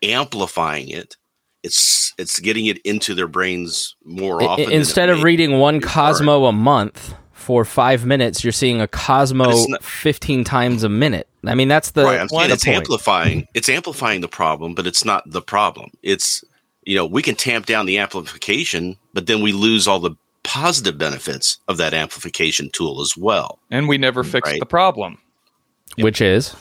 amplifying 0.03 0.91
it. 0.91 1.17
It's 1.63 2.13
it's 2.19 2.39
getting 2.41 2.67
it 2.67 2.77
into 2.85 3.15
their 3.15 3.27
brains 3.27 3.97
more 4.05 4.43
often. 4.43 4.67
than 4.67 4.75
instead 4.75 5.09
of 5.09 5.19
may 5.19 5.25
reading 5.25 5.59
one 5.59 5.81
before. 5.81 5.95
Cosmo 5.95 6.45
a 6.45 6.53
month 6.53 7.15
for 7.47 7.65
five 7.65 8.05
minutes, 8.05 8.43
you're 8.43 8.53
seeing 8.53 8.81
a 8.81 8.89
Cosmo 8.89 9.53
not- 9.69 9.85
15 9.85 10.43
times 10.43 10.83
a 10.83 10.89
minute. 10.89 11.29
I 11.47 11.55
mean, 11.55 11.69
that's 11.69 11.93
the, 11.93 12.03
right, 12.03 12.19
I'm 12.19 12.25
it's 12.51 12.65
point. 12.65 12.77
amplifying. 12.77 13.47
It's 13.55 13.69
amplifying 13.69 14.21
the 14.21 14.27
problem, 14.27 14.75
but 14.75 14.85
it's 14.85 15.05
not 15.05 15.23
the 15.31 15.41
problem. 15.41 15.93
It's 16.03 16.45
you 16.83 16.97
know 16.97 17.07
we 17.07 17.23
can 17.23 17.37
tamp 17.37 17.67
down 17.67 17.87
the 17.87 17.99
amplification, 17.99 18.97
but 19.15 19.29
then 19.29 19.43
we 19.43 19.53
lose 19.53 19.87
all 19.87 20.01
the 20.01 20.11
positive 20.43 20.99
benefits 20.99 21.59
of 21.69 21.77
that 21.77 21.95
amplification 21.95 22.69
tool 22.73 23.01
as 23.01 23.17
well. 23.17 23.61
And 23.71 23.87
we 23.87 23.97
never 23.97 24.25
fixed 24.25 24.51
Right. 24.51 24.59
the 24.61 24.67
problem. 24.67 25.19
Which 25.99 26.21
is 26.21 26.53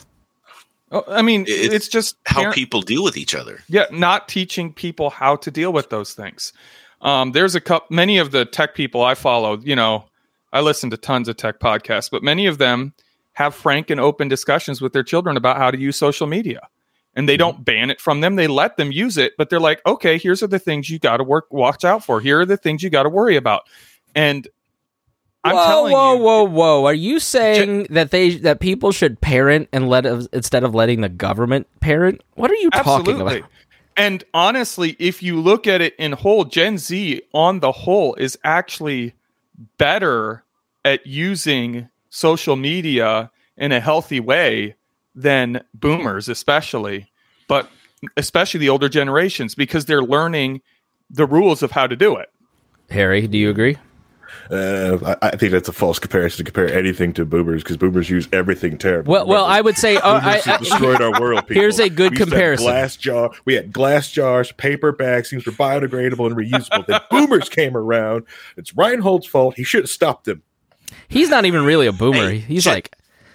Oh, 0.92 1.02
I 1.08 1.20
mean, 1.20 1.46
It's 1.48 1.74
it's, 1.74 1.88
just 1.88 2.14
How 2.26 2.42
parent- 2.42 2.54
people 2.54 2.80
deal 2.80 3.02
with 3.02 3.16
each 3.16 3.34
other. 3.34 3.58
Yeah, 3.68 3.86
not 3.90 4.28
teaching 4.28 4.72
people 4.72 5.10
how 5.10 5.34
to 5.34 5.50
deal 5.50 5.72
with 5.72 5.90
those 5.90 6.14
things. 6.14 6.52
Um, 7.02 7.32
there's 7.32 7.56
a 7.56 7.60
couple, 7.60 7.88
many 7.94 8.18
of 8.18 8.30
the 8.30 8.44
tech 8.44 8.76
people 8.76 9.02
I 9.02 9.16
follow, 9.16 9.58
you 9.58 9.74
know, 9.74 10.04
I 10.56 10.60
listen 10.60 10.88
to 10.88 10.96
tons 10.96 11.28
of 11.28 11.36
tech 11.36 11.60
podcasts, 11.60 12.10
but 12.10 12.22
many 12.22 12.46
of 12.46 12.56
them 12.56 12.94
have 13.34 13.54
frank 13.54 13.90
and 13.90 14.00
open 14.00 14.28
discussions 14.28 14.80
with 14.80 14.94
their 14.94 15.02
children 15.02 15.36
about 15.36 15.58
how 15.58 15.70
to 15.70 15.76
use 15.76 15.98
social 15.98 16.26
media. 16.26 16.60
And 17.14 17.28
they 17.28 17.34
mm-hmm. 17.34 17.40
don't 17.40 17.64
ban 17.64 17.90
it 17.90 18.00
from 18.00 18.22
them. 18.22 18.36
They 18.36 18.46
let 18.46 18.78
them 18.78 18.90
use 18.90 19.18
it, 19.18 19.34
but 19.36 19.50
they're 19.50 19.60
like, 19.60 19.82
okay, 19.84 20.16
here's 20.16 20.42
are 20.42 20.46
the 20.46 20.58
things 20.58 20.88
you 20.88 20.98
got 20.98 21.18
to 21.18 21.24
work, 21.24 21.52
watch 21.52 21.84
out 21.84 22.02
for. 22.02 22.22
Here 22.22 22.40
are 22.40 22.46
the 22.46 22.56
things 22.56 22.82
you 22.82 22.88
got 22.88 23.02
to 23.02 23.10
worry 23.10 23.36
about. 23.36 23.68
And 24.14 24.48
I'm 25.44 25.56
whoa, 25.56 25.66
telling 25.66 25.92
whoa, 25.92 26.14
you, 26.14 26.22
whoa, 26.22 26.44
whoa! 26.44 26.80
Whoa. 26.80 26.84
Are 26.86 26.94
you 26.94 27.20
saying 27.20 27.88
that 27.90 28.10
they 28.10 28.36
that 28.36 28.58
people 28.58 28.92
should 28.92 29.20
parent 29.20 29.68
and 29.74 29.90
let 29.90 30.06
instead 30.06 30.64
of 30.64 30.74
letting 30.74 31.02
the 31.02 31.10
government 31.10 31.68
parent? 31.80 32.22
What 32.34 32.50
are 32.50 32.56
you 32.56 32.70
talking 32.70 33.20
about? 33.20 33.42
And 33.94 34.24
honestly, 34.32 34.96
if 34.98 35.22
you 35.22 35.38
look 35.38 35.66
at 35.66 35.82
it 35.82 35.94
in 35.96 36.12
whole, 36.12 36.44
Gen 36.44 36.78
Z 36.78 37.20
on 37.34 37.60
the 37.60 37.72
whole 37.72 38.14
is 38.14 38.38
actually 38.42 39.14
better 39.78 40.42
at 40.86 41.04
using 41.04 41.88
social 42.10 42.54
media 42.54 43.28
in 43.56 43.72
a 43.72 43.80
healthy 43.80 44.20
way 44.20 44.76
than 45.16 45.60
boomers, 45.74 46.28
especially, 46.28 47.10
but 47.48 47.68
especially 48.16 48.60
the 48.60 48.68
older 48.68 48.88
generations 48.88 49.56
because 49.56 49.86
they're 49.86 50.02
learning 50.02 50.62
the 51.10 51.26
rules 51.26 51.62
of 51.64 51.72
how 51.72 51.88
to 51.88 51.96
do 51.96 52.14
it. 52.16 52.30
Harry, 52.88 53.26
do 53.26 53.36
you 53.36 53.50
agree? 53.50 53.76
Uh, 54.48 55.16
I, 55.22 55.28
I 55.28 55.36
think 55.36 55.50
that's 55.50 55.68
a 55.68 55.72
false 55.72 55.98
comparison 55.98 56.44
to 56.44 56.52
compare 56.52 56.72
anything 56.72 57.12
to 57.14 57.24
boomers 57.24 57.64
because 57.64 57.76
boomers 57.76 58.08
use 58.08 58.28
everything 58.32 58.78
terrible. 58.78 59.10
Well, 59.10 59.26
well, 59.26 59.44
I 59.44 59.60
would 59.60 59.76
say, 59.76 59.96
uh, 59.96 60.20
I, 60.20 60.20
Boomers 60.20 60.44
have 60.44 60.60
destroyed 60.60 61.00
our 61.00 61.20
world. 61.20 61.40
People. 61.48 61.62
Here's 61.62 61.80
a 61.80 61.88
good 61.88 62.12
We 62.12 62.18
used 62.18 62.30
to 62.30 62.36
have 62.36 62.58
comparison. 62.58 62.66
Glass 62.66 62.96
jar. 62.96 63.30
We 63.44 63.54
had 63.54 63.72
glass 63.72 64.10
jars, 64.10 64.52
paper 64.52 64.92
bags. 64.92 65.30
Things 65.30 65.46
were 65.46 65.52
biodegradable 65.52 66.26
and 66.26 66.36
reusable. 66.36 66.86
then 66.86 67.00
boomers 67.10 67.48
came 67.48 67.76
around. 67.76 68.24
It's 68.56 68.72
Reinhold's 68.72 69.26
fault. 69.26 69.56
He 69.56 69.64
should 69.64 69.82
have 69.82 69.90
stopped 69.90 70.26
them. 70.26 70.42
He's 71.08 71.28
not 71.28 71.44
even 71.44 71.64
really 71.64 71.86
a 71.86 71.92
boomer. 71.92 72.30
Hey, 72.30 72.38
he's 72.38 72.64
Gen- 72.64 72.74
like, 72.74 72.92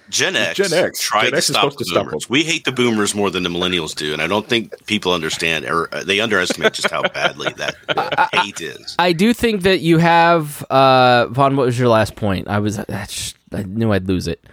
Gen 0.09 0.35
X, 0.35 0.57
Gen 0.57 0.73
X. 0.73 0.99
tried 0.99 1.21
Gen 1.23 1.31
to 1.31 1.37
X 1.37 1.49
is 1.49 1.55
stop 1.55 1.71
the 1.71 1.77
to 1.77 1.85
stop 1.85 2.05
boomers. 2.07 2.29
we 2.29 2.43
hate 2.43 2.65
the 2.65 2.71
boomers 2.73 3.15
more 3.15 3.29
than 3.29 3.43
the 3.43 3.49
millennials 3.49 3.95
do, 3.95 4.11
and 4.13 4.21
I 4.21 4.27
don't 4.27 4.45
think 4.47 4.85
people 4.85 5.13
understand 5.13 5.65
or 5.65 5.87
uh, 5.95 6.03
they 6.03 6.19
underestimate 6.19 6.73
just 6.73 6.89
how 6.91 7.01
badly 7.03 7.53
that 7.57 8.29
hate 8.33 8.59
is. 8.59 8.95
I 8.99 9.13
do 9.13 9.33
think 9.33 9.61
that 9.63 9.79
you 9.79 9.99
have 9.99 10.63
uh 10.69 11.27
Vaughn. 11.27 11.55
What 11.55 11.65
was 11.65 11.79
your 11.79 11.87
last 11.87 12.15
point? 12.17 12.47
I 12.49 12.59
was 12.59 12.75
that's 12.77 13.33
I 13.53 13.63
knew 13.63 13.93
I'd 13.93 14.07
lose 14.07 14.27
it. 14.27 14.43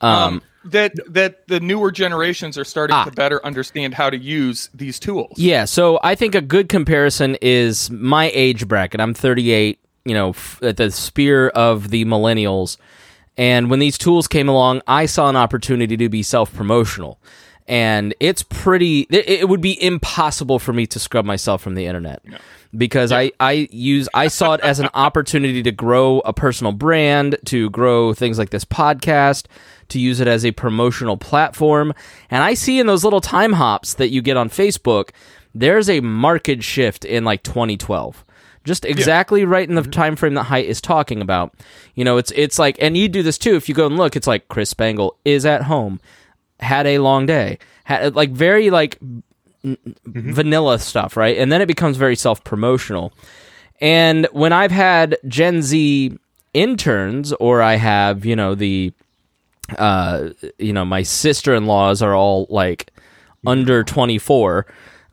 Um, 0.00 0.42
that 0.64 0.92
that 1.08 1.46
the 1.46 1.60
newer 1.60 1.92
generations 1.92 2.58
are 2.58 2.64
starting 2.64 2.96
Ah. 2.96 3.04
to 3.04 3.12
better 3.12 3.44
understand 3.46 3.94
how 3.94 4.10
to 4.10 4.16
use 4.18 4.68
these 4.74 4.98
tools. 4.98 5.34
Yeah, 5.38 5.64
so 5.66 6.00
I 6.02 6.16
think 6.16 6.34
a 6.34 6.40
good 6.40 6.68
comparison 6.68 7.36
is 7.40 7.88
my 7.92 8.30
age 8.34 8.66
bracket. 8.66 9.00
I'm 9.00 9.14
38, 9.14 9.78
you 10.06 10.14
know, 10.14 10.30
f- 10.30 10.62
at 10.62 10.76
the 10.76 10.90
spear 10.90 11.48
of 11.48 11.90
the 11.90 12.04
millennials. 12.04 12.76
And 13.36 13.68
when 13.68 13.80
these 13.80 13.98
tools 13.98 14.28
came 14.28 14.48
along, 14.48 14.82
I 14.86 15.06
saw 15.06 15.28
an 15.28 15.36
opportunity 15.36 15.96
to 15.96 16.08
be 16.08 16.22
self 16.22 16.54
promotional. 16.54 17.18
And 17.68 18.14
it's 18.20 18.44
pretty, 18.44 19.08
it, 19.10 19.28
it 19.28 19.48
would 19.48 19.60
be 19.60 19.82
impossible 19.82 20.60
for 20.60 20.72
me 20.72 20.86
to 20.86 21.00
scrub 21.00 21.24
myself 21.24 21.60
from 21.60 21.74
the 21.74 21.86
internet 21.86 22.22
because 22.76 23.10
I, 23.10 23.32
I 23.40 23.68
use, 23.72 24.08
I 24.14 24.28
saw 24.28 24.54
it 24.54 24.60
as 24.60 24.78
an 24.78 24.88
opportunity 24.94 25.64
to 25.64 25.72
grow 25.72 26.20
a 26.20 26.32
personal 26.32 26.72
brand, 26.72 27.36
to 27.46 27.68
grow 27.70 28.14
things 28.14 28.38
like 28.38 28.50
this 28.50 28.64
podcast, 28.64 29.46
to 29.88 29.98
use 29.98 30.20
it 30.20 30.28
as 30.28 30.44
a 30.46 30.52
promotional 30.52 31.16
platform. 31.16 31.92
And 32.30 32.44
I 32.44 32.54
see 32.54 32.78
in 32.78 32.86
those 32.86 33.02
little 33.02 33.20
time 33.20 33.54
hops 33.54 33.94
that 33.94 34.10
you 34.10 34.22
get 34.22 34.36
on 34.36 34.48
Facebook, 34.48 35.10
there's 35.52 35.90
a 35.90 36.00
market 36.00 36.62
shift 36.62 37.04
in 37.04 37.24
like 37.24 37.42
2012 37.42 38.24
just 38.66 38.84
exactly 38.84 39.44
right 39.46 39.66
in 39.66 39.76
the 39.76 39.82
time 39.82 40.16
frame 40.16 40.34
that 40.34 40.46
Haidt 40.46 40.64
is 40.64 40.80
talking 40.82 41.22
about. 41.22 41.54
You 41.94 42.04
know 42.04 42.18
it's 42.18 42.32
it's 42.32 42.58
like 42.58 42.76
and 42.82 42.96
you 42.96 43.08
do 43.08 43.22
this 43.22 43.38
too 43.38 43.56
if 43.56 43.68
you 43.68 43.74
go 43.74 43.86
and 43.86 43.96
look 43.96 44.16
it's 44.16 44.26
like 44.26 44.48
chris 44.48 44.68
spangle 44.68 45.16
is 45.24 45.46
at 45.46 45.62
home 45.62 46.00
had 46.60 46.86
a 46.86 46.98
long 46.98 47.24
day 47.26 47.58
had 47.84 48.14
like 48.14 48.30
very 48.30 48.68
like 48.70 48.98
n- 49.64 49.78
vanilla 50.04 50.78
stuff 50.78 51.16
right? 51.16 51.38
And 51.38 51.50
then 51.50 51.62
it 51.62 51.66
becomes 51.66 51.96
very 51.96 52.16
self-promotional. 52.16 53.12
And 53.80 54.26
when 54.32 54.52
i've 54.52 54.70
had 54.72 55.16
gen 55.28 55.62
z 55.62 56.18
interns 56.54 57.32
or 57.34 57.60
i 57.60 57.74
have 57.74 58.24
you 58.24 58.34
know 58.34 58.54
the 58.54 58.92
uh 59.78 60.30
you 60.58 60.72
know 60.72 60.84
my 60.84 61.02
sister-in-laws 61.02 62.00
are 62.00 62.14
all 62.14 62.46
like 62.48 62.90
under 63.46 63.84
24 63.84 64.66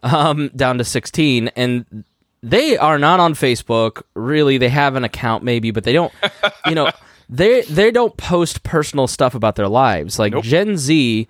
um 0.03 0.49
down 0.55 0.77
to 0.77 0.85
16 0.85 1.49
and 1.57 2.05
they 2.43 2.77
are 2.77 2.99
not 2.99 3.19
on 3.19 3.33
Facebook. 3.33 4.03
Really 4.13 4.57
they 4.59 4.69
have 4.69 4.95
an 4.95 5.03
account 5.03 5.43
maybe 5.43 5.71
but 5.71 5.83
they 5.83 5.93
don't 5.93 6.13
you 6.67 6.75
know 6.75 6.91
they 7.29 7.61
they 7.63 7.89
don't 7.89 8.15
post 8.17 8.63
personal 8.63 9.07
stuff 9.07 9.33
about 9.33 9.55
their 9.55 9.67
lives. 9.67 10.19
Like 10.19 10.39
Gen 10.43 10.77
Z 10.77 11.27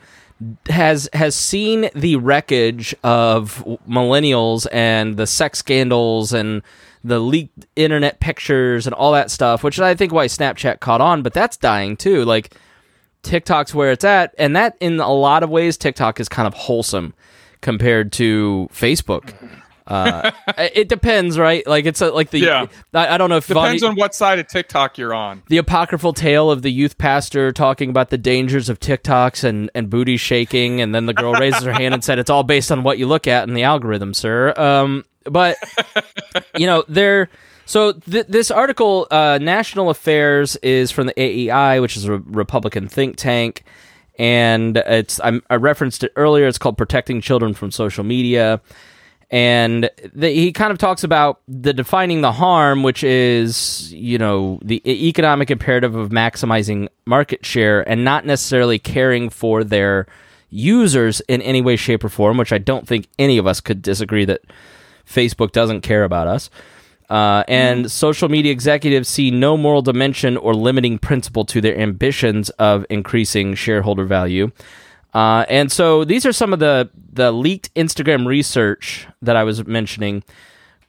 has 0.68 1.08
has 1.14 1.36
seen 1.36 1.90
the 1.96 2.18
wreckage 2.18 2.94
of 3.04 3.64
millennials 3.88 4.68
and 4.74 5.16
the 5.16 5.28
sex 5.28 5.60
scandals 5.60 6.34
and 6.34 6.62
the 7.06 7.20
leaked 7.20 7.66
internet 7.78 8.20
pictures 8.20 8.88
and 8.88 8.94
all 8.94 9.12
that 9.12 9.30
stuff 9.30 9.64
which 9.64 9.80
I 9.80 9.94
think 9.94 10.12
why 10.12 10.26
Snapchat 10.26 10.80
caught 10.80 11.00
on 11.00 11.22
but 11.22 11.34
that's 11.34 11.56
dying 11.56 11.96
too. 11.96 12.26
Like 12.26 12.58
TikTok's 13.24 13.74
where 13.74 13.92
it's 13.92 14.04
at, 14.04 14.36
and 14.38 14.56
that 14.56 14.78
in 14.80 15.00
a 15.00 15.12
lot 15.12 15.44
of 15.44 15.50
ways, 15.50 15.78
TikTok 15.78 16.20
is 16.20 16.30
kind 16.30 16.46
of 16.46 16.54
wholesome 16.54 17.14
compared 17.62 18.12
to 18.14 18.70
Facebook. 18.72 19.32
Mm-hmm. 19.32 19.56
Uh, 19.86 20.32
it 20.58 20.88
depends, 20.88 21.38
right? 21.38 21.66
Like 21.68 21.86
it's 21.86 22.02
a, 22.02 22.10
like 22.12 22.30
the 22.30 22.40
Yeah. 22.40 22.68
I, 22.94 23.16
I 23.16 23.18
don't 23.18 23.30
know 23.30 23.38
if 23.38 23.48
Depends 23.48 23.82
Vonnie- 23.82 23.92
on 23.92 23.96
what 23.98 24.16
side 24.16 24.40
of 24.40 24.48
TikTok 24.48 24.98
you're 24.98 25.14
on. 25.14 25.44
the 25.50 25.58
apocryphal 25.58 26.14
tale 26.14 26.50
of 26.50 26.62
the 26.62 26.72
youth 26.72 26.98
pastor 26.98 27.52
talking 27.52 27.90
about 27.90 28.10
the 28.10 28.18
dangers 28.18 28.70
of 28.70 28.80
TikToks 28.80 29.44
and 29.44 29.70
and 29.76 29.90
booty 29.90 30.18
shaking, 30.18 30.80
and 30.82 30.94
then 30.96 31.06
the 31.06 31.14
girl 31.14 31.34
raises 31.34 31.64
her 31.64 31.74
hand 31.74 31.94
and 31.94 32.04
said, 32.04 32.20
"It's 32.20 32.30
all 32.30 32.44
based 32.44 32.72
on 32.72 32.84
what 32.84 32.98
you 32.98 33.08
look 33.08 33.28
at 33.28 33.48
in 33.48 33.54
the 33.54 33.64
algorithm, 33.64 34.14
sir." 34.14 34.54
Um, 34.58 35.06
but 35.26 35.58
you 36.58 36.66
know, 36.66 36.84
there. 36.88 37.30
So 37.66 37.94
th- 37.94 38.28
this 38.28 38.52
article, 38.52 39.08
uh, 39.10 39.40
National 39.42 39.90
Affairs, 39.90 40.58
is 40.58 40.92
from 40.92 41.08
the 41.08 41.14
AEI, 41.18 41.80
which 41.80 41.96
is 41.96 42.06
a 42.06 42.18
Republican 42.18 42.90
think 42.90 43.16
tank, 43.16 43.64
and 44.20 44.76
it's 44.78 45.20
I'm, 45.24 45.42
I 45.50 45.56
referenced 45.56 46.04
it 46.04 46.12
earlier. 46.16 46.48
It's 46.48 46.58
called 46.58 46.78
"Protecting 46.78 47.22
Children 47.22 47.54
from 47.54 47.72
Social 47.72 48.04
Media." 48.04 48.62
And 49.34 49.90
the, 50.14 50.30
he 50.30 50.52
kind 50.52 50.72
of 50.72 50.78
talks 50.78 51.04
about 51.04 51.42
the 51.48 51.74
defining 51.74 52.22
the 52.22 52.32
harm, 52.32 52.84
which 52.84 53.04
is 53.04 53.92
you 53.92 54.20
know 54.20 54.60
the 54.64 54.80
economic 54.88 55.50
imperative 55.50 55.96
of 55.96 56.12
maximizing 56.12 56.88
market 57.08 57.44
share 57.44 57.82
and 57.90 58.06
not 58.06 58.28
necessarily 58.28 58.78
caring 58.78 59.32
for 59.32 59.64
their 59.64 60.06
users 60.52 61.20
in 61.22 61.42
any 61.42 61.64
way, 61.64 61.76
shape, 61.76 62.04
or 62.04 62.10
form. 62.10 62.38
Which 62.38 62.54
I 62.54 62.60
don't 62.60 62.88
think 62.88 63.08
any 63.18 63.40
of 63.40 63.48
us 63.48 63.60
could 63.60 63.82
disagree 63.82 64.24
that 64.26 64.42
Facebook 65.04 65.52
doesn't 65.52 65.82
care 65.82 66.04
about 66.04 66.28
us. 66.28 66.52
Uh, 67.10 67.44
and 67.48 67.92
social 67.92 68.30
media 68.30 68.52
executives 68.52 69.10
see 69.10 69.32
no 69.32 69.58
moral 69.58 69.82
dimension 69.82 70.38
or 70.38 70.54
limiting 70.54 71.00
principle 71.00 71.44
to 71.46 71.60
their 71.60 71.78
ambitions 71.78 72.52
of 72.52 72.86
increasing 72.88 73.56
shareholder 73.56 74.06
value. 74.06 74.52
Uh, 75.14 75.46
and 75.48 75.72
so 75.72 76.04
these 76.04 76.26
are 76.26 76.34
some 76.34 76.54
of 76.54 76.60
the 76.60 76.90
the 77.12 77.32
leaked 77.32 77.74
Instagram 77.76 78.26
research 78.26 79.08
that 79.22 79.36
I 79.36 79.44
was 79.44 79.66
mentioning. 79.66 80.24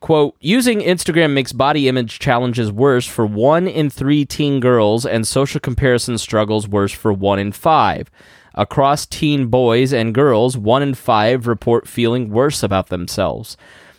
Quote, 0.00 0.36
using 0.40 0.80
Instagram 0.80 1.32
makes 1.32 1.52
body 1.52 1.88
image 1.88 2.18
challenges 2.18 2.70
worse 2.70 3.06
for 3.06 3.26
one 3.26 3.66
in 3.66 3.88
three 3.88 4.24
teen 4.24 4.60
girls 4.60 5.06
and 5.06 5.26
social 5.26 5.60
comparison 5.60 6.18
struggles 6.18 6.68
worse 6.68 6.92
for 6.92 7.12
one 7.12 7.38
in 7.38 7.52
five. 7.52 8.10
Across 8.54 9.06
teen 9.06 9.46
boys 9.46 9.92
and 9.92 10.14
girls, 10.14 10.56
one 10.56 10.82
in 10.82 10.94
five 10.94 11.46
report 11.46 11.88
feeling 11.88 12.30
worse 12.30 12.62
about 12.62 12.88
themselves. 12.88 13.56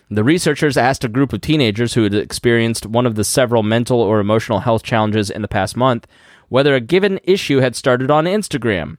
The 0.10 0.24
researchers 0.24 0.78
asked 0.78 1.04
a 1.04 1.10
group 1.10 1.34
of 1.34 1.42
teenagers 1.42 1.96
who 1.96 2.04
had 2.04 2.14
experienced 2.14 2.86
one 2.86 3.08
of 3.08 3.16
the 3.16 3.24
several 3.24 3.64
mental 3.64 4.00
or 4.00 4.20
emotional 4.20 4.60
health 4.60 4.84
challenges 4.84 5.30
in 5.30 5.42
the 5.42 5.48
past 5.48 5.76
month 5.76 6.08
whether 6.50 6.76
a 6.76 6.82
given 6.82 7.20
issue 7.24 7.60
had 7.60 7.76
started 7.76 8.12
on 8.12 8.26
Instagram. 8.26 8.98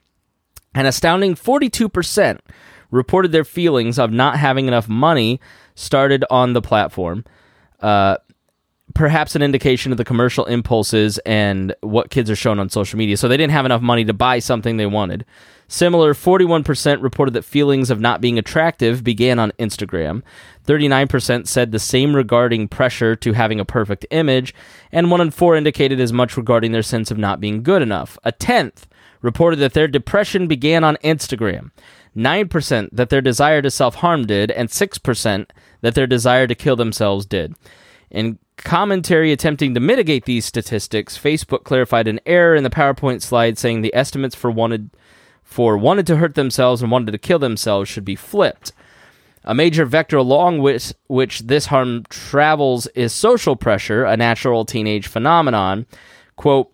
An 0.77 0.85
astounding 0.85 1.35
42% 1.35 2.39
reported 2.91 3.33
their 3.33 3.45
feelings 3.45 3.99
of 3.99 4.13
not 4.13 4.39
having 4.39 4.69
enough 4.69 4.89
money 4.89 5.41
started 5.75 6.25
on 6.31 6.53
the 6.53 6.63
platform. 6.63 7.25
Uh, 7.81 8.17
perhaps 8.95 9.35
an 9.35 9.43
indication 9.43 9.91
of 9.91 9.99
the 9.99 10.05
commercial 10.05 10.45
impulses 10.45 11.19
and 11.27 11.75
what 11.81 12.11
kids 12.11 12.31
are 12.31 12.37
shown 12.37 12.59
on 12.59 12.69
social 12.69 12.99
media. 12.99 13.17
So 13.17 13.27
they 13.27 13.37
didn't 13.37 13.53
have 13.53 13.65
enough 13.65 13.83
money 13.83 14.05
to 14.05 14.13
buy 14.13 14.39
something 14.39 14.77
they 14.77 14.87
wanted. 14.87 15.25
Similar, 15.67 16.15
41% 16.15 17.03
reported 17.03 17.33
that 17.35 17.45
feelings 17.45 17.91
of 17.91 17.99
not 17.99 18.21
being 18.21 18.39
attractive 18.39 19.03
began 19.03 19.39
on 19.39 19.53
Instagram. 19.59 20.23
39% 20.67 21.47
said 21.47 21.73
the 21.73 21.79
same 21.79 22.15
regarding 22.15 22.69
pressure 22.69 23.17
to 23.17 23.33
having 23.33 23.59
a 23.59 23.65
perfect 23.65 24.07
image, 24.11 24.55
and 24.93 25.11
1 25.11 25.21
in 25.21 25.31
4 25.31 25.57
indicated 25.57 26.01
as 26.01 26.13
much 26.13 26.37
regarding 26.37 26.73
their 26.73 26.83
sense 26.83 27.11
of 27.11 27.19
not 27.19 27.41
being 27.41 27.63
good 27.63 27.83
enough. 27.83 28.19
A 28.25 28.31
tenth 28.31 28.87
reported 29.23 29.57
that 29.57 29.75
their 29.75 29.89
depression 29.89 30.47
began 30.47 30.85
on 30.85 30.97
Instagram. 30.97 31.71
9% 32.17 32.89
that 32.93 33.11
their 33.11 33.21
desire 33.21 33.61
to 33.61 33.71
self 33.71 33.97
harm 33.97 34.27
did, 34.27 34.51
and 34.51 34.69
6% 34.69 35.47
that 35.83 35.95
their 35.95 36.07
desire 36.07 36.47
to 36.47 36.55
kill 36.55 36.77
themselves 36.77 37.27
did. 37.27 37.55
In 38.11 38.39
commentary 38.57 39.33
attempting 39.33 39.75
to 39.75 39.81
mitigate 39.81 40.25
these 40.25 40.45
statistics, 40.45 41.19
Facebook 41.19 41.65
clarified 41.65 42.09
an 42.09 42.21
error 42.25 42.55
in 42.55 42.65
the 42.65 42.71
PowerPoint 42.71 43.23
slide 43.23 43.59
saying 43.59 43.83
the 43.83 43.95
estimates 43.95 44.35
for 44.35 44.51
wanted 44.51 44.91
for 45.43 45.77
wanted 45.79 46.07
to 46.09 46.17
hurt 46.17 46.35
themselves 46.35 46.83
and 46.83 46.91
wanted 46.91 47.13
to 47.13 47.19
kill 47.19 47.39
themselves 47.39 47.89
should 47.89 48.05
be 48.05 48.17
flipped. 48.17 48.73
A 49.45 49.55
major 49.55 49.85
vector 49.85 50.17
along 50.17 50.59
which, 50.59 50.93
which 51.07 51.41
this 51.41 51.67
harm 51.67 52.05
travels 52.09 52.89
is 52.89 53.13
social 53.13 53.55
pressure, 53.55 54.05
a 54.05 54.17
natural 54.17 54.65
teenage 54.65 55.07
phenomenon. 55.07 55.87
Quote, 56.35 56.73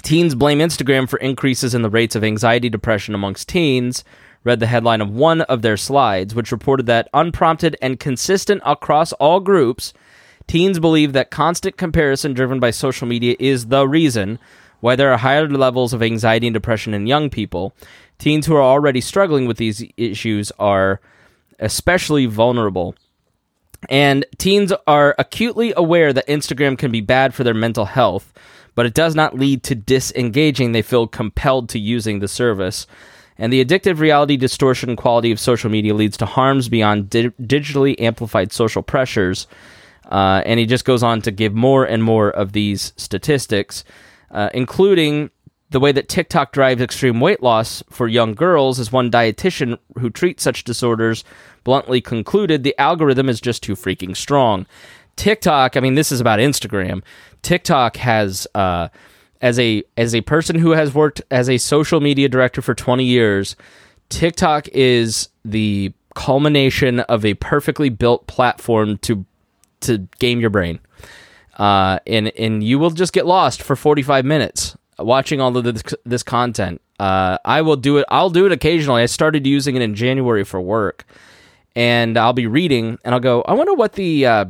Teens 0.00 0.34
blame 0.34 0.58
Instagram 0.58 1.08
for 1.08 1.18
increases 1.18 1.74
in 1.74 1.82
the 1.82 1.90
rates 1.90 2.16
of 2.16 2.24
anxiety 2.24 2.70
depression 2.70 3.14
amongst 3.14 3.48
teens, 3.48 4.04
read 4.42 4.58
the 4.58 4.66
headline 4.66 5.00
of 5.00 5.10
one 5.10 5.42
of 5.42 5.62
their 5.62 5.76
slides, 5.76 6.34
which 6.34 6.50
reported 6.50 6.86
that 6.86 7.08
unprompted 7.12 7.76
and 7.82 8.00
consistent 8.00 8.62
across 8.64 9.12
all 9.14 9.38
groups, 9.38 9.92
teens 10.46 10.78
believe 10.78 11.12
that 11.12 11.30
constant 11.30 11.76
comparison 11.76 12.32
driven 12.32 12.58
by 12.58 12.70
social 12.70 13.06
media 13.06 13.36
is 13.38 13.66
the 13.66 13.86
reason 13.86 14.38
why 14.80 14.96
there 14.96 15.12
are 15.12 15.18
higher 15.18 15.48
levels 15.48 15.92
of 15.92 16.02
anxiety 16.02 16.48
and 16.48 16.54
depression 16.54 16.92
in 16.92 17.06
young 17.06 17.30
people. 17.30 17.72
Teens 18.18 18.46
who 18.46 18.56
are 18.56 18.62
already 18.62 19.00
struggling 19.00 19.46
with 19.46 19.56
these 19.56 19.84
issues 19.96 20.50
are 20.58 21.00
especially 21.60 22.26
vulnerable. 22.26 22.96
And 23.88 24.24
teens 24.38 24.72
are 24.86 25.14
acutely 25.18 25.72
aware 25.76 26.12
that 26.12 26.26
Instagram 26.26 26.76
can 26.76 26.90
be 26.90 27.00
bad 27.00 27.34
for 27.34 27.44
their 27.44 27.54
mental 27.54 27.84
health, 27.84 28.32
but 28.74 28.86
it 28.86 28.94
does 28.94 29.14
not 29.14 29.38
lead 29.38 29.62
to 29.64 29.74
disengaging. 29.74 30.72
They 30.72 30.82
feel 30.82 31.06
compelled 31.06 31.68
to 31.70 31.78
using 31.78 32.18
the 32.18 32.28
service. 32.28 32.86
And 33.38 33.52
the 33.52 33.64
addictive 33.64 33.98
reality 33.98 34.36
distortion 34.36 34.94
quality 34.96 35.32
of 35.32 35.40
social 35.40 35.70
media 35.70 35.94
leads 35.94 36.16
to 36.18 36.26
harms 36.26 36.68
beyond 36.68 37.10
di- 37.10 37.30
digitally 37.30 37.98
amplified 38.00 38.52
social 38.52 38.82
pressures. 38.82 39.46
Uh, 40.10 40.42
and 40.44 40.60
he 40.60 40.66
just 40.66 40.84
goes 40.84 41.02
on 41.02 41.22
to 41.22 41.30
give 41.30 41.54
more 41.54 41.84
and 41.84 42.04
more 42.04 42.30
of 42.30 42.52
these 42.52 42.92
statistics, 42.96 43.84
uh, 44.30 44.50
including 44.52 45.30
the 45.70 45.80
way 45.80 45.90
that 45.90 46.08
TikTok 46.08 46.52
drives 46.52 46.82
extreme 46.82 47.18
weight 47.18 47.42
loss 47.42 47.82
for 47.88 48.06
young 48.06 48.34
girls, 48.34 48.78
as 48.78 48.92
one 48.92 49.10
dietitian 49.10 49.78
who 49.98 50.10
treats 50.10 50.42
such 50.42 50.64
disorders 50.64 51.24
bluntly 51.64 52.00
concluded, 52.00 52.62
the 52.62 52.78
algorithm 52.78 53.28
is 53.28 53.40
just 53.40 53.62
too 53.62 53.74
freaking 53.74 54.16
strong. 54.16 54.66
TikTok, 55.16 55.76
I 55.76 55.80
mean, 55.80 55.94
this 55.94 56.12
is 56.12 56.20
about 56.20 56.38
Instagram. 56.38 57.02
TikTok 57.42 57.96
has 57.96 58.46
uh, 58.54 58.88
as 59.40 59.58
a 59.58 59.82
as 59.96 60.14
a 60.14 60.20
person 60.22 60.56
who 60.56 60.70
has 60.70 60.94
worked 60.94 61.22
as 61.30 61.48
a 61.48 61.58
social 61.58 62.00
media 62.00 62.28
director 62.28 62.62
for 62.62 62.74
20 62.74 63.04
years, 63.04 63.56
TikTok 64.08 64.68
is 64.68 65.28
the 65.44 65.92
culmination 66.14 67.00
of 67.00 67.24
a 67.24 67.34
perfectly 67.34 67.88
built 67.88 68.26
platform 68.26 68.98
to 68.98 69.24
to 69.80 69.98
game 70.18 70.40
your 70.40 70.50
brain. 70.50 70.78
Uh, 71.58 71.98
and 72.06 72.28
and 72.38 72.64
you 72.64 72.78
will 72.78 72.90
just 72.90 73.12
get 73.12 73.26
lost 73.26 73.62
for 73.62 73.76
45 73.76 74.24
minutes 74.24 74.76
watching 74.98 75.40
all 75.40 75.56
of 75.56 75.64
this, 75.64 75.82
this 76.04 76.22
content. 76.22 76.80
Uh, 76.98 77.38
I 77.44 77.62
will 77.62 77.76
do 77.76 77.98
it. 77.98 78.06
I'll 78.08 78.30
do 78.30 78.46
it 78.46 78.52
occasionally. 78.52 79.02
I 79.02 79.06
started 79.06 79.46
using 79.46 79.76
it 79.76 79.82
in 79.82 79.94
January 79.94 80.44
for 80.44 80.60
work, 80.60 81.04
and 81.74 82.16
I'll 82.16 82.32
be 82.32 82.46
reading, 82.46 82.98
and 83.04 83.14
I'll 83.14 83.20
go. 83.20 83.42
I 83.42 83.54
wonder 83.54 83.74
what 83.74 83.94
the 83.94 84.26
uh, 84.26 84.44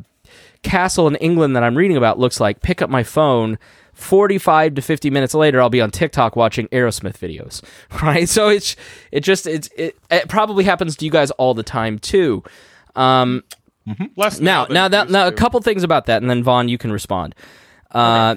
castle 0.63 1.07
in 1.09 1.17
England 1.17 1.57
that 1.57 1.63
I'm 1.63 1.77
reading 1.77 1.97
about 1.97 2.19
looks 2.19 2.41
like. 2.41 2.63
Pick 2.63 2.83
up 2.83 2.91
my 2.91 3.03
phone. 3.03 3.59
45 3.95 4.77
to 4.77 4.83
50 4.83 5.11
minutes 5.11 5.35
later 5.35 5.61
I'll 5.61 5.69
be 5.69 5.83
on 5.83 5.91
TikTok 5.91 6.35
watching 6.35 6.67
Aerosmith 6.69 7.19
videos 7.19 7.63
right 8.03 8.27
so 8.27 8.49
it's 8.49 8.75
it 9.13 9.21
just 9.21 9.47
it's 9.47 9.69
it, 9.77 9.99
it 10.11 10.29
probably 10.29 10.65
happens 10.65 10.97
to 10.97 11.05
you 11.05 11.11
guys 11.11 11.31
all 11.33 11.53
the 11.53 11.63
time 11.63 11.99
too 11.99 12.43
um 12.97 13.45
Less 14.17 14.41
now 14.41 14.65
now 14.71 14.89
that 14.89 15.11
now 15.11 15.27
a 15.27 15.33
couple 15.33 15.61
things 15.61 15.83
about 15.83 16.07
that 16.07 16.23
and 16.23 16.31
then 16.31 16.43
Vaughn 16.43 16.71
you 16.71 16.79
can 16.79 16.91
respond 16.91 17.35
uh 17.91 18.37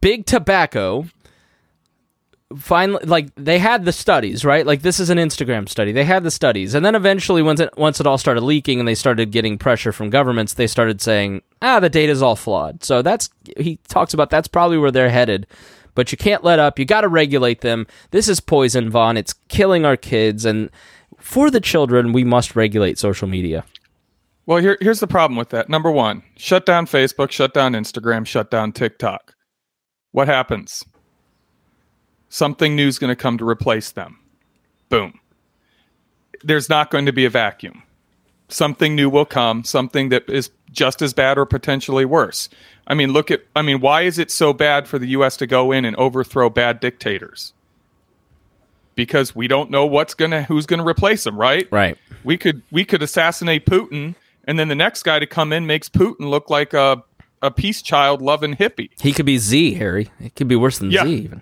big 0.00 0.26
tobacco 0.26 1.06
finally 2.56 3.04
like 3.04 3.32
they 3.36 3.58
had 3.58 3.84
the 3.84 3.92
studies 3.92 4.44
right? 4.44 4.66
Like 4.66 4.82
this 4.82 4.98
is 4.98 5.10
an 5.10 5.18
instagram 5.18 5.68
study. 5.68 5.92
They 5.92 6.04
had 6.04 6.24
the 6.24 6.30
studies. 6.30 6.74
And 6.74 6.84
then 6.84 6.94
eventually 6.94 7.42
once 7.42 7.60
it 7.60 7.70
once 7.76 8.00
it 8.00 8.06
all 8.06 8.18
started 8.18 8.42
leaking 8.42 8.78
and 8.78 8.88
they 8.88 8.94
started 8.94 9.30
getting 9.30 9.58
pressure 9.58 9.92
from 9.92 10.10
governments 10.10 10.54
they 10.54 10.66
started 10.66 11.00
saying 11.00 11.42
ah 11.62 11.80
the 11.80 11.88
data's 11.88 12.22
all 12.22 12.36
flawed. 12.36 12.82
So 12.82 13.02
that's 13.02 13.30
he 13.56 13.78
talks 13.88 14.14
about 14.14 14.30
that's 14.30 14.48
probably 14.48 14.78
where 14.78 14.90
they're 14.90 15.10
headed. 15.10 15.46
But 15.94 16.12
you 16.12 16.18
can't 16.18 16.44
let 16.44 16.58
up. 16.60 16.78
You 16.78 16.84
got 16.84 17.00
to 17.00 17.08
regulate 17.08 17.62
them. 17.62 17.86
This 18.12 18.28
is 18.28 18.40
poison 18.40 18.90
vaughn. 18.90 19.16
It's 19.16 19.32
killing 19.48 19.84
our 19.84 19.96
kids. 19.96 20.44
And 20.44 20.70
for 21.18 21.50
the 21.50 21.60
children 21.60 22.12
we 22.12 22.24
must 22.24 22.56
regulate 22.56 22.98
social 22.98 23.28
media. 23.28 23.64
Well, 24.46 24.60
here, 24.60 24.78
here's 24.80 25.00
the 25.00 25.06
problem 25.06 25.36
with 25.36 25.50
that. 25.50 25.68
Number 25.68 25.90
one, 25.92 26.24
shut 26.36 26.66
down 26.66 26.86
Facebook, 26.86 27.30
shut 27.30 27.54
down 27.54 27.74
Instagram, 27.74 28.26
shut 28.26 28.50
down 28.50 28.72
TikTok. 28.72 29.34
What 30.10 30.26
happens? 30.26 30.84
Something 32.30 32.74
new 32.76 32.86
is 32.88 32.98
going 32.98 33.10
to 33.10 33.16
come 33.16 33.36
to 33.38 33.46
replace 33.46 33.90
them. 33.90 34.18
Boom. 34.88 35.18
There's 36.42 36.68
not 36.70 36.90
going 36.90 37.04
to 37.06 37.12
be 37.12 37.24
a 37.26 37.30
vacuum. 37.30 37.82
Something 38.48 38.94
new 38.96 39.10
will 39.10 39.26
come, 39.26 39.62
something 39.64 40.08
that 40.08 40.28
is 40.30 40.50
just 40.72 41.02
as 41.02 41.12
bad 41.12 41.36
or 41.38 41.44
potentially 41.44 42.04
worse. 42.04 42.48
I 42.86 42.94
mean, 42.94 43.12
look 43.12 43.30
at, 43.30 43.42
I 43.54 43.62
mean, 43.62 43.80
why 43.80 44.02
is 44.02 44.18
it 44.18 44.30
so 44.30 44.52
bad 44.52 44.88
for 44.88 44.98
the 44.98 45.08
U.S. 45.08 45.36
to 45.38 45.46
go 45.46 45.70
in 45.70 45.84
and 45.84 45.94
overthrow 45.96 46.48
bad 46.50 46.80
dictators? 46.80 47.52
Because 48.94 49.34
we 49.36 49.46
don't 49.48 49.70
know 49.70 49.86
what's 49.86 50.14
gonna, 50.14 50.42
who's 50.44 50.66
gonna 50.66 50.86
replace 50.86 51.24
them, 51.24 51.38
right? 51.38 51.68
right 51.70 51.96
we 52.24 52.36
could 52.36 52.62
we 52.70 52.84
could 52.84 53.02
assassinate 53.02 53.64
Putin, 53.66 54.14
and 54.44 54.58
then 54.58 54.68
the 54.68 54.74
next 54.74 55.04
guy 55.04 55.18
to 55.18 55.26
come 55.26 55.52
in 55.52 55.66
makes 55.66 55.88
Putin 55.88 56.28
look 56.28 56.50
like 56.50 56.74
a 56.74 57.02
a 57.42 57.50
peace 57.50 57.80
child 57.80 58.20
loving 58.20 58.56
hippie. 58.56 58.90
he 59.00 59.14
could 59.14 59.24
be 59.24 59.38
z 59.38 59.72
harry 59.72 60.10
it 60.20 60.34
could 60.36 60.46
be 60.46 60.56
worse 60.56 60.76
than 60.78 60.90
Yeah. 60.90 61.04
z 61.04 61.14
even 61.14 61.40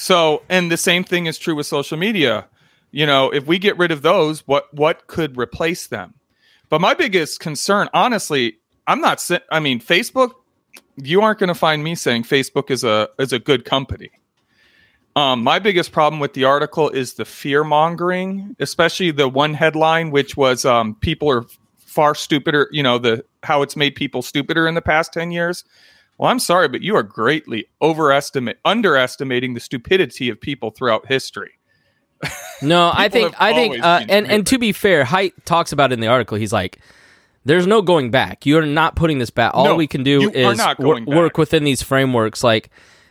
So, 0.00 0.42
and 0.48 0.72
the 0.72 0.78
same 0.78 1.04
thing 1.04 1.26
is 1.26 1.36
true 1.36 1.54
with 1.54 1.66
social 1.66 1.98
media. 1.98 2.46
You 2.90 3.04
know, 3.04 3.28
if 3.30 3.46
we 3.46 3.58
get 3.58 3.76
rid 3.76 3.90
of 3.90 4.00
those, 4.00 4.40
what 4.48 4.72
what 4.72 5.06
could 5.08 5.36
replace 5.36 5.88
them? 5.88 6.14
But 6.70 6.80
my 6.80 6.94
biggest 6.94 7.38
concern, 7.38 7.90
honestly, 7.92 8.56
I'm 8.86 9.02
not. 9.02 9.28
I 9.52 9.60
mean, 9.60 9.78
Facebook. 9.78 10.32
You 10.96 11.20
aren't 11.20 11.38
going 11.38 11.48
to 11.48 11.54
find 11.54 11.84
me 11.84 11.94
saying 11.94 12.22
Facebook 12.22 12.70
is 12.70 12.82
a 12.82 13.10
is 13.18 13.34
a 13.34 13.38
good 13.38 13.66
company. 13.66 14.10
Um, 15.16 15.42
my 15.42 15.58
biggest 15.58 15.92
problem 15.92 16.18
with 16.18 16.32
the 16.32 16.44
article 16.44 16.88
is 16.88 17.14
the 17.14 17.26
fear 17.26 17.62
mongering, 17.62 18.56
especially 18.58 19.10
the 19.10 19.28
one 19.28 19.52
headline, 19.52 20.12
which 20.12 20.34
was 20.34 20.64
um, 20.64 20.94
people 20.94 21.30
are 21.30 21.44
far 21.76 22.14
stupider. 22.14 22.68
You 22.72 22.82
know, 22.82 22.96
the 22.96 23.26
how 23.42 23.60
it's 23.60 23.76
made 23.76 23.96
people 23.96 24.22
stupider 24.22 24.66
in 24.66 24.74
the 24.74 24.82
past 24.82 25.12
ten 25.12 25.30
years. 25.30 25.62
Well, 26.20 26.30
I'm 26.30 26.38
sorry, 26.38 26.68
but 26.68 26.82
you 26.82 26.96
are 26.96 27.02
greatly 27.02 27.64
overestimate 27.80 28.58
underestimating 28.66 29.54
the 29.54 29.60
stupidity 29.60 30.28
of 30.28 30.38
people 30.38 30.70
throughout 30.70 31.06
history. 31.06 31.52
No, 32.62 32.92
I 32.94 33.08
think 33.08 33.34
I 33.40 33.54
think 33.54 33.82
uh, 33.82 34.04
and 34.06 34.30
and 34.30 34.46
to 34.48 34.58
be 34.58 34.72
fair, 34.72 35.02
Haidt 35.02 35.32
talks 35.46 35.72
about 35.72 35.92
it 35.92 35.94
in 35.94 36.00
the 36.00 36.08
article. 36.08 36.36
He's 36.36 36.52
like, 36.52 36.78
"There's 37.46 37.66
no 37.66 37.80
going 37.80 38.10
back. 38.10 38.44
You 38.44 38.58
are 38.58 38.66
not 38.66 38.96
putting 38.96 39.18
this 39.18 39.30
back. 39.30 39.54
All 39.54 39.64
No, 39.64 39.76
we 39.76 39.86
can 39.86 40.02
do 40.02 40.30
is 40.30 40.60
work 41.06 41.38
within 41.38 41.64
these 41.64 41.82
frameworks, 41.82 42.44
like 42.44 42.68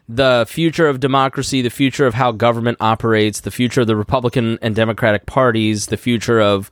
the 0.07 0.45
future 0.47 0.88
of 0.88 0.99
democracy, 0.99 1.64
the 1.64 1.72
future 1.72 2.05
of 2.05 2.14
how 2.14 2.32
government 2.32 2.78
operates, 2.80 3.39
the 3.39 3.49
future 3.49 3.82
of 3.82 3.88
the 3.88 3.95
Republican 3.95 4.60
and 4.62 4.76
Democratic 4.76 5.26
parties, 5.26 5.88
the 5.88 5.97
future 5.97 6.39
of 6.39 6.70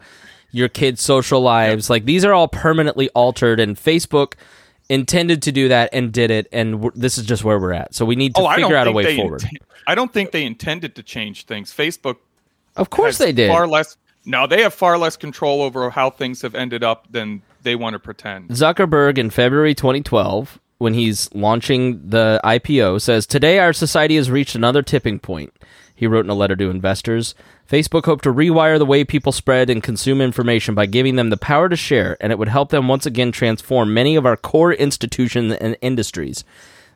your 0.51 0.69
kids' 0.69 1.01
social 1.01 1.41
lives. 1.41 1.89
Like 1.89 2.05
these 2.05 2.23
are 2.23 2.33
all 2.33 2.47
permanently 2.47 3.09
altered, 3.15 3.59
and 3.59 3.75
Facebook." 3.75 4.33
Intended 4.89 5.41
to 5.43 5.51
do 5.51 5.67
that 5.67 5.89
and 5.91 6.13
did 6.13 6.31
it, 6.31 6.47
and 6.53 6.89
this 6.95 7.17
is 7.17 7.25
just 7.25 7.43
where 7.43 7.59
we're 7.59 7.73
at. 7.73 7.93
So 7.93 8.05
we 8.05 8.15
need 8.15 8.35
to 8.35 8.41
Oh, 8.41 8.49
figure 8.55 8.75
out 8.77 8.87
a 8.87 8.91
way 8.91 9.17
forward. 9.17 9.41
inten- 9.41 9.57
I 9.85 9.95
don't 9.95 10.13
think 10.13 10.31
they 10.31 10.45
intended 10.45 10.95
to 10.95 11.03
change 11.03 11.43
things. 11.45 11.73
Facebook 11.73 12.17
of 12.77 12.89
course, 12.89 13.17
they 13.17 13.31
did. 13.33 13.49
far 13.49 13.67
less. 13.67 13.97
No, 14.25 14.47
they 14.47 14.61
have 14.61 14.73
far 14.73 14.97
less 14.97 15.17
control 15.17 15.61
over 15.61 15.89
how 15.89 16.09
things 16.09 16.41
have 16.41 16.55
ended 16.55 16.83
up 16.83 17.05
than 17.11 17.41
they 17.63 17.75
want 17.75 17.93
to 17.95 17.99
pretend. 17.99 18.49
Zuckerberg 18.49 19.17
in 19.17 19.29
February 19.29 19.73
2012, 19.73 20.59
when 20.77 20.93
he's 20.93 21.33
launching 21.33 22.01
the 22.09 22.39
IPO, 22.43 23.01
says, 23.01 23.25
Today 23.25 23.59
our 23.59 23.73
society 23.73 24.15
has 24.15 24.29
reached 24.31 24.55
another 24.55 24.81
tipping 24.81 25.19
point. 25.19 25.53
He 25.97 26.05
wrote 26.05 26.25
in 26.25 26.29
a 26.29 26.35
letter 26.35 26.55
to 26.55 26.69
investors. 26.69 27.33
Facebook 27.67 28.05
hoped 28.05 28.23
to 28.23 28.31
rewire 28.31 28.77
the 28.77 28.85
way 28.85 29.03
people 29.03 29.31
spread 29.31 29.67
and 29.67 29.81
consume 29.81 30.21
information 30.21 30.75
by 30.75 30.85
giving 30.85 31.15
them 31.15 31.31
the 31.31 31.37
power 31.37 31.67
to 31.69 31.75
share, 31.75 32.15
and 32.21 32.31
it 32.31 32.37
would 32.37 32.49
help 32.49 32.69
them 32.69 32.87
once 32.87 33.07
again 33.07 33.31
transform 33.31 33.95
many 33.95 34.15
of 34.15 34.23
our 34.23 34.37
core 34.37 34.71
institutions 34.71 35.53
and 35.53 35.75
industries. 35.81 36.43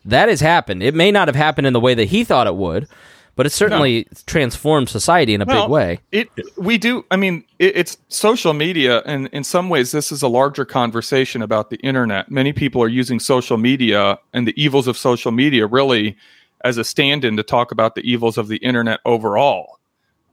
That 0.06 0.30
has 0.30 0.40
happened. 0.40 0.84
It 0.84 0.94
may 0.94 1.12
not 1.12 1.28
have 1.28 1.36
happened 1.36 1.66
in 1.66 1.74
the 1.74 1.80
way 1.80 1.96
that 1.96 2.10
he 2.10 2.24
thought 2.24 2.46
it 2.46 2.56
would, 2.56 2.88
but 3.36 3.48
it 3.48 3.52
certainly 3.52 4.08
transformed 4.28 4.88
society 4.88 5.34
in 5.34 5.42
a 5.42 5.46
Well, 5.46 5.64
big 5.64 5.72
way. 5.72 6.00
It 6.12 6.30
we 6.58 6.78
do. 6.78 7.04
I 7.10 7.16
mean, 7.16 7.44
it, 7.58 7.76
it's 7.76 7.98
social 8.08 8.54
media, 8.54 9.02
and 9.08 9.30
in 9.30 9.44
some 9.44 9.68
ways, 9.68 9.92
this 9.92 10.12
is 10.12 10.22
a 10.22 10.28
larger 10.28 10.64
conversation 10.64 11.42
about 11.42 11.72
the 11.72 11.78
internet. 11.78 12.30
Many 12.30 12.54
people 12.54 12.84
are 12.84 12.88
using 12.88 13.20
social 13.20 13.58
media 13.58 14.20
and 14.32 14.48
the 14.48 14.54
evils 14.62 14.88
of 14.88 14.96
social 14.96 15.32
media 15.32 15.66
really 15.66 16.18
as 16.64 16.78
a 16.78 16.84
stand-in 16.84 17.38
to 17.38 17.44
talk 17.44 17.72
about 17.72 17.96
the 17.96 18.02
evils 18.02 18.38
of 18.38 18.48
the 18.48 18.58
internet 18.58 19.00
overall, 19.06 19.80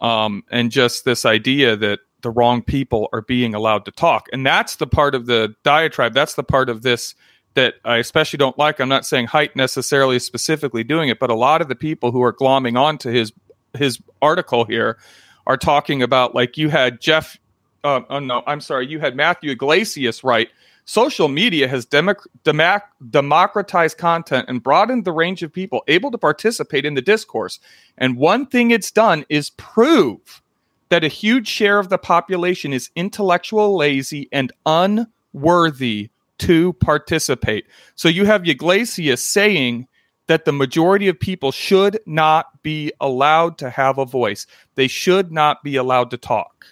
um, 0.01 0.45
and 0.51 0.71
just 0.71 1.05
this 1.05 1.25
idea 1.25 1.77
that 1.77 2.01
the 2.23 2.31
wrong 2.31 2.63
people 2.63 3.09
are 3.13 3.23
being 3.23 3.55
allowed 3.55 3.85
to 3.85 3.91
talk, 3.91 4.29
and 4.33 4.45
that's 4.45 4.77
the 4.77 4.87
part 4.87 5.15
of 5.15 5.27
the 5.27 5.55
diatribe. 5.63 6.15
That's 6.15 6.35
the 6.35 6.45
part 6.45 6.69
of 6.69 6.83
this 6.83 7.15
that 7.55 7.75
I 7.85 7.97
especially 7.97 8.37
don't 8.37 8.57
like. 8.57 8.79
I'm 8.79 8.89
not 8.89 9.05
saying 9.05 9.27
Haidt 9.29 9.57
necessarily 9.57 10.19
specifically 10.21 10.85
doing 10.85 11.09
it, 11.09 11.19
but 11.19 11.31
a 11.31 11.35
lot 11.35 11.61
of 11.61 11.69
the 11.69 11.75
people 11.75 12.13
who 12.13 12.23
are 12.23 12.33
glomming 12.33 12.79
onto 12.79 13.11
his 13.11 13.33
his 13.77 14.01
article 14.23 14.65
here 14.65 14.99
are 15.47 15.57
talking 15.57 16.03
about 16.03 16.35
like 16.35 16.57
you 16.57 16.69
had 16.69 17.01
Jeff. 17.01 17.37
Uh, 17.83 18.01
oh 18.11 18.19
no, 18.21 18.43
I'm 18.47 18.61
sorry. 18.61 18.87
You 18.87 19.01
had 19.01 19.17
Matthew 19.17 19.51
Yglesias 19.51 20.23
write. 20.23 20.51
Social 20.89 21.29
media 21.29 21.69
has 21.69 21.85
democ- 21.85 22.27
democ- 22.45 22.81
democratized 23.11 23.99
content 23.99 24.47
and 24.49 24.63
broadened 24.63 25.05
the 25.05 25.13
range 25.13 25.43
of 25.43 25.53
people 25.53 25.85
able 25.87 26.11
to 26.11 26.17
participate 26.17 26.87
in 26.87 26.95
the 26.95 27.03
discourse. 27.03 27.61
And 27.99 28.17
one 28.17 28.47
thing 28.47 28.71
it's 28.71 28.91
done 28.91 29.27
is 29.29 29.51
prove 29.51 30.41
that 30.89 31.05
a 31.05 31.09
huge 31.09 31.47
share 31.47 31.79
of 31.79 31.91
the 31.91 31.99
population 31.99 32.73
is 32.73 32.89
intellectual, 32.97 33.77
lazy, 33.77 34.31
and 34.33 34.51
unworthy 34.65 36.09
to 36.39 36.73
participate. 36.73 37.67
So 37.95 38.09
you 38.09 38.25
have 38.25 38.49
Yglesias 38.49 39.23
saying 39.23 39.89
that 40.27 40.47
the 40.47 40.53
majority 40.53 41.09
of 41.09 41.21
people 41.21 41.53
should 41.53 42.01
not 42.07 42.63
be 42.63 42.93
allowed 42.99 43.59
to 43.59 43.69
have 43.69 43.99
a 43.99 44.07
voice. 44.07 44.47
They 44.75 44.89
should 44.89 45.33
not 45.33 45.63
be 45.63 45.77
allowed 45.77 46.11
to 46.13 46.17
talk. 46.17 46.65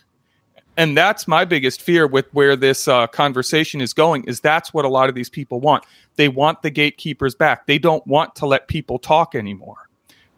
And 0.76 0.96
that's 0.96 1.26
my 1.26 1.44
biggest 1.44 1.80
fear 1.80 2.06
with 2.06 2.26
where 2.32 2.54
this 2.56 2.86
uh, 2.86 3.06
conversation 3.06 3.80
is 3.80 3.92
going 3.94 4.24
is 4.24 4.40
that's 4.40 4.74
what 4.74 4.84
a 4.84 4.88
lot 4.88 5.08
of 5.08 5.14
these 5.14 5.30
people 5.30 5.60
want. 5.60 5.84
They 6.16 6.28
want 6.28 6.62
the 6.62 6.70
gatekeepers 6.70 7.34
back. 7.34 7.66
They 7.66 7.78
don't 7.78 8.06
want 8.06 8.34
to 8.36 8.46
let 8.46 8.68
people 8.68 8.98
talk 8.98 9.34
anymore. 9.34 9.88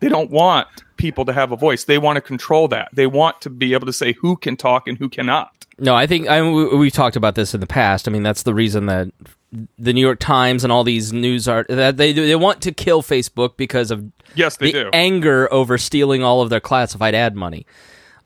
They 0.00 0.08
don't 0.08 0.30
want 0.30 0.68
people 0.96 1.24
to 1.24 1.32
have 1.32 1.50
a 1.50 1.56
voice. 1.56 1.84
They 1.84 1.98
want 1.98 2.16
to 2.16 2.20
control 2.20 2.68
that. 2.68 2.88
They 2.92 3.06
want 3.08 3.40
to 3.40 3.50
be 3.50 3.72
able 3.74 3.86
to 3.86 3.92
say 3.92 4.12
who 4.12 4.36
can 4.36 4.56
talk 4.56 4.86
and 4.86 4.96
who 4.96 5.08
cannot. 5.08 5.66
No, 5.80 5.94
I 5.94 6.06
think 6.06 6.28
I, 6.28 6.40
we- 6.42 6.76
we've 6.76 6.92
talked 6.92 7.16
about 7.16 7.34
this 7.34 7.52
in 7.54 7.60
the 7.60 7.66
past. 7.66 8.06
I 8.06 8.12
mean, 8.12 8.22
that's 8.22 8.44
the 8.44 8.54
reason 8.54 8.86
that 8.86 9.08
the 9.78 9.92
New 9.92 10.00
York 10.00 10.20
Times 10.20 10.62
and 10.62 10.72
all 10.72 10.84
these 10.84 11.12
news 11.12 11.48
are 11.48 11.64
that 11.68 11.96
they 11.96 12.12
they 12.12 12.36
want 12.36 12.60
to 12.62 12.70
kill 12.72 13.02
Facebook 13.02 13.56
because 13.56 13.90
of 13.90 14.04
Yes, 14.34 14.56
they 14.56 14.70
the 14.72 14.84
do. 14.84 14.90
anger 14.92 15.52
over 15.52 15.78
stealing 15.78 16.22
all 16.22 16.42
of 16.42 16.50
their 16.50 16.60
classified 16.60 17.14
ad 17.14 17.34
money. 17.34 17.64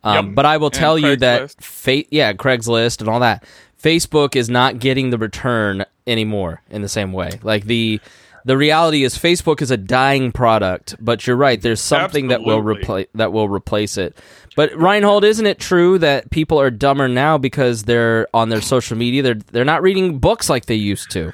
Um, 0.04 0.26
Yep. 0.28 0.34
But 0.34 0.46
I 0.46 0.56
will 0.56 0.66
And 0.68 0.74
tell 0.74 0.98
you 0.98 1.16
that, 1.16 1.42
Craigslist. 1.42 1.62
fa- 1.62 2.04
yeah, 2.10 2.32
Craigslist 2.32 3.00
and 3.00 3.08
all 3.08 3.20
that. 3.20 3.44
Facebook 3.82 4.36
is 4.36 4.48
not 4.48 4.78
getting 4.78 5.10
the 5.10 5.18
return 5.18 5.84
anymore 6.06 6.62
in 6.70 6.82
the 6.82 6.88
same 6.88 7.12
way. 7.12 7.38
Like 7.42 7.64
the 7.64 8.00
the 8.44 8.56
reality 8.56 9.04
is 9.04 9.16
Facebook 9.16 9.62
is 9.62 9.70
a 9.70 9.76
dying 9.76 10.32
product, 10.32 10.96
but 10.98 11.26
you're 11.26 11.36
right. 11.36 11.60
There's 11.62 11.80
something 11.80 12.26
that 12.28 12.42
will 12.42 12.60
replace 12.60 13.06
that 13.14 13.32
will 13.32 13.48
replace 13.48 13.96
it. 13.96 14.16
But 14.56 14.74
Reinhold, 14.76 15.24
isn't 15.24 15.46
it 15.46 15.58
true 15.60 15.98
that 15.98 16.30
people 16.30 16.60
are 16.60 16.70
dumber 16.70 17.06
now 17.08 17.38
because 17.38 17.84
they're 17.84 18.26
on 18.34 18.48
their 18.48 18.60
social 18.60 18.96
media? 18.96 19.22
They're 19.22 19.34
they're 19.52 19.64
not 19.64 19.82
reading 19.82 20.18
books 20.18 20.50
like 20.50 20.66
they 20.66 20.74
used 20.74 21.10
to. 21.12 21.32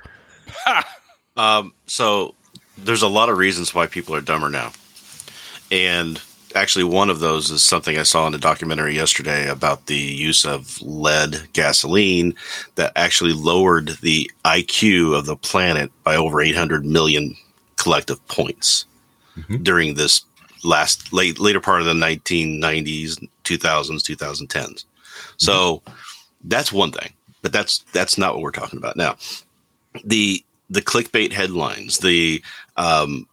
Um, 1.36 1.72
so 1.86 2.34
there's 2.76 3.02
a 3.02 3.06
lot 3.08 3.28
of 3.28 3.38
reasons 3.38 3.72
why 3.72 3.86
people 3.86 4.12
are 4.16 4.20
dumber 4.20 4.50
now. 4.50 4.72
And 5.70 6.20
actually, 6.54 6.84
one 6.84 7.10
of 7.10 7.20
those 7.20 7.50
is 7.50 7.62
something 7.62 7.98
I 7.98 8.02
saw 8.02 8.26
in 8.26 8.34
a 8.34 8.38
documentary 8.38 8.94
yesterday 8.94 9.48
about 9.48 9.86
the 9.86 9.96
use 9.96 10.44
of 10.44 10.80
lead 10.82 11.48
gasoline 11.52 12.34
that 12.76 12.92
actually 12.96 13.32
lowered 13.32 13.98
the 14.02 14.30
IQ 14.44 15.16
of 15.16 15.26
the 15.26 15.36
planet 15.36 15.90
by 16.04 16.16
over 16.16 16.40
800 16.40 16.84
million 16.84 17.36
collective 17.76 18.26
points 18.28 18.86
during 19.62 19.94
this 19.94 20.22
last 20.64 21.12
late 21.12 21.38
later 21.38 21.60
part 21.60 21.80
of 21.80 21.86
the 21.86 21.92
1990s, 21.92 23.28
2000s, 23.44 24.02
2010s. 24.02 24.84
So 25.36 25.82
that's 26.44 26.72
one 26.72 26.92
thing, 26.92 27.12
but 27.42 27.52
that's 27.52 27.78
that's 27.92 28.18
not 28.18 28.34
what 28.34 28.42
we're 28.42 28.50
talking 28.50 28.78
about 28.78 28.96
now. 28.96 29.16
The 30.04 30.44
the 30.70 30.82
clickbait 30.82 31.32
headlines, 31.32 31.98
the 31.98 32.42
um, 32.76 33.26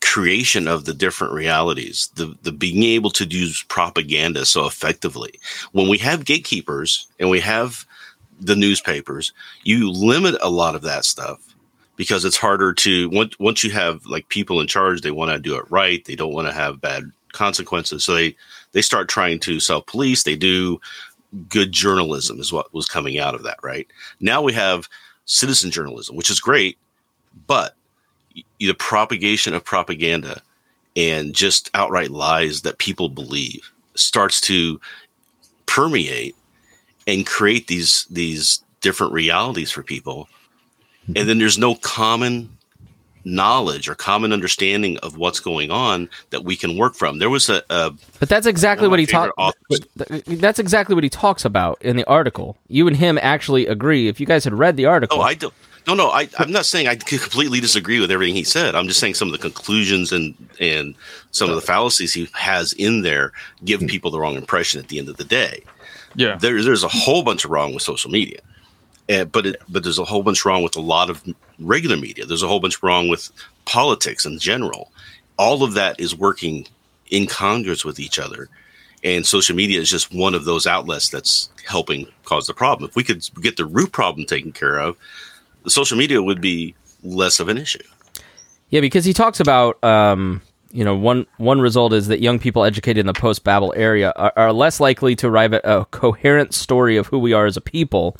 creation 0.00 0.66
of 0.66 0.84
the 0.84 0.94
different 0.94 1.32
realities, 1.32 2.10
the 2.14 2.34
the 2.42 2.52
being 2.52 2.82
able 2.82 3.10
to 3.10 3.24
use 3.24 3.62
propaganda 3.64 4.44
so 4.44 4.66
effectively. 4.66 5.38
When 5.72 5.88
we 5.88 5.98
have 5.98 6.24
gatekeepers 6.24 7.06
and 7.18 7.30
we 7.30 7.40
have 7.40 7.86
the 8.40 8.56
newspapers, 8.56 9.32
you 9.64 9.90
limit 9.90 10.36
a 10.40 10.50
lot 10.50 10.74
of 10.74 10.82
that 10.82 11.04
stuff 11.04 11.54
because 11.96 12.24
it's 12.24 12.36
harder 12.36 12.72
to 12.72 13.10
once 13.10 13.38
once 13.38 13.62
you 13.62 13.70
have 13.70 14.04
like 14.06 14.28
people 14.30 14.60
in 14.60 14.66
charge, 14.66 15.02
they 15.02 15.10
want 15.10 15.30
to 15.30 15.38
do 15.38 15.56
it 15.56 15.70
right. 15.70 16.04
They 16.04 16.16
don't 16.16 16.32
want 16.32 16.48
to 16.48 16.54
have 16.54 16.80
bad 16.80 17.10
consequences, 17.32 18.04
so 18.04 18.14
they 18.14 18.34
they 18.72 18.82
start 18.82 19.08
trying 19.08 19.38
to 19.40 19.60
self 19.60 19.86
police. 19.86 20.22
They 20.22 20.36
do 20.36 20.80
good 21.48 21.72
journalism 21.72 22.40
is 22.40 22.52
what 22.52 22.72
was 22.74 22.86
coming 22.86 23.18
out 23.18 23.34
of 23.34 23.42
that. 23.42 23.58
Right 23.62 23.86
now 24.18 24.40
we 24.40 24.52
have 24.54 24.88
citizen 25.26 25.70
journalism, 25.70 26.16
which 26.16 26.30
is 26.30 26.40
great, 26.40 26.78
but 27.46 27.76
the 28.58 28.72
propagation 28.74 29.54
of 29.54 29.64
propaganda 29.64 30.42
and 30.96 31.34
just 31.34 31.70
outright 31.74 32.10
lies 32.10 32.62
that 32.62 32.78
people 32.78 33.08
believe 33.08 33.70
starts 33.94 34.40
to 34.40 34.80
permeate 35.66 36.34
and 37.06 37.26
create 37.26 37.66
these 37.68 38.06
these 38.10 38.62
different 38.80 39.12
realities 39.12 39.70
for 39.70 39.82
people 39.82 40.28
and 41.16 41.28
then 41.28 41.38
there's 41.38 41.58
no 41.58 41.74
common 41.76 42.56
knowledge 43.24 43.88
or 43.88 43.94
common 43.94 44.32
understanding 44.32 44.96
of 44.98 45.16
what's 45.16 45.40
going 45.40 45.70
on 45.70 46.08
that 46.30 46.44
we 46.44 46.56
can 46.56 46.76
work 46.76 46.94
from 46.94 47.18
there 47.18 47.30
was 47.30 47.48
a, 47.48 47.62
a 47.70 47.92
But 48.18 48.28
that's 48.28 48.46
exactly 48.46 48.88
what 48.88 48.98
he 48.98 49.06
talks. 49.06 49.32
That's 50.26 50.58
exactly 50.58 50.94
what 50.94 51.04
he 51.04 51.10
talks 51.10 51.44
about 51.44 51.80
in 51.82 51.96
the 51.96 52.04
article. 52.06 52.56
You 52.68 52.86
and 52.88 52.96
him 52.96 53.18
actually 53.20 53.66
agree. 53.66 54.08
If 54.08 54.20
you 54.20 54.26
guys 54.26 54.44
had 54.44 54.54
read 54.54 54.76
the 54.76 54.86
article, 54.86 55.18
Oh, 55.18 55.22
I 55.22 55.34
don't. 55.34 55.52
No, 55.86 55.94
no. 55.94 56.10
I, 56.10 56.28
I'm 56.38 56.52
not 56.52 56.66
saying 56.66 56.88
I 56.88 56.96
completely 56.96 57.60
disagree 57.60 58.00
with 58.00 58.10
everything 58.10 58.34
he 58.34 58.44
said. 58.44 58.74
I'm 58.74 58.86
just 58.86 59.00
saying 59.00 59.14
some 59.14 59.28
of 59.28 59.32
the 59.32 59.38
conclusions 59.38 60.12
and 60.12 60.34
and 60.60 60.94
some 61.30 61.48
of 61.48 61.56
the 61.56 61.62
fallacies 61.62 62.12
he 62.12 62.28
has 62.34 62.72
in 62.74 63.02
there 63.02 63.32
give 63.64 63.80
hmm. 63.80 63.86
people 63.86 64.10
the 64.10 64.20
wrong 64.20 64.36
impression 64.36 64.80
at 64.80 64.88
the 64.88 64.98
end 64.98 65.08
of 65.08 65.16
the 65.16 65.24
day. 65.24 65.62
Yeah. 66.14 66.36
There, 66.36 66.62
there's 66.62 66.84
a 66.84 66.88
whole 66.88 67.22
bunch 67.22 67.44
of 67.44 67.50
wrong 67.50 67.72
with 67.72 67.82
social 67.82 68.10
media, 68.10 68.40
and, 69.08 69.30
but 69.30 69.46
it, 69.46 69.62
but 69.68 69.82
there's 69.82 69.98
a 69.98 70.04
whole 70.04 70.22
bunch 70.22 70.44
wrong 70.44 70.62
with 70.62 70.76
a 70.76 70.80
lot 70.80 71.08
of 71.08 71.22
regular 71.58 71.96
media. 71.96 72.26
There's 72.26 72.42
a 72.42 72.48
whole 72.48 72.60
bunch 72.60 72.82
wrong 72.82 73.08
with 73.08 73.30
politics 73.64 74.26
in 74.26 74.38
general. 74.38 74.90
All 75.38 75.62
of 75.62 75.74
that 75.74 75.98
is 76.00 76.14
working 76.14 76.66
in 77.10 77.26
congress 77.26 77.84
with 77.84 78.00
each 78.00 78.18
other, 78.18 78.48
and 79.04 79.24
social 79.24 79.54
media 79.54 79.80
is 79.80 79.88
just 79.88 80.12
one 80.12 80.34
of 80.34 80.44
those 80.44 80.66
outlets 80.66 81.08
that's 81.08 81.48
helping 81.66 82.06
cause 82.24 82.46
the 82.46 82.54
problem. 82.54 82.88
If 82.88 82.96
we 82.96 83.04
could 83.04 83.28
get 83.40 83.56
the 83.56 83.64
root 83.64 83.92
problem 83.92 84.26
taken 84.26 84.52
care 84.52 84.78
of, 84.78 84.96
the 85.64 85.70
social 85.70 85.96
media 85.96 86.22
would 86.22 86.40
be 86.40 86.74
less 87.02 87.40
of 87.40 87.48
an 87.48 87.58
issue. 87.58 87.82
Yeah, 88.68 88.80
because 88.80 89.04
he 89.04 89.12
talks 89.12 89.40
about, 89.40 89.82
um, 89.82 90.42
you 90.70 90.84
know, 90.84 90.94
one 90.94 91.26
one 91.38 91.60
result 91.60 91.92
is 91.92 92.06
that 92.08 92.20
young 92.20 92.38
people 92.38 92.64
educated 92.64 92.98
in 92.98 93.06
the 93.06 93.12
post 93.12 93.42
Babel 93.42 93.74
area 93.76 94.12
are, 94.14 94.32
are 94.36 94.52
less 94.52 94.78
likely 94.78 95.16
to 95.16 95.26
arrive 95.26 95.52
at 95.52 95.62
a 95.64 95.84
coherent 95.86 96.54
story 96.54 96.96
of 96.96 97.08
who 97.08 97.18
we 97.18 97.32
are 97.32 97.46
as 97.46 97.56
a 97.56 97.60
people, 97.60 98.16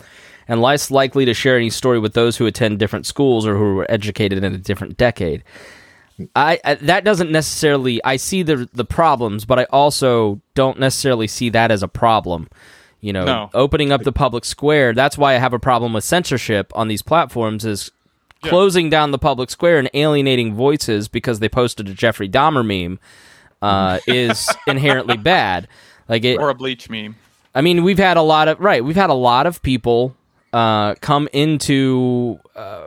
and 0.49 0.61
less 0.61 0.91
likely 0.91 1.24
to 1.24 1.34
share 1.34 1.57
any 1.57 1.70
story 1.70 2.01
with 2.01 2.14
those 2.14 2.36
who 2.36 2.47
attend 2.47 2.78
different 2.78 3.07
schools 3.07 3.47
or 3.47 3.57
who 3.57 3.76
were 3.76 3.86
educated 3.88 4.43
in 4.43 4.53
a 4.53 4.59
different 4.59 4.97
decade. 4.97 5.45
I, 6.34 6.59
I 6.64 6.74
that 6.74 7.05
doesn't 7.05 7.30
necessarily. 7.30 8.03
I 8.05 8.16
see 8.16 8.43
the 8.43 8.68
the 8.72 8.84
problems, 8.84 9.45
but 9.45 9.61
I 9.61 9.64
also 9.70 10.41
don't 10.55 10.78
necessarily 10.80 11.28
see 11.28 11.51
that 11.51 11.70
as 11.70 11.82
a 11.82 11.88
problem. 11.88 12.49
You 13.01 13.12
know, 13.14 13.24
No. 13.24 13.51
opening 13.55 13.92
up 13.92 14.03
the 14.03 14.12
public 14.12 14.44
square. 14.44 14.92
That's 14.92 15.16
why 15.16 15.34
I 15.34 15.38
have 15.38 15.53
a 15.55 15.59
problem 15.59 15.92
with 15.94 16.05
censorship 16.05 16.70
on 16.74 16.88
these 16.88 17.03
platforms. 17.03 17.64
Is 17.64 17.90
closing 18.42 18.88
down 18.90 19.11
the 19.11 19.18
public 19.18 19.51
square 19.51 19.78
and 19.78 19.88
alienating 19.94 20.55
voices 20.55 21.09
because 21.09 21.40
they 21.40 21.48
posted 21.48 21.88
a 21.88 21.94
Jeffrey 21.94 22.28
Dahmer 22.28 22.64
meme 22.64 22.98
uh, 23.62 23.98
is 24.07 24.48
inherently 24.66 25.16
bad. 25.16 25.68
Like 26.09 26.24
it, 26.24 26.38
Or 26.38 26.48
a 26.51 26.55
bleach 26.55 26.88
meme. 26.90 27.16
I 27.55 27.61
mean, 27.62 27.82
we've 27.84 27.98
had 27.98 28.16
a 28.16 28.22
lot 28.22 28.48
of 28.48 28.61
right. 28.61 28.84
We've 28.84 28.96
had 28.96 29.11
a 29.11 29.14
lot 29.14 29.46
of 29.46 29.62
people 29.62 30.14
uh, 30.53 30.94
come 30.96 31.28
into, 31.32 32.38
uh, 32.57 32.86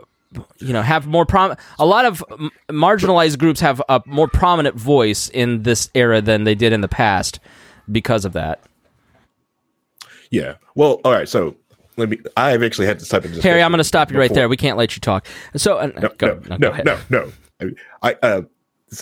you 0.58 0.72
know, 0.72 0.82
have 0.82 1.06
more 1.06 1.24
prom. 1.26 1.54
A 1.78 1.86
lot 1.86 2.04
of 2.04 2.22
m- 2.30 2.50
marginalized 2.70 3.38
groups 3.38 3.60
have 3.60 3.80
a 3.88 4.02
more 4.06 4.28
prominent 4.28 4.76
voice 4.76 5.28
in 5.28 5.62
this 5.64 5.88
era 5.94 6.20
than 6.20 6.44
they 6.44 6.54
did 6.54 6.72
in 6.72 6.80
the 6.82 6.88
past 6.88 7.40
because 7.90 8.24
of 8.24 8.32
that. 8.32 8.60
Yeah. 10.34 10.54
Well, 10.74 11.00
all 11.04 11.12
right. 11.12 11.28
So 11.28 11.56
let 11.96 12.08
me. 12.08 12.18
I've 12.36 12.62
actually 12.62 12.86
had 12.86 12.98
this 13.00 13.08
type 13.08 13.24
of 13.24 13.30
discussion. 13.30 13.48
Harry, 13.50 13.62
I'm 13.62 13.70
going 13.70 13.78
to 13.78 13.84
stop 13.84 14.10
you 14.10 14.18
right 14.18 14.32
there. 14.32 14.48
We 14.48 14.56
can't 14.56 14.76
let 14.76 14.96
you 14.96 15.00
talk. 15.00 15.26
So, 15.56 15.78
uh, 15.78 15.90
No, 16.00 16.08
go, 16.18 16.40
no, 16.48 16.56
no, 16.56 16.70
no, 16.82 16.98
no, 17.08 17.32
no. 17.60 17.70
I, 18.02 18.10
I 18.10 18.16
uh, 18.22 18.42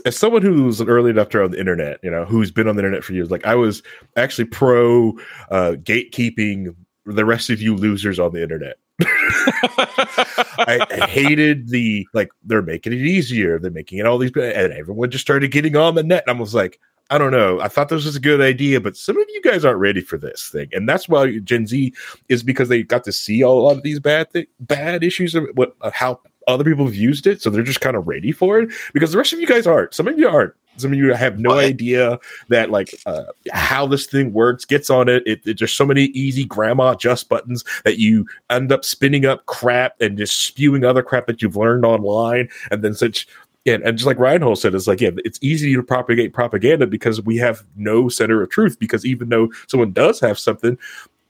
as 0.04 0.16
someone 0.16 0.42
who's 0.42 0.80
an 0.80 0.88
early 0.88 1.12
adopter 1.12 1.44
on 1.44 1.50
the 1.50 1.58
internet, 1.58 1.98
you 2.02 2.10
know, 2.10 2.24
who's 2.24 2.50
been 2.50 2.68
on 2.68 2.76
the 2.76 2.80
internet 2.80 3.04
for 3.04 3.12
years, 3.12 3.30
like 3.30 3.46
I 3.46 3.54
was 3.54 3.82
actually 4.16 4.46
pro 4.46 5.10
uh, 5.50 5.74
gatekeeping 5.82 6.74
the 7.04 7.24
rest 7.24 7.50
of 7.50 7.60
you 7.60 7.74
losers 7.74 8.18
on 8.18 8.32
the 8.32 8.42
internet. 8.42 8.78
I, 9.00 10.86
I 11.02 11.06
hated 11.06 11.68
the 11.68 12.06
like 12.12 12.30
they're 12.44 12.62
making 12.62 12.92
it 12.92 13.00
easier, 13.00 13.58
they're 13.58 13.70
making 13.70 13.98
it 13.98 14.06
all 14.06 14.18
these, 14.18 14.32
and 14.36 14.72
everyone 14.72 15.10
just 15.10 15.22
started 15.22 15.50
getting 15.50 15.76
on 15.76 15.94
the 15.94 16.02
net. 16.02 16.24
And 16.26 16.36
I 16.36 16.40
was 16.40 16.54
like, 16.54 16.78
I 17.10 17.18
don't 17.18 17.32
know. 17.32 17.60
I 17.60 17.68
thought 17.68 17.88
this 17.90 18.06
was 18.06 18.16
a 18.16 18.20
good 18.20 18.40
idea, 18.40 18.80
but 18.80 18.96
some 18.96 19.20
of 19.20 19.26
you 19.28 19.42
guys 19.42 19.64
aren't 19.64 19.80
ready 19.80 20.00
for 20.00 20.16
this 20.16 20.48
thing, 20.48 20.68
and 20.72 20.88
that's 20.88 21.08
why 21.08 21.38
Gen 21.40 21.66
Z 21.66 21.92
is 22.28 22.42
because 22.42 22.68
they 22.68 22.82
got 22.82 23.04
to 23.04 23.12
see 23.12 23.44
all 23.44 23.70
of 23.70 23.82
these 23.82 24.00
bad 24.00 24.30
thi- 24.32 24.48
bad 24.60 25.04
issues 25.04 25.34
of 25.34 25.46
what 25.54 25.76
of 25.82 25.92
how 25.92 26.20
other 26.48 26.64
people 26.64 26.86
have 26.86 26.94
used 26.94 27.26
it, 27.26 27.42
so 27.42 27.50
they're 27.50 27.62
just 27.62 27.80
kind 27.80 27.96
of 27.96 28.08
ready 28.08 28.32
for 28.32 28.60
it. 28.60 28.70
Because 28.94 29.12
the 29.12 29.18
rest 29.18 29.32
of 29.32 29.40
you 29.40 29.46
guys 29.46 29.66
aren't. 29.66 29.94
Some 29.94 30.08
of 30.08 30.18
you 30.18 30.28
aren't. 30.28 30.54
Some 30.78 30.92
of 30.92 30.98
you 30.98 31.12
have 31.12 31.38
no 31.38 31.58
idea 31.58 32.18
that 32.48 32.70
like 32.70 32.94
uh, 33.04 33.24
how 33.52 33.86
this 33.86 34.06
thing 34.06 34.32
works. 34.32 34.64
Gets 34.64 34.88
on 34.88 35.06
it. 35.08 35.22
It, 35.26 35.46
it. 35.46 35.58
There's 35.58 35.72
so 35.72 35.84
many 35.84 36.04
easy 36.06 36.46
grandma 36.46 36.92
adjust 36.92 37.28
buttons 37.28 37.62
that 37.84 37.98
you 37.98 38.26
end 38.48 38.72
up 38.72 38.84
spinning 38.84 39.26
up 39.26 39.44
crap 39.44 40.00
and 40.00 40.16
just 40.16 40.46
spewing 40.46 40.82
other 40.82 41.02
crap 41.02 41.26
that 41.26 41.42
you've 41.42 41.56
learned 41.56 41.84
online, 41.84 42.48
and 42.70 42.82
then 42.82 42.94
such. 42.94 43.28
And, 43.66 43.82
and 43.84 43.96
just 43.96 44.06
like 44.06 44.18
Reinhold 44.18 44.58
said, 44.58 44.74
it's 44.74 44.86
like, 44.86 45.00
yeah, 45.00 45.10
it's 45.24 45.38
easy 45.40 45.74
to 45.74 45.82
propagate 45.82 46.32
propaganda 46.32 46.86
because 46.86 47.22
we 47.22 47.36
have 47.36 47.62
no 47.76 48.08
center 48.08 48.42
of 48.42 48.50
truth. 48.50 48.78
Because 48.78 49.06
even 49.06 49.28
though 49.28 49.50
someone 49.68 49.92
does 49.92 50.18
have 50.20 50.38
something, 50.38 50.76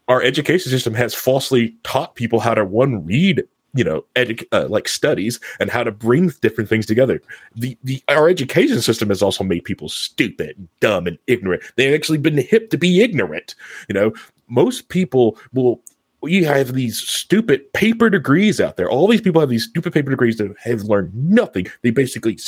our 0.08 0.22
education 0.22 0.70
system 0.70 0.94
has 0.94 1.14
falsely 1.14 1.76
taught 1.84 2.14
people 2.14 2.40
how 2.40 2.54
to 2.54 2.64
one 2.64 3.04
read 3.04 3.42
you 3.74 3.84
know 3.84 4.04
edu- 4.14 4.46
uh, 4.52 4.68
like 4.68 4.88
studies 4.88 5.40
and 5.60 5.70
how 5.70 5.82
to 5.82 5.90
bring 5.90 6.28
different 6.40 6.68
things 6.68 6.86
together 6.86 7.22
the 7.56 7.76
the 7.84 8.02
our 8.08 8.28
education 8.28 8.80
system 8.80 9.08
has 9.08 9.22
also 9.22 9.44
made 9.44 9.64
people 9.64 9.88
stupid 9.88 10.68
dumb 10.80 11.06
and 11.06 11.18
ignorant 11.26 11.62
they've 11.76 11.94
actually 11.94 12.18
been 12.18 12.36
hip 12.36 12.70
to 12.70 12.76
be 12.76 13.00
ignorant 13.00 13.54
you 13.88 13.94
know 13.94 14.12
most 14.48 14.88
people 14.88 15.38
will 15.52 15.80
you 16.24 16.44
have 16.46 16.74
these 16.74 17.00
stupid 17.00 17.72
paper 17.72 18.08
degrees 18.08 18.60
out 18.60 18.76
there. 18.76 18.90
All 18.90 19.08
these 19.08 19.20
people 19.20 19.40
have 19.40 19.50
these 19.50 19.64
stupid 19.64 19.92
paper 19.92 20.10
degrees 20.10 20.36
that 20.38 20.54
have 20.58 20.82
learned 20.82 21.14
nothing. 21.14 21.66
They 21.82 21.90
basically 21.90 22.38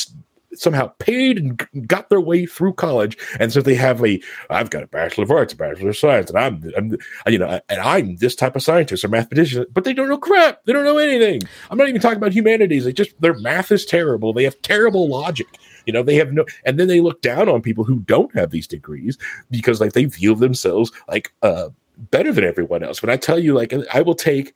somehow 0.56 0.86
paid 0.98 1.38
and 1.38 1.88
got 1.88 2.08
their 2.08 2.20
way 2.20 2.46
through 2.46 2.74
college. 2.74 3.18
And 3.40 3.52
so 3.52 3.60
they 3.60 3.74
have 3.74 4.04
a 4.04 4.20
i've 4.50 4.70
got 4.70 4.82
a 4.82 4.86
bachelor 4.86 5.24
of 5.24 5.30
arts 5.30 5.52
a 5.52 5.56
bachelor 5.56 5.90
of 5.90 5.96
science 5.96 6.30
and 6.30 6.38
i'm, 6.38 6.72
I'm 6.76 6.96
you 7.26 7.38
know 7.38 7.60
and 7.68 7.80
i'm 7.80 8.16
this 8.16 8.34
type 8.34 8.56
of 8.56 8.62
scientist 8.62 9.04
or 9.04 9.08
mathematician 9.08 9.66
but 9.72 9.84
they 9.84 9.92
don't 9.92 10.08
know 10.08 10.18
crap. 10.18 10.64
They 10.64 10.72
don't 10.72 10.84
know 10.84 10.98
anything. 10.98 11.42
I'm 11.70 11.78
not 11.78 11.88
even 11.88 12.00
talking 12.00 12.18
about 12.18 12.32
humanities. 12.32 12.84
They 12.84 12.92
just 12.92 13.20
their 13.20 13.34
math 13.34 13.72
is 13.72 13.84
terrible. 13.84 14.32
They 14.32 14.44
have 14.44 14.60
terrible 14.62 15.08
logic. 15.08 15.46
You 15.86 15.92
know 15.92 16.02
they 16.02 16.16
have 16.16 16.32
no 16.32 16.44
and 16.64 16.78
then 16.78 16.88
they 16.88 17.00
look 17.00 17.20
down 17.22 17.48
on 17.48 17.62
people 17.62 17.84
who 17.84 18.00
don't 18.00 18.34
have 18.34 18.50
these 18.50 18.66
degrees 18.66 19.18
because 19.50 19.80
like 19.80 19.92
they 19.92 20.04
view 20.04 20.34
themselves 20.34 20.92
like 21.08 21.32
uh 21.42 21.68
better 21.96 22.32
than 22.32 22.44
everyone 22.44 22.82
else 22.82 23.02
when 23.02 23.10
i 23.10 23.16
tell 23.16 23.38
you 23.38 23.54
like 23.54 23.72
i 23.92 24.02
will 24.02 24.14
take 24.14 24.54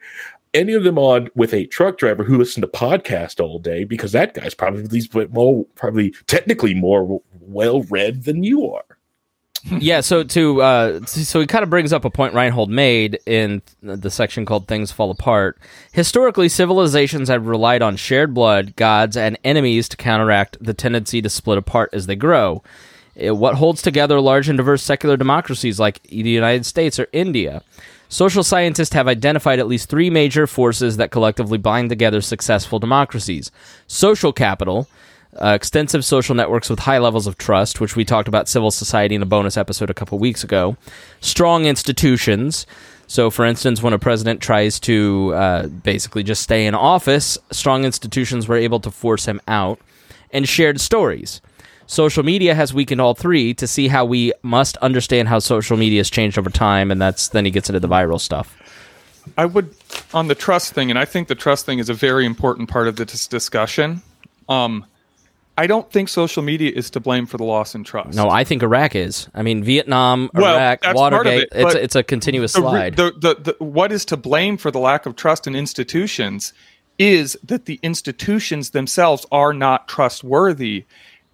any 0.55 0.73
of 0.73 0.85
them 0.85 0.99
on 0.99 1.29
with 1.35 1.53
a 1.53 1.67
truck 1.67 1.99
driver 1.99 2.25
who 2.25 2.39
listened 2.39 2.63
to 2.63 2.69
podcast 2.69 3.41
all 3.41 3.59
day 3.59 3.85
because 3.85 4.13
that 4.13 4.35
guy's 4.35 4.55
probably 4.55 5.03
more 5.31 5.65
probably 5.75 6.15
technically 6.27 6.75
more 6.75 7.21
well 7.41 7.83
read 7.85 8.25
than 8.25 8.43
you 8.43 8.73
are. 8.73 8.85
yeah, 9.81 10.01
so 10.01 10.23
to 10.23 10.63
uh, 10.63 11.05
so 11.05 11.41
he 11.41 11.47
kind 11.47 11.65
of 11.65 11.71
brings 11.71 11.93
up 11.93 12.05
a 12.05 12.11
point 12.11 12.33
Reinhold 12.33 12.71
made 12.71 13.19
in 13.27 13.61
the 13.83 14.11
section 14.11 14.47
called 14.47 14.69
"Things 14.69 14.93
Fall 14.93 15.11
Apart." 15.11 15.59
Historically, 15.93 16.49
civilizations 16.49 17.29
have 17.29 17.47
relied 17.47 17.83
on 17.83 17.97
shared 17.97 18.33
blood, 18.33 18.77
gods, 18.77 19.17
and 19.17 19.37
enemies 19.43 19.89
to 19.89 19.97
counteract 19.97 20.57
the 20.61 20.75
tendency 20.75 21.21
to 21.21 21.29
split 21.29 21.59
apart 21.59 21.91
as 21.93 22.07
they 22.07 22.15
grow. 22.15 22.63
What 23.19 23.57
holds 23.57 23.83
together 23.83 24.21
large 24.21 24.49
and 24.49 24.57
diverse 24.57 24.83
secular 24.83 25.17
democracies 25.17 25.81
like 25.81 26.03
the 26.05 26.17
United 26.17 26.65
States 26.67 26.99
or 26.99 27.09
India? 27.13 27.63
Social 28.09 28.43
scientists 28.43 28.95
have 28.95 29.09
identified 29.09 29.59
at 29.59 29.67
least 29.67 29.89
three 29.89 30.09
major 30.09 30.47
forces 30.47 30.97
that 30.97 31.11
collectively 31.11 31.59
bind 31.59 31.91
together 31.91 32.21
successful 32.21 32.79
democracies: 32.79 33.51
social 33.87 34.33
capital 34.33 34.89
uh, 35.41 35.49
extensive 35.49 36.05
social 36.05 36.35
networks 36.35 36.71
with 36.71 36.81
high 36.81 36.99
levels 36.99 37.27
of 37.27 37.39
trust, 37.39 37.81
which 37.81 37.97
we 37.97 38.05
talked 38.05 38.29
about 38.29 38.49
civil 38.49 38.71
society 38.71 39.15
in 39.15 39.23
a 39.23 39.27
bonus 39.27 39.57
episode 39.57 39.91
a 39.91 39.95
couple 39.95 40.19
weeks 40.19 40.43
ago, 40.43 40.77
strong 41.21 41.65
institutions. 41.67 42.67
So, 43.07 43.31
for 43.31 43.45
instance, 43.45 43.83
when 43.83 43.93
a 43.93 43.99
president 43.99 44.43
tries 44.43 44.79
to 44.81 45.33
uh, 45.35 45.67
basically 45.67 46.23
just 46.23 46.43
stay 46.43 46.67
in 46.67 46.75
office, 46.75 47.39
strong 47.51 47.85
institutions 47.85 48.49
were 48.49 48.57
able 48.57 48.81
to 48.81 48.91
force 48.91 49.27
him 49.27 49.41
out, 49.49 49.81
and 50.31 50.49
shared 50.49 50.81
stories. 50.81 51.41
Social 51.89 52.23
media 52.23 52.55
has 52.55 52.75
weakened 52.75 53.01
all 53.01 53.15
three 53.15 53.55
to 53.55 53.67
see 53.67 53.89
how 53.89 54.05
we 54.05 54.33
must 54.43 54.77
understand 54.77 55.27
how 55.27 55.39
social 55.39 55.77
media 55.77 56.01
has 56.01 56.11
changed 56.11 56.39
over 56.39 56.51
time, 56.51 56.91
and 56.91 57.01
that's 57.01 57.29
then 57.29 57.47
he 57.47 57.51
gets 57.51 57.71
into 57.71 57.81
the 57.81 57.89
viral 57.89 58.21
stuff. 58.21 58.57
I 59.39 59.47
would 59.47 59.75
on 60.13 60.29
the 60.29 60.35
trust 60.35 60.75
thing, 60.75 60.91
and 60.91 60.99
I 60.99 61.07
think 61.07 61.29
the 61.29 61.35
trust 61.35 61.65
thing 61.65 61.79
is 61.79 61.89
a 61.89 61.95
very 61.95 62.27
important 62.27 62.69
part 62.69 62.89
of 62.89 62.97
this 62.97 63.27
discussion. 63.27 64.03
Um, 64.51 64.85
I 65.57 65.67
don't 65.67 65.91
think 65.91 66.11
social 66.11 66.43
media 66.43 66.71
is 66.73 66.91
to 66.91 67.01
blame 67.01 67.25
for 67.25 67.39
the 67.39 67.45
loss 67.45 67.75
in 67.75 67.85
trust. 67.85 68.15
No, 68.15 68.29
I 68.29 68.45
think 68.45 68.63
Iraq 68.63 68.95
is. 68.95 69.27
I 69.35 69.43
mean, 69.43 69.65
Vietnam, 69.65 70.31
Well, 70.35 70.55
Iraq, 70.55 70.83
that's 70.83 70.95
part 70.95 71.13
of 71.15 71.19
Watergate. 71.19 71.43
it, 71.45 71.49
it's, 71.53 71.75
it's 71.75 71.97
a 71.97 72.03
continuous 72.03 72.53
the, 72.53 72.61
slide. 72.61 72.97
the, 72.97 73.13
the, 73.13 73.35
the, 73.59 73.65
what 73.65 73.93
is 73.93 74.05
to 74.05 74.17
blame 74.17 74.57
for 74.59 74.71
the 74.71 74.79
lack 74.79 75.07
of 75.07 75.17
trust 75.17 75.47
in 75.47 75.57
institutions 75.57 76.53
is 76.99 77.37
that 77.43 77.65
the 77.65 77.81
institutions 77.83 78.71
themselves 78.71 79.27
are 79.33 79.53
not 79.53 79.89
trustworthy. 79.89 80.85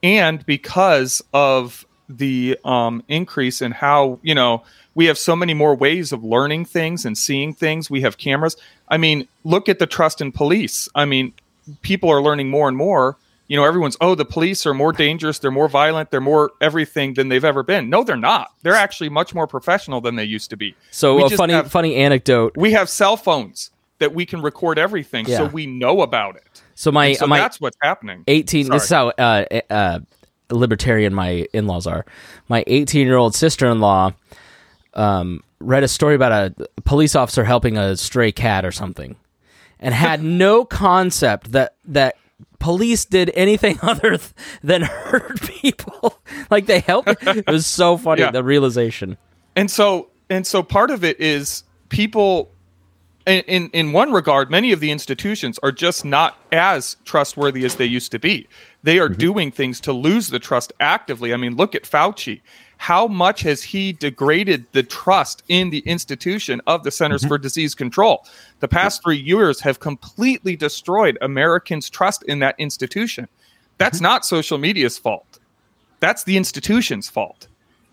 And 0.04 0.44
because 0.44 1.24
of 1.32 1.86
the 2.10 2.58
um, 2.64 3.02
increase 3.08 3.62
in 3.62 3.72
how, 3.72 4.18
you 4.22 4.34
know, 4.34 4.62
we 4.94 5.06
have 5.06 5.16
so 5.18 5.34
many 5.34 5.54
more 5.54 5.74
ways 5.74 6.12
of 6.12 6.22
learning 6.22 6.66
things 6.66 7.06
and 7.06 7.16
seeing 7.16 7.54
things. 7.54 7.90
We 7.90 8.02
have 8.02 8.18
cameras. 8.18 8.56
I 8.88 8.98
mean, 8.98 9.26
look 9.44 9.68
at 9.68 9.78
the 9.78 9.86
trust 9.86 10.20
in 10.20 10.30
police. 10.30 10.88
I 10.94 11.06
mean, 11.06 11.32
people 11.80 12.10
are 12.10 12.20
learning 12.22 12.50
more 12.50 12.68
and 12.68 12.76
more. 12.76 13.16
You 13.48 13.56
know, 13.56 13.64
everyone's, 13.64 13.96
oh, 14.00 14.14
the 14.14 14.24
police 14.26 14.66
are 14.66 14.74
more 14.74 14.92
dangerous, 14.92 15.38
they're 15.38 15.50
more 15.50 15.68
violent, 15.68 16.10
they're 16.10 16.20
more 16.20 16.52
everything 16.60 17.14
than 17.14 17.28
they've 17.28 17.44
ever 17.44 17.62
been. 17.62 17.90
No, 17.90 18.04
they're 18.04 18.16
not. 18.16 18.52
They're 18.62 18.74
actually 18.74 19.08
much 19.10 19.34
more 19.34 19.46
professional 19.46 20.00
than 20.00 20.16
they 20.16 20.24
used 20.24 20.50
to 20.50 20.56
be. 20.56 20.74
so 20.90 21.16
We 21.16 21.24
a 21.24 21.30
funny 21.30 21.52
have- 21.54 21.70
funny 21.70 21.96
anecdote. 21.96 22.56
we 22.56 22.72
have 22.72 22.88
cell 22.88 23.16
phones 23.16 23.70
that 23.98 24.14
we 24.14 24.26
can 24.26 24.42
record 24.42 24.78
everything, 24.78 25.26
so 25.26 25.46
we 25.46 25.66
know 25.66 26.00
about 26.02 26.36
it. 26.36 26.62
So 26.74 26.90
my 26.92 27.06
And 27.08 27.16
so 27.16 27.26
my 27.26 27.38
that's 27.38 27.60
what's 27.60 27.76
happening. 27.80 28.24
18 28.26 28.68
this 28.68 28.84
is 28.84 28.90
how 28.90 29.08
uh, 29.10 29.44
uh, 29.70 29.98
libertarian 30.50 31.14
my 31.14 31.46
in-laws 31.52 31.86
are. 31.86 32.04
My 32.48 32.64
18 32.66 33.06
year 33.06 33.16
old 33.16 33.34
sister-in-law 33.34 34.12
um, 34.94 35.42
read 35.60 35.82
a 35.82 35.88
story 35.88 36.14
about 36.14 36.32
a 36.32 36.68
police 36.84 37.14
officer 37.16 37.44
helping 37.44 37.76
a 37.76 37.96
stray 37.96 38.32
cat 38.32 38.64
or 38.64 38.72
something 38.72 39.16
and 39.80 39.94
had 39.94 40.22
no 40.44 40.64
concept 40.64 41.52
that 41.52 41.74
that 41.86 42.16
police 42.58 43.04
did 43.04 43.30
anything 43.34 43.78
other 43.82 44.16
th- 44.16 44.32
than 44.62 44.82
hurt 44.82 45.40
people. 45.42 46.18
Like 46.50 46.66
they 46.66 46.80
helped 46.80 47.08
it 47.22 47.46
was 47.48 47.66
so 47.66 47.96
funny 47.96 48.20
Yeah. 48.22 48.30
the 48.30 48.44
realization. 48.44 49.16
And 49.56 49.70
so 49.70 50.10
and 50.30 50.46
so 50.46 50.62
part 50.62 50.90
of 50.90 51.02
it 51.04 51.20
is 51.20 51.64
people 51.88 52.50
in, 53.26 53.42
in 53.46 53.70
in 53.70 53.92
one 53.92 54.12
regard 54.12 54.50
many 54.50 54.72
of 54.72 54.80
the 54.80 54.90
institutions 54.90 55.58
are 55.62 55.72
just 55.72 56.04
not 56.04 56.38
as 56.52 56.96
trustworthy 57.04 57.64
as 57.64 57.76
they 57.76 57.84
used 57.84 58.12
to 58.12 58.18
be. 58.18 58.48
They 58.82 58.98
are 58.98 59.08
mm-hmm. 59.08 59.18
doing 59.18 59.50
things 59.50 59.80
to 59.80 59.92
lose 59.92 60.28
the 60.28 60.38
trust 60.38 60.72
actively. 60.80 61.32
I 61.32 61.36
mean 61.36 61.56
look 61.56 61.74
at 61.74 61.84
fauci. 61.84 62.40
How 62.76 63.06
much 63.06 63.42
has 63.42 63.62
he 63.62 63.92
degraded 63.92 64.66
the 64.72 64.82
trust 64.82 65.42
in 65.48 65.70
the 65.70 65.78
institution 65.80 66.60
of 66.66 66.82
the 66.84 66.90
centers 66.90 67.22
mm-hmm. 67.22 67.28
for 67.28 67.38
disease 67.38 67.74
control? 67.74 68.26
The 68.60 68.68
past 68.68 69.02
three 69.02 69.16
years 69.16 69.60
have 69.60 69.80
completely 69.80 70.56
destroyed 70.56 71.16
americans 71.20 71.88
trust 71.88 72.22
in 72.24 72.40
that 72.40 72.56
institution. 72.58 73.28
That's 73.78 73.98
mm-hmm. 73.98 74.04
not 74.04 74.26
social 74.26 74.58
media's 74.58 74.98
fault. 74.98 75.38
That's 76.00 76.24
the 76.24 76.36
institution's 76.36 77.08
fault 77.08 77.48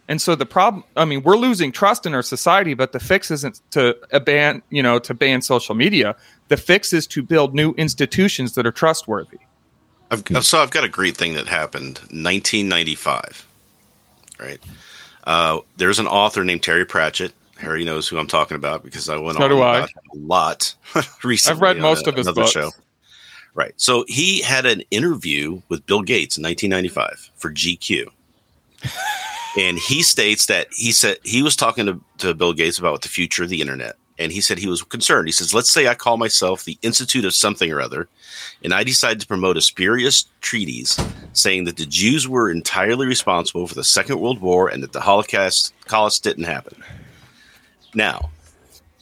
and 0.08 0.22
so 0.22 0.36
the 0.36 0.45
problem, 0.45 0.84
I 0.97 1.06
mean, 1.06 1.24
we're 1.24 1.38
losing 1.38 1.72
trust 1.72 2.06
in 2.06 2.14
our 2.14 2.22
society, 2.24 2.74
but 2.74 2.91
the 2.91 2.99
fix 2.99 3.32
isn't 3.32 3.62
to 3.72 3.95
ban, 4.26 4.62
you 4.70 4.84
know, 4.84 4.99
to 4.99 5.14
ban 5.14 5.41
social 5.41 5.76
media. 5.76 6.16
The 6.49 6.58
fix 6.58 6.91
is 6.91 7.08
to 7.08 7.22
build 7.24 7.56
new 7.56 7.72
institutions 7.74 8.56
that 8.56 8.66
are 8.66 8.72
trustworthy. 8.72 9.38
I've, 10.10 10.24
so 10.43 10.60
I've 10.60 10.72
got 10.72 10.84
a 10.84 10.89
great 10.89 11.16
thing 11.16 11.36
that 11.36 11.47
happened 11.47 11.99
1995. 12.10 13.47
Right. 14.39 14.60
Uh, 15.24 15.60
there's 15.78 15.99
an 15.99 16.08
author 16.08 16.43
named 16.43 16.64
Terry 16.64 16.86
Pratchett. 16.86 17.32
Harry 17.58 17.86
knows 17.86 18.08
who 18.08 18.18
I'm 18.18 18.28
talking 18.28 18.56
about 18.56 18.84
because 18.84 19.08
I 19.08 19.18
went 19.18 19.38
So 19.38 19.43
on 19.45 19.52
about 19.52 19.89
a 20.14 20.18
lot 20.18 20.76
recently. 21.24 21.56
I've 21.56 21.62
read 21.62 21.78
most 21.78 22.08
a- 22.08 22.10
of 22.10 22.18
his 22.18 22.30
books. 22.32 22.52
show. 22.52 22.72
Right. 23.54 23.74
So 23.78 24.04
he 24.08 24.41
had 24.41 24.66
an 24.66 24.82
interview 24.91 25.62
with 25.70 25.86
Bill 25.86 26.02
Gates 26.02 26.38
in 26.38 26.43
1995 26.43 27.30
for 27.36 27.52
GQ. 27.52 28.08
And 29.58 29.78
he 29.78 30.02
states 30.04 30.45
that 30.47 30.68
he 30.72 30.91
said 30.91 31.18
he 31.24 31.41
was 31.41 31.56
talking 31.56 31.86
to, 31.86 32.02
to 32.20 32.34
Bill 32.34 32.54
Gates 32.54 32.80
about 32.80 33.02
the 33.02 33.10
future 33.10 33.43
of 33.43 33.49
the 33.49 33.62
internet. 33.62 33.95
And 34.20 34.32
he 34.32 34.41
said 34.41 34.60
he 34.60 34.68
was 34.68 34.84
concerned. 34.84 35.28
He 35.28 35.32
says, 35.32 35.52
let's 35.52 35.72
say 35.72 35.88
I 35.88 35.95
call 35.95 36.16
myself 36.16 36.64
the 36.64 36.78
Institute 36.84 37.26
of 37.26 37.34
something 37.34 37.72
or 37.72 37.82
other, 37.82 38.08
and 38.64 38.72
I 38.72 38.84
decide 38.84 39.20
to 39.20 39.26
promote 39.26 39.58
a 39.58 39.62
spurious 39.62 40.26
treatise 40.41 40.99
saying 41.34 41.64
that 41.64 41.78
the 41.78 41.88
Jews 41.88 42.28
were 42.28 42.52
entirely 42.52 43.08
responsible 43.08 43.66
for 43.66 43.74
the 43.74 43.84
Second 43.84 44.20
World 44.20 44.39
War 44.39 44.68
and 44.68 44.84
that 44.84 44.91
the 44.91 45.02
Holocaust, 45.02 45.74
Holocaust 45.88 46.24
didn't 46.24 46.43
happen. 46.43 46.84
Now, 47.95 48.30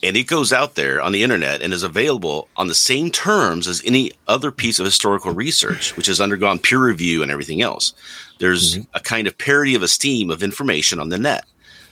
and 0.01 0.15
it 0.15 0.27
goes 0.27 0.53
out 0.53 0.75
there 0.75 1.01
on 1.01 1.11
the 1.11 1.23
internet 1.23 1.61
and 1.61 1.73
is 1.73 1.83
available 1.83 2.47
on 2.55 2.67
the 2.67 2.75
same 2.75 3.11
terms 3.11 3.67
as 3.67 3.83
any 3.85 4.11
other 4.27 4.51
piece 4.51 4.79
of 4.79 4.85
historical 4.85 5.33
research, 5.33 5.95
which 5.97 6.07
has 6.07 6.21
undergone 6.21 6.59
peer 6.59 6.79
review 6.79 7.21
and 7.21 7.31
everything 7.31 7.61
else. 7.61 7.93
There's 8.39 8.77
a 8.93 8.99
kind 9.01 9.27
of 9.27 9.37
parity 9.37 9.75
of 9.75 9.83
esteem 9.83 10.29
of 10.29 10.41
information 10.41 10.99
on 10.99 11.09
the 11.09 11.17
net, 11.17 11.45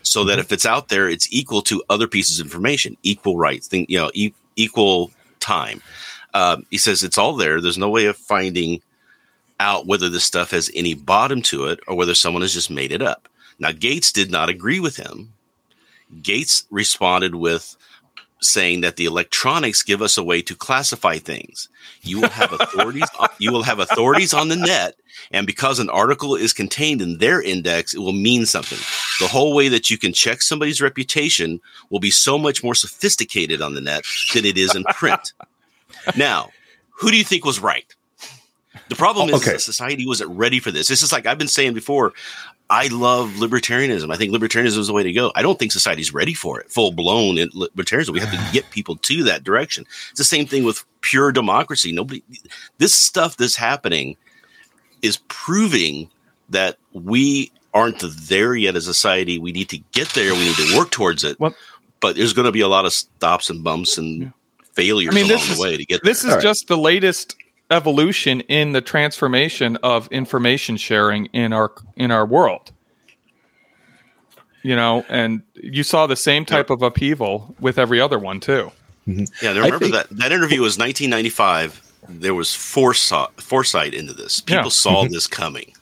so 0.03 0.23
that 0.23 0.39
if 0.39 0.53
it's 0.53 0.65
out 0.65 0.87
there, 0.87 1.09
it's 1.09 1.31
equal 1.33 1.61
to 1.63 1.83
other 1.89 2.07
pieces 2.07 2.39
of 2.39 2.45
information, 2.45 2.95
equal 3.03 3.37
rights, 3.37 3.67
thing, 3.67 3.85
you 3.89 3.97
know, 3.97 4.09
e- 4.13 4.33
equal 4.55 5.11
time. 5.41 5.81
Um, 6.33 6.65
he 6.71 6.77
says 6.77 7.03
it's 7.03 7.17
all 7.17 7.35
there. 7.35 7.59
There's 7.59 7.77
no 7.77 7.89
way 7.89 8.05
of 8.05 8.15
finding 8.15 8.81
out 9.59 9.87
whether 9.87 10.07
this 10.07 10.23
stuff 10.23 10.51
has 10.51 10.71
any 10.73 10.93
bottom 10.93 11.41
to 11.41 11.65
it 11.65 11.79
or 11.87 11.95
whether 11.95 12.15
someone 12.15 12.41
has 12.41 12.53
just 12.53 12.69
made 12.69 12.91
it 12.91 13.01
up. 13.01 13.27
Now, 13.59 13.71
Gates 13.71 14.11
did 14.11 14.31
not 14.31 14.49
agree 14.49 14.79
with 14.79 14.97
him. 14.97 15.33
Gates 16.21 16.65
responded 16.69 17.35
with 17.35 17.75
saying 18.39 18.81
that 18.81 18.95
the 18.97 19.05
electronics 19.05 19.81
give 19.83 20.01
us 20.01 20.17
a 20.17 20.23
way 20.23 20.41
to 20.43 20.55
classify 20.55 21.17
things. 21.17 21.69
You 22.01 22.21
will 22.21 22.29
have 22.29 22.53
authorities. 22.53 23.07
you 23.39 23.51
will 23.51 23.63
have 23.63 23.79
authorities 23.79 24.33
on 24.33 24.47
the 24.49 24.55
net, 24.55 24.95
and 25.31 25.47
because 25.47 25.79
an 25.79 25.89
article 25.89 26.35
is 26.35 26.53
contained 26.53 27.01
in 27.01 27.17
their 27.17 27.41
index, 27.41 27.93
it 27.93 27.99
will 27.99 28.13
mean 28.13 28.45
something. 28.45 28.77
The 29.19 29.27
whole 29.27 29.55
way 29.55 29.67
that 29.69 29.89
you 29.89 29.97
can 29.97 30.13
check 30.13 30.41
somebody's 30.41 30.81
reputation 30.81 31.59
will 31.89 31.99
be 31.99 32.11
so 32.11 32.37
much 32.37 32.63
more 32.63 32.75
sophisticated 32.75 33.61
on 33.61 33.73
the 33.73 33.81
net 33.81 34.03
than 34.33 34.45
it 34.45 34.57
is 34.57 34.75
in 34.75 34.83
print. 34.85 35.33
now, 36.15 36.49
who 36.91 37.09
do 37.11 37.17
you 37.17 37.23
think 37.23 37.43
was 37.45 37.59
right? 37.59 37.93
The 38.89 38.95
problem 38.95 39.29
is 39.29 39.35
Okay. 39.47 39.57
society 39.57 40.05
wasn't 40.07 40.29
ready 40.31 40.59
for 40.59 40.71
this. 40.71 40.87
This 40.87 41.01
is 41.01 41.11
like 41.11 41.25
I've 41.25 41.37
been 41.39 41.47
saying 41.47 41.73
before. 41.73 42.13
I 42.69 42.87
love 42.87 43.29
libertarianism. 43.37 44.11
I 44.13 44.17
think 44.17 44.33
libertarianism 44.33 44.77
is 44.79 44.87
the 44.87 44.93
way 44.93 45.03
to 45.03 45.13
go. 45.13 45.31
I 45.35 45.41
don't 45.41 45.57
think 45.57 45.71
society's 45.71 46.13
ready 46.13 46.33
for 46.33 46.59
it, 46.59 46.69
full 46.69 46.91
blown 46.91 47.37
in 47.37 47.49
libertarianism. 47.51 48.09
We 48.09 48.19
have 48.19 48.31
to 48.31 48.49
get 48.53 48.69
people 48.71 48.97
to 48.97 49.23
that 49.23 49.43
direction. 49.43 49.85
It's 50.09 50.17
the 50.19 50.25
same 50.25 50.45
thing 50.45 50.63
with 50.65 50.83
pure 51.01 51.31
democracy. 51.31 51.91
Nobody, 51.93 52.23
this 52.77 52.93
stuff 52.93 53.37
that's 53.37 53.55
happening 53.55 54.17
is 55.01 55.17
proving 55.29 56.09
that 56.49 56.77
we 56.93 57.51
aren't 57.73 58.03
there 58.27 58.55
yet 58.55 58.75
as 58.75 58.87
a 58.87 58.93
society. 58.93 59.39
We 59.39 59.51
need 59.51 59.69
to 59.69 59.77
get 59.93 60.09
there. 60.09 60.33
We 60.33 60.39
need 60.39 60.55
to 60.55 60.77
work 60.77 60.91
towards 60.91 61.23
it. 61.23 61.39
Well- 61.39 61.55
but 61.99 62.15
there's 62.15 62.33
going 62.33 62.45
to 62.45 62.51
be 62.51 62.61
a 62.61 62.67
lot 62.67 62.85
of 62.85 62.93
stops 62.93 63.49
and 63.49 63.63
bumps 63.63 63.97
and 63.97 64.31
failures 64.73 65.13
I 65.13 65.15
mean, 65.15 65.25
along 65.25 65.37
this 65.39 65.47
the 65.47 65.53
is- 65.53 65.59
way 65.59 65.77
to 65.77 65.83
get 65.85 66.03
This 66.03 66.21
there. 66.21 66.29
is 66.29 66.33
All 66.33 66.37
right. 66.37 66.43
just 66.43 66.67
the 66.67 66.77
latest 66.77 67.35
evolution 67.69 68.41
in 68.41 68.71
the 68.71 68.81
transformation 68.81 69.77
of 69.77 70.07
information 70.11 70.77
sharing 70.77 71.25
in 71.27 71.53
our 71.53 71.71
in 71.95 72.11
our 72.11 72.25
world. 72.25 72.71
You 74.63 74.75
know, 74.75 75.05
and 75.07 75.43
you 75.55 75.83
saw 75.83 76.07
the 76.07 76.15
same 76.15 76.43
type 76.43 76.69
of 76.69 76.81
upheaval 76.81 77.55
with 77.59 77.77
every 77.77 78.01
other 78.01 78.19
one 78.19 78.39
too. 78.39 78.71
Mm-hmm. 79.07 79.23
Yeah, 79.41 79.51
I 79.51 79.55
remember 79.55 79.79
think- 79.79 79.93
that 79.93 80.09
that 80.09 80.31
interview 80.31 80.61
was 80.61 80.77
1995. 80.77 81.83
There 82.09 82.33
was 82.33 82.53
foresight, 82.53 83.29
foresight 83.41 83.93
into 83.93 84.13
this. 84.13 84.41
People 84.41 84.63
Yeah. 84.63 84.69
saw 84.69 85.03
mm-hmm. 85.03 85.13
this 85.13 85.27
coming. 85.27 85.73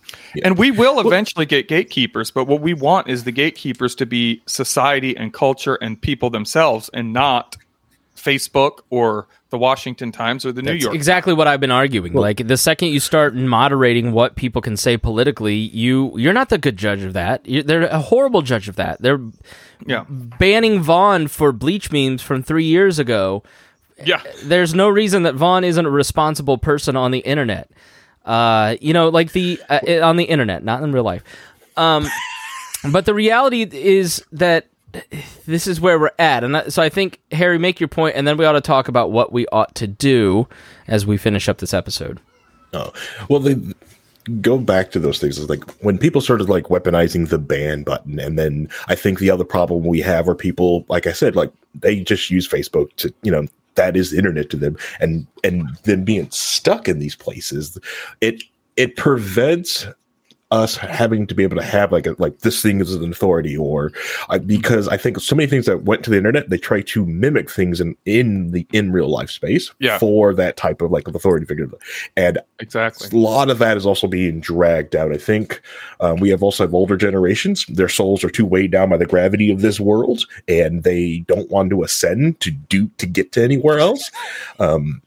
And 0.43 0.57
we 0.57 0.71
will 0.71 0.99
eventually 0.99 1.45
get 1.45 1.67
gatekeepers, 1.67 2.29
but 2.29 2.45
what 2.45 2.61
we 2.61 2.73
want 2.73 3.07
is 3.07 3.23
the 3.23 3.31
gatekeepers 3.31 3.95
to 3.95 4.05
be 4.05 4.41
society 4.45 5.15
and 5.15 5.33
culture 5.33 5.75
and 5.75 6.01
people 6.01 6.29
themselves 6.29 6.89
and 6.93 7.13
not 7.13 7.55
Facebook 8.25 8.79
or 8.89 9.27
the 9.51 9.57
Washington 9.57 10.11
Times 10.11 10.45
or 10.45 10.51
the 10.51 10.61
New 10.61 10.71
That's 10.71 10.83
York. 10.83 10.95
exactly 10.95 11.33
what 11.33 11.47
I've 11.47 11.59
been 11.59 11.71
arguing. 11.71 12.13
like 12.13 12.45
the 12.45 12.57
second 12.57 12.89
you 12.89 12.99
start 12.99 13.35
moderating 13.35 14.11
what 14.11 14.35
people 14.35 14.61
can 14.61 14.75
say 14.75 14.97
politically, 14.97 15.55
you 15.55 16.17
you're 16.17 16.33
not 16.33 16.49
the 16.49 16.57
good 16.57 16.77
judge 16.77 17.03
of 17.03 17.13
that. 17.13 17.45
you 17.45 17.61
they're 17.63 17.83
a 17.83 17.99
horrible 17.99 18.41
judge 18.41 18.67
of 18.67 18.75
that. 18.77 19.01
They're 19.01 19.21
yeah. 19.85 20.05
banning 20.09 20.81
Vaughn 20.81 21.27
for 21.27 21.51
bleach 21.51 21.91
memes 21.91 22.21
from 22.21 22.41
three 22.41 22.65
years 22.65 22.99
ago. 22.99 23.43
Yeah. 24.03 24.21
There's 24.43 24.73
no 24.73 24.89
reason 24.89 25.23
that 25.23 25.35
Vaughn 25.35 25.63
isn't 25.63 25.85
a 25.85 25.89
responsible 25.89 26.57
person 26.57 26.95
on 26.97 27.11
the 27.11 27.19
internet. 27.19 27.69
Uh, 28.25 28.75
you 28.81 28.91
know, 28.91 29.09
like 29.09 29.31
the 29.31 29.61
uh, 29.69 30.01
on 30.01 30.17
the 30.17 30.25
internet, 30.25 30.63
not 30.63 30.81
in 30.81 30.91
real 30.91 31.03
life. 31.03 31.23
Um, 31.77 32.07
but 32.91 33.05
the 33.05 33.13
reality 33.13 33.61
is 33.61 34.25
that 34.31 34.67
this 35.45 35.67
is 35.67 35.81
where 35.81 35.99
we're 35.99 36.11
at, 36.19 36.43
and 36.43 36.71
so 36.71 36.81
I 36.81 36.89
think 36.89 37.19
Harry, 37.31 37.57
make 37.57 37.79
your 37.79 37.87
point, 37.87 38.15
and 38.15 38.27
then 38.27 38.37
we 38.37 38.45
ought 38.45 38.53
to 38.53 38.61
talk 38.61 38.87
about 38.87 39.11
what 39.11 39.31
we 39.31 39.47
ought 39.47 39.75
to 39.75 39.87
do 39.87 40.47
as 40.87 41.05
we 41.05 41.17
finish 41.17 41.49
up 41.49 41.59
this 41.59 41.73
episode. 41.73 42.19
Oh, 42.73 42.91
well, 43.29 43.39
they 43.39 43.57
go 44.41 44.57
back 44.57 44.91
to 44.91 44.99
those 44.99 45.19
things. 45.19 45.37
Is 45.37 45.49
like 45.49 45.63
when 45.81 45.97
people 45.97 46.21
started 46.21 46.49
like 46.49 46.65
weaponizing 46.65 47.29
the 47.29 47.37
ban 47.37 47.83
button, 47.83 48.19
and 48.19 48.37
then 48.37 48.69
I 48.87 48.95
think 48.95 49.19
the 49.19 49.29
other 49.29 49.43
problem 49.43 49.83
we 49.83 50.01
have 50.01 50.27
are 50.27 50.35
people, 50.35 50.85
like 50.89 51.07
I 51.07 51.11
said, 51.11 51.35
like 51.35 51.51
they 51.73 51.99
just 52.01 52.29
use 52.29 52.47
Facebook 52.47 52.95
to, 52.97 53.13
you 53.21 53.31
know, 53.31 53.47
that 53.75 53.95
is 53.95 54.11
the 54.11 54.17
internet 54.17 54.49
to 54.51 54.57
them, 54.57 54.77
and 54.99 55.27
and 55.43 55.69
then 55.83 56.03
being 56.03 56.29
stuck 56.31 56.87
in 56.87 56.99
these 56.99 57.15
places, 57.15 57.77
it 58.21 58.43
it 58.77 58.95
prevents 58.95 59.87
us 60.55 60.77
having 60.77 61.27
to 61.27 61.35
be 61.35 61.43
able 61.43 61.57
to 61.57 61.63
have 61.63 61.91
like 61.91 62.07
a, 62.07 62.15
like 62.17 62.39
this 62.39 62.61
thing 62.61 62.79
is 62.81 62.95
an 62.95 63.11
authority 63.11 63.57
or 63.57 63.91
uh, 64.29 64.39
because 64.39 64.87
I 64.87 64.97
think 64.97 65.19
so 65.19 65.35
many 65.35 65.47
things 65.47 65.65
that 65.65 65.83
went 65.83 66.03
to 66.05 66.09
the 66.09 66.17
internet 66.17 66.49
they 66.49 66.57
try 66.57 66.81
to 66.81 67.05
mimic 67.05 67.51
things 67.51 67.81
in 67.81 67.95
in 68.05 68.51
the 68.51 68.65
in 68.71 68.91
real 68.91 69.09
life 69.09 69.29
space 69.29 69.71
Yeah. 69.79 69.99
for 69.99 70.33
that 70.35 70.57
type 70.57 70.81
of 70.81 70.91
like 70.91 71.07
authority 71.07 71.45
figure 71.45 71.69
and 72.15 72.39
Exactly. 72.59 73.09
a 73.11 73.21
lot 73.21 73.49
of 73.49 73.59
that 73.59 73.77
is 73.77 73.85
also 73.85 74.07
being 74.07 74.39
dragged 74.39 74.95
out. 74.95 75.11
I 75.11 75.17
think 75.17 75.61
um, 75.99 76.17
we 76.17 76.29
have 76.29 76.43
also 76.43 76.63
have 76.63 76.73
older 76.73 76.95
generations. 76.97 77.65
Their 77.65 77.89
souls 77.89 78.23
are 78.23 78.29
too 78.29 78.45
weighed 78.45 78.71
down 78.71 78.89
by 78.89 78.97
the 78.97 79.05
gravity 79.05 79.51
of 79.51 79.61
this 79.61 79.79
world, 79.79 80.25
and 80.47 80.83
they 80.83 81.19
don't 81.27 81.49
want 81.49 81.69
to 81.71 81.83
ascend 81.83 82.39
to 82.41 82.51
do 82.51 82.87
to 82.97 83.05
get 83.05 83.31
to 83.33 83.43
anywhere 83.43 83.79
else. 83.79 84.11
Um, 84.59 85.01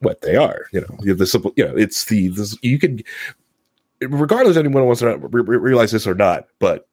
what 0.00 0.20
they 0.22 0.36
are, 0.36 0.66
you 0.72 0.80
know, 0.80 1.24
simple, 1.24 1.52
you 1.56 1.64
know, 1.64 1.76
it's 1.76 2.06
the 2.06 2.28
this, 2.28 2.58
you 2.62 2.78
can, 2.78 3.00
regardless 4.08 4.56
anyone 4.56 4.86
wants 4.86 5.00
to 5.00 5.16
re- 5.16 5.42
re- 5.42 5.58
realize 5.58 5.92
this 5.92 6.06
or 6.06 6.14
not, 6.14 6.46
but 6.58 6.88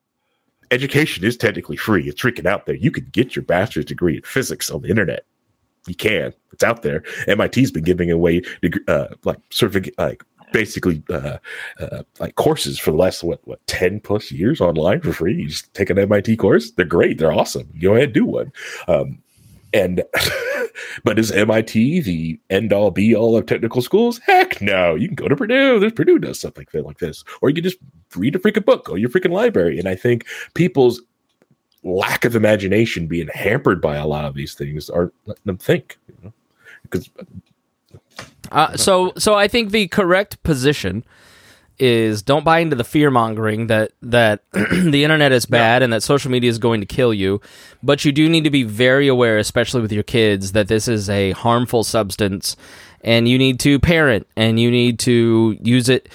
education 0.72 1.24
is 1.24 1.38
technically 1.38 1.78
free. 1.78 2.08
It's 2.08 2.22
freaking 2.22 2.46
out 2.46 2.66
there. 2.66 2.76
You 2.76 2.92
can 2.92 3.08
get 3.12 3.36
your 3.36 3.44
bachelor's 3.44 3.86
degree 3.86 4.18
in 4.18 4.24
physics 4.24 4.70
on 4.70 4.82
the 4.82 4.90
internet. 4.90 5.26
You 5.88 5.96
can. 5.96 6.34
It's 6.52 6.64
out 6.64 6.84
there. 6.84 7.04
MIT's 7.28 7.72
been 7.72 7.84
giving 7.84 8.12
away 8.12 8.42
uh, 8.88 9.08
like 9.24 9.40
certificate, 9.50 9.96
like 9.98 10.24
basically 10.52 11.04
uh, 11.10 11.38
uh, 11.80 12.04
like 12.20 12.36
courses 12.36 12.80
for 12.80 12.92
the 12.92 12.98
last 12.98 13.24
what 13.24 13.40
what 13.48 13.66
ten 13.68 14.00
plus 14.00 14.32
years 14.32 14.62
online 14.62 15.02
for 15.02 15.14
free. 15.14 15.36
You 15.36 15.48
just 15.48 15.74
take 15.74 15.90
an 15.90 15.98
MIT 15.98 16.38
course. 16.38 16.72
They're 16.72 16.86
great. 16.86 17.18
They're 17.18 17.34
awesome. 17.34 17.70
Go 17.82 17.96
ahead, 17.96 18.14
do 18.14 18.26
one. 18.26 18.52
Um, 18.88 19.20
and 19.74 20.04
but 21.04 21.20
is 21.20 21.32
MIT 21.32 22.02
the 22.02 22.40
end 22.50 22.74
all 22.74 22.92
be 22.92 23.16
all 23.16 23.38
of 23.38 23.46
technical 23.46 23.82
schools? 23.82 24.20
Heck 24.20 24.62
no. 24.62 24.96
You 24.96 25.08
can 25.08 25.16
go 25.16 25.28
to 25.28 25.36
Purdue. 25.36 25.80
There's 25.80 25.94
Purdue 25.94 26.20
does 26.20 26.40
stuff 26.40 26.58
like 26.58 26.72
that 26.72 26.86
like 26.86 27.00
this, 27.00 27.24
or 27.42 27.50
you 27.50 27.56
can 27.56 27.64
just 27.64 27.78
read 28.16 28.36
a 28.36 28.40
freaking 28.40 28.66
book, 28.66 28.86
go 28.86 28.96
to 28.96 29.00
your 29.00 29.10
freaking 29.10 29.32
library. 29.32 29.80
And 29.80 29.88
I 29.88 29.96
think 29.96 30.26
people's 30.54 31.02
lack 31.84 32.26
of 32.26 32.36
imagination 32.36 33.08
being 33.08 33.30
hampered 33.34 33.82
by 33.82 33.96
a 33.96 34.08
lot 34.08 34.26
of 34.26 34.36
these 34.36 34.54
things 34.54 34.90
are 34.90 35.12
letting 35.26 35.44
them 35.46 35.58
think. 35.58 35.98
You 36.08 36.16
know? 36.24 36.34
Because 36.84 37.10
Uh, 38.52 38.76
so, 38.76 39.14
so 39.18 39.36
I 39.36 39.48
think 39.48 39.72
the 39.72 39.88
correct 39.88 40.42
position 40.44 41.04
is 41.80 42.22
don't 42.22 42.44
buy 42.44 42.60
into 42.60 42.76
the 42.76 42.84
fear 42.84 43.10
mongering 43.10 43.68
that 43.68 43.92
that 44.02 44.44
the 44.52 45.04
internet 45.04 45.32
is 45.32 45.46
bad 45.46 45.82
and 45.82 45.94
that 45.94 46.04
social 46.04 46.30
media 46.30 46.50
is 46.50 46.60
going 46.60 46.82
to 46.82 46.86
kill 46.86 47.14
you. 47.14 47.42
But 47.82 48.04
you 48.06 48.12
do 48.12 48.28
need 48.30 48.44
to 48.44 48.50
be 48.50 48.64
very 48.64 49.08
aware, 49.08 49.38
especially 49.38 49.82
with 49.82 49.92
your 49.92 50.04
kids, 50.04 50.52
that 50.52 50.68
this 50.68 50.88
is 50.88 51.10
a 51.10 51.32
harmful 51.32 51.84
substance, 51.84 52.56
and 53.02 53.28
you 53.28 53.38
need 53.38 53.60
to 53.62 53.80
parent 53.80 54.28
and 54.36 54.60
you 54.60 54.70
need 54.70 55.00
to 55.00 55.58
use 55.62 55.90
it. 55.90 56.10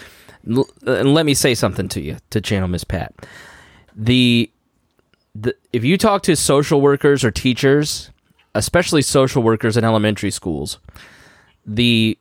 And 0.45 1.15
let 1.15 1.25
me 1.25 1.35
say 1.35 1.55
something 1.55 1.89
to 1.89 2.01
you 2.01 2.19
to 2.31 2.41
channel 2.41 2.69
Miss 2.69 2.85
Pat. 2.85 3.15
The 3.97 4.51
the 5.35 5.57
if 5.73 5.85
you 5.85 5.97
talk 5.97 6.23
to 6.25 6.37
social 6.37 6.81
workers 6.81 7.25
or 7.25 7.31
teachers, 7.31 8.11
especially 8.55 9.03
social 9.03 9.43
workers 9.43 9.77
in 9.77 9.85
elementary 9.85 10.31
schools, 10.31 10.79
the 11.67 12.19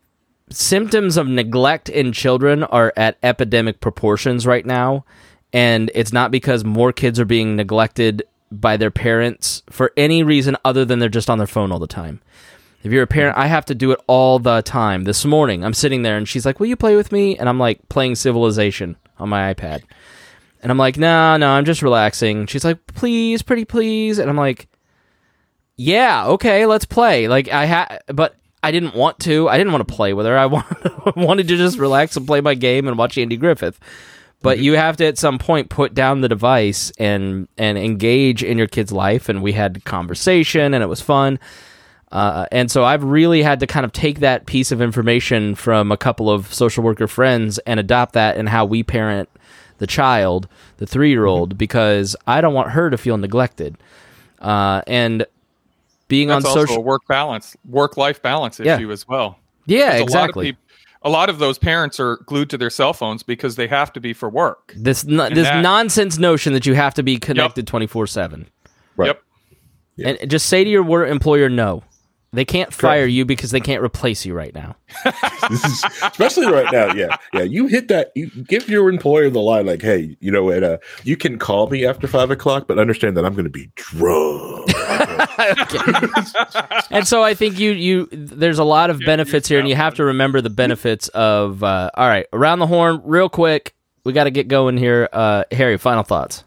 symptoms 0.50 1.18
of 1.18 1.28
neglect 1.28 1.90
in 1.90 2.12
children 2.12 2.64
are 2.64 2.94
at 2.96 3.18
epidemic 3.24 3.80
proportions 3.80 4.46
right 4.46 4.66
now 4.66 5.06
and 5.52 5.92
it's 5.94 6.14
not 6.14 6.32
because 6.32 6.64
more 6.64 6.92
kids 6.92 7.20
are 7.20 7.26
being 7.26 7.56
neglected 7.56 8.24
by 8.52 8.78
their 8.78 8.92
parents 8.92 9.64
for 9.70 9.92
any 9.96 10.24
reason 10.24 10.58
other 10.66 10.86
than 10.86 11.00
they're 11.00 11.10
just 11.10 11.30
on 11.30 11.38
their 11.38 11.48
phone 11.48 11.72
all 11.72 11.80
the 11.80 11.88
time. 11.88 12.22
If 12.84 12.92
you're 12.92 13.04
a 13.04 13.08
parent 13.08 13.38
i 13.38 13.48
have 13.48 13.66
to 13.66 13.76
do 13.76 13.92
it 13.92 14.00
all 14.08 14.40
the 14.40 14.62
time. 14.62 15.06
This 15.06 15.26
morning 15.26 15.64
i'm 15.64 15.74
sitting 15.74 16.02
there 16.02 16.18
and 16.18 16.28
she's 16.28 16.46
like 16.46 16.60
will 16.60 16.68
you 16.68 16.76
play 16.76 16.96
with 16.96 17.12
me? 17.12 17.38
And 17.38 17.48
i'm 17.48 17.60
like 17.60 17.88
playing 17.90 18.16
civilization 18.16 18.98
on 19.20 19.30
my 19.30 19.54
ipad. 19.54 19.84
And 20.62 20.72
i'm 20.72 20.78
like 20.78 20.98
no 20.98 21.38
no 21.38 21.50
i'm 21.52 21.66
just 21.66 21.82
relaxing. 21.82 22.48
She's 22.48 22.66
like 22.66 22.86
please 22.88 23.42
pretty 23.42 23.66
please. 23.66 24.20
And 24.20 24.30
i'm 24.30 24.38
like 24.38 24.68
yeah, 25.76 26.28
okay, 26.28 26.66
let's 26.66 26.86
play. 26.86 27.28
Like 27.28 27.50
I 27.50 27.66
had, 27.66 28.04
but 28.08 28.36
I 28.64 28.72
didn't 28.72 28.96
want 28.96 29.20
to. 29.20 29.50
I 29.50 29.58
didn't 29.58 29.74
want 29.74 29.88
to 29.88 29.94
play 29.94 30.14
with 30.14 30.26
her. 30.26 30.38
I 30.38 30.46
wanted 31.16 31.48
to 31.50 31.58
just 31.58 31.78
relax 31.78 32.16
and 32.16 32.26
play 32.26 32.42
my 32.42 32.56
game 32.56 32.88
and 32.88 32.98
watch 32.98 33.18
Andy 33.18 33.38
Griffith. 33.38 33.80
But 34.42 34.60
you 34.60 34.74
have 34.74 34.98
to 34.98 35.06
at 35.06 35.18
some 35.18 35.38
point 35.38 35.70
put 35.70 35.94
down 35.94 36.22
the 36.22 36.30
device 36.30 36.92
and 36.98 37.48
and 37.58 37.78
engage 37.78 38.44
in 38.44 38.58
your 38.58 38.68
kid's 38.68 38.92
life. 38.92 39.30
And 39.30 39.44
we 39.44 39.52
had 39.52 39.84
conversation, 39.86 40.74
and 40.74 40.82
it 40.82 40.88
was 40.88 41.02
fun. 41.02 41.40
Uh, 42.12 42.46
and 42.52 42.70
so 42.70 42.84
I've 42.84 43.04
really 43.04 43.42
had 43.42 43.60
to 43.62 43.68
kind 43.68 43.86
of 43.86 43.92
take 43.92 44.20
that 44.20 44.46
piece 44.46 44.72
of 44.72 44.82
information 44.82 45.56
from 45.56 45.92
a 45.92 45.98
couple 45.98 46.30
of 46.30 46.54
social 46.54 46.84
worker 46.84 47.08
friends 47.08 47.58
and 47.60 47.80
adopt 47.80 48.14
that 48.14 48.38
in 48.38 48.46
how 48.46 48.66
we 48.66 48.84
parent 48.84 49.30
the 49.80 49.88
child, 49.88 50.48
the 50.78 50.86
three 50.86 51.10
year 51.10 51.26
old, 51.26 51.58
because 51.58 52.16
I 52.28 52.40
don't 52.40 52.54
want 52.54 52.70
her 52.72 52.90
to 52.90 52.98
feel 52.98 53.18
neglected. 53.18 53.78
Uh, 54.40 54.82
and 54.86 55.26
being 56.14 56.28
That's 56.28 56.46
on 56.46 56.50
also 56.52 56.62
social, 56.66 56.78
a 56.78 56.86
work 56.86 57.02
balance, 57.08 57.56
work 57.68 57.98
life 57.98 58.22
balance 58.22 58.60
Yeah. 58.60 58.76
issue 58.78 58.92
as 58.92 59.08
well. 59.08 59.40
yeah, 59.66 59.94
Because 59.94 60.02
exactly. 60.04 60.46
A 60.46 60.50
lot, 60.50 60.52
of 60.52 60.56
peop- 60.58 60.58
a 61.06 61.10
lot 61.10 61.30
of 61.30 61.40
those 61.40 61.58
parents 61.58 62.00
are 62.00 62.18
glued 62.28 62.50
to 62.52 62.58
their 62.58 62.70
cell 62.70 62.94
phones 62.94 63.24
because 63.24 63.56
they 63.56 63.68
have 63.68 63.92
to 63.94 64.00
be 64.00 64.14
for 64.14 64.30
work. 64.30 64.74
this 64.78 65.04
no, 65.06 65.28
this 65.30 65.48
that- 65.48 65.62
nonsense 65.62 66.18
notion 66.20 66.54
that 66.54 66.66
you 66.66 66.76
have 66.76 66.94
to 66.94 67.04
be 67.04 67.18
connected 67.18 67.66
twenty 67.68 67.88
four 67.88 68.06
seven, 68.08 68.48
right. 68.96 69.18
Yep. 69.98 70.20
and 70.22 70.30
just 70.30 70.46
say 70.48 70.64
to 70.64 70.70
your 70.70 70.84
work 70.84 71.10
employer 71.10 71.50
no. 71.50 71.84
They 72.36 72.46
can't 72.46 72.74
fire 72.74 73.06
you 73.06 73.26
because 73.26 73.52
they 73.52 73.60
can't 73.60 73.84
replace 73.84 74.26
you 74.26 74.34
right 74.34 74.56
now. 74.56 74.76
Is- 75.52 75.86
especially 76.02 76.48
right 76.48 76.66
now. 76.74 76.92
Yeah, 76.96 77.16
yeah. 77.32 77.44
You 77.44 77.68
hit 77.68 77.90
that. 77.90 78.12
You 78.16 78.32
give 78.48 78.68
your 78.68 78.90
employer 78.90 79.30
the 79.30 79.40
line 79.40 79.68
like, 79.68 79.84
"Hey, 79.84 80.18
you 80.20 80.32
know 80.32 80.44
what? 80.46 80.64
Uh, 80.64 80.78
you 81.04 81.16
can 81.16 81.38
call 81.38 81.70
me 81.70 81.86
after 81.86 82.08
five 82.08 82.32
o'clock, 82.32 82.66
but 82.68 82.80
understand 82.80 83.16
that 83.18 83.24
I'm 83.26 83.34
going 83.34 83.44
to 83.46 83.52
be 83.52 83.70
drunk." 83.76 84.72
and 86.92 87.08
so 87.08 87.24
I 87.24 87.34
think 87.34 87.60
you 87.60 87.72
you 87.72 88.08
there's 88.12 88.60
a 88.60 88.64
lot 88.64 88.90
of 88.90 89.00
benefits 89.00 89.48
here, 89.48 89.60
and 89.60 89.68
you 89.68 89.76
have 89.76 89.96
to 89.96 90.04
remember 90.04 90.42
the 90.42 90.50
benefits 90.50 91.08
of. 91.10 91.64
Uh, 91.64 91.90
all 91.96 92.08
right, 92.08 92.26
around 92.34 92.60
the 92.60 92.68
horn, 92.68 93.02
real 93.04 93.30
quick. 93.30 93.74
We 94.04 94.12
got 94.12 94.26
to 94.26 94.32
get 94.32 94.50
going 94.50 94.78
here. 94.78 95.08
Uh, 95.14 95.46
Harry, 95.52 95.78
final 95.78 96.04
thoughts. 96.04 96.44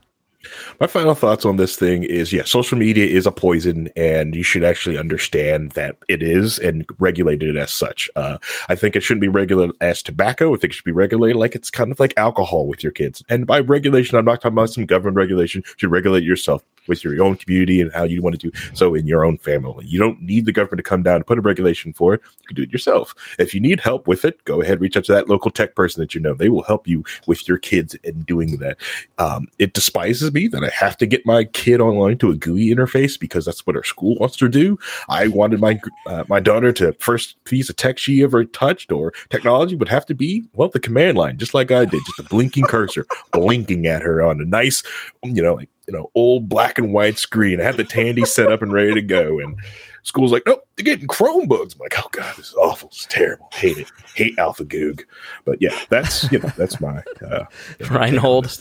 My 0.81 0.87
final 0.87 1.15
thoughts 1.15 1.45
on 1.45 1.57
this 1.57 1.77
thing 1.77 2.05
is 2.05 2.33
yeah, 2.33 2.45
social 2.45 2.79
media 2.79 3.07
is 3.07 3.27
a 3.27 3.33
poison, 3.33 3.89
and 3.97 4.35
you 4.35 4.43
should 4.43 4.65
actually 4.65 4.99
understand 4.99 5.73
that 5.73 5.97
it 6.09 6.23
is 6.23 6.59
and 6.59 6.87
regulate 6.99 7.43
it 7.43 7.57
as 7.57 7.73
such. 7.73 8.11
Uh, 8.17 8.39
I 8.69 8.75
think 8.75 8.97
it 8.97 9.03
shouldn't 9.03 9.23
be 9.23 9.29
regulated 9.29 9.75
as 9.81 10.03
tobacco. 10.03 10.55
I 10.55 10.59
think 10.59 10.73
it 10.73 10.75
should 10.75 10.85
be 10.85 10.93
regulated 10.93 11.37
like 11.37 11.55
it's 11.55 11.71
kind 11.71 11.91
of 11.91 12.01
like 12.01 12.15
alcohol 12.17 12.67
with 12.67 12.83
your 12.83 12.93
kids. 12.93 13.23
And 13.29 13.47
by 13.47 13.61
regulation, 13.61 14.19
I'm 14.19 14.25
not 14.25 14.41
talking 14.41 14.55
about 14.55 14.71
some 14.71 14.87
government 14.87 15.17
regulation. 15.17 15.63
You 15.67 15.75
should 15.77 15.91
regulate 15.91 16.25
yourself. 16.25 16.63
With 16.89 17.05
your 17.05 17.23
own 17.23 17.37
community 17.37 17.81
and 17.81 17.93
how 17.93 18.05
you 18.05 18.23
want 18.23 18.39
to 18.39 18.51
do 18.51 18.57
so 18.75 18.95
in 18.95 19.07
your 19.07 19.25
own 19.25 19.39
family. 19.39 19.85
You 19.87 19.99
don't 19.99 20.21
need 20.21 20.47
the 20.47 20.53
government 20.53 20.79
to 20.79 20.83
come 20.83 21.03
down 21.03 21.17
and 21.17 21.27
put 21.27 21.39
a 21.39 21.43
regulation 21.43 21.93
for 21.93 22.15
it. 22.15 22.21
You 22.41 22.47
can 22.47 22.57
do 22.57 22.63
it 22.63 22.73
yourself. 22.73 23.15
If 23.39 23.55
you 23.55 23.61
need 23.61 23.81
help 23.81 24.07
with 24.07 24.25
it, 24.25 24.43
go 24.45 24.61
ahead, 24.61 24.81
reach 24.81 24.97
out 24.97 25.05
to 25.05 25.13
that 25.13 25.29
local 25.29 25.51
tech 25.51 25.75
person 25.75 26.01
that 26.01 26.15
you 26.15 26.21
know. 26.21 26.35
They 26.35 26.49
will 26.49 26.63
help 26.63 26.87
you 26.87 27.05
with 27.27 27.49
your 27.49 27.59
kids 27.59 27.95
in 27.97 28.23
doing 28.23 28.59
that. 28.59 28.79
Um, 29.19 29.49
it 29.59 29.73
despises 29.73 30.33
me 30.33 30.49
that 30.49 30.65
I 30.65 30.71
have 30.71 30.97
to 30.99 31.07
get 31.07 31.27
my 31.27 31.45
kid 31.45 31.81
online 31.81 32.19
to 32.19 32.31
a 32.31 32.37
GUI 32.37 32.75
interface 32.75 33.19
because 33.19 33.45
that's 33.45 33.67
what 33.67 33.77
our 33.77 33.85
school 33.85 34.17
wants 34.17 34.37
to 34.37 34.49
do. 34.49 34.79
I 35.09 35.29
wanted 35.29 35.61
my 35.61 35.81
uh, 36.07 36.25
my 36.29 36.41
daughter 36.41 36.73
to 36.75 36.93
first 36.95 37.43
piece 37.45 37.69
of 37.69 37.77
tech 37.77 37.99
she 37.99 38.23
ever 38.23 38.45
touched 38.45 38.93
or 38.93 39.13
technology 39.31 39.77
would 39.77 39.89
have 39.89 40.07
to 40.07 40.15
be 40.15 40.45
well 40.55 40.69
the 40.69 40.81
command 40.81 41.17
line, 41.17 41.39
just 41.39 41.55
like 41.55 41.71
I 41.71 41.85
did, 41.85 42.03
just 42.05 42.19
a 42.19 42.25
blinking 42.25 42.65
cursor 42.65 43.07
blinking 43.33 43.87
at 43.87 44.03
her 44.03 44.23
on 44.23 44.41
a 44.41 44.45
nice, 44.45 44.83
you 45.23 45.43
know, 45.43 45.55
like 45.55 45.69
you 45.87 45.95
know, 45.95 46.11
old 46.15 46.49
black 46.49 46.79
and 46.79 46.93
white 46.93 47.19
screen. 47.19 47.61
I 47.61 47.65
had 47.65 47.77
the 47.77 47.85
Tandy 47.85 48.25
set 48.25 48.51
up 48.51 48.63
and 48.63 48.73
ready 48.73 48.95
to 48.95 49.03
go, 49.03 49.39
and 49.39 49.57
school's 50.03 50.33
like, 50.33 50.45
nope, 50.47 50.67
they're 50.77 50.85
getting 50.85 51.09
Chromebooks. 51.09 51.75
I'm 51.75 51.81
like, 51.81 51.99
oh 51.99 52.09
god, 52.13 52.37
this 52.37 52.49
is 52.49 52.55
awful. 52.55 52.89
It's 52.89 53.07
terrible. 53.07 53.49
Hate 53.53 53.79
it. 53.79 53.91
Hate 54.15 54.37
AlphaGoog. 54.37 55.05
But 55.45 55.61
yeah, 55.61 55.79
that's 55.89 56.31
you 56.33 56.39
know, 56.39 56.53
that's 56.57 56.81
my 56.81 57.03
uh, 57.27 57.45
Reinhold. 57.91 58.59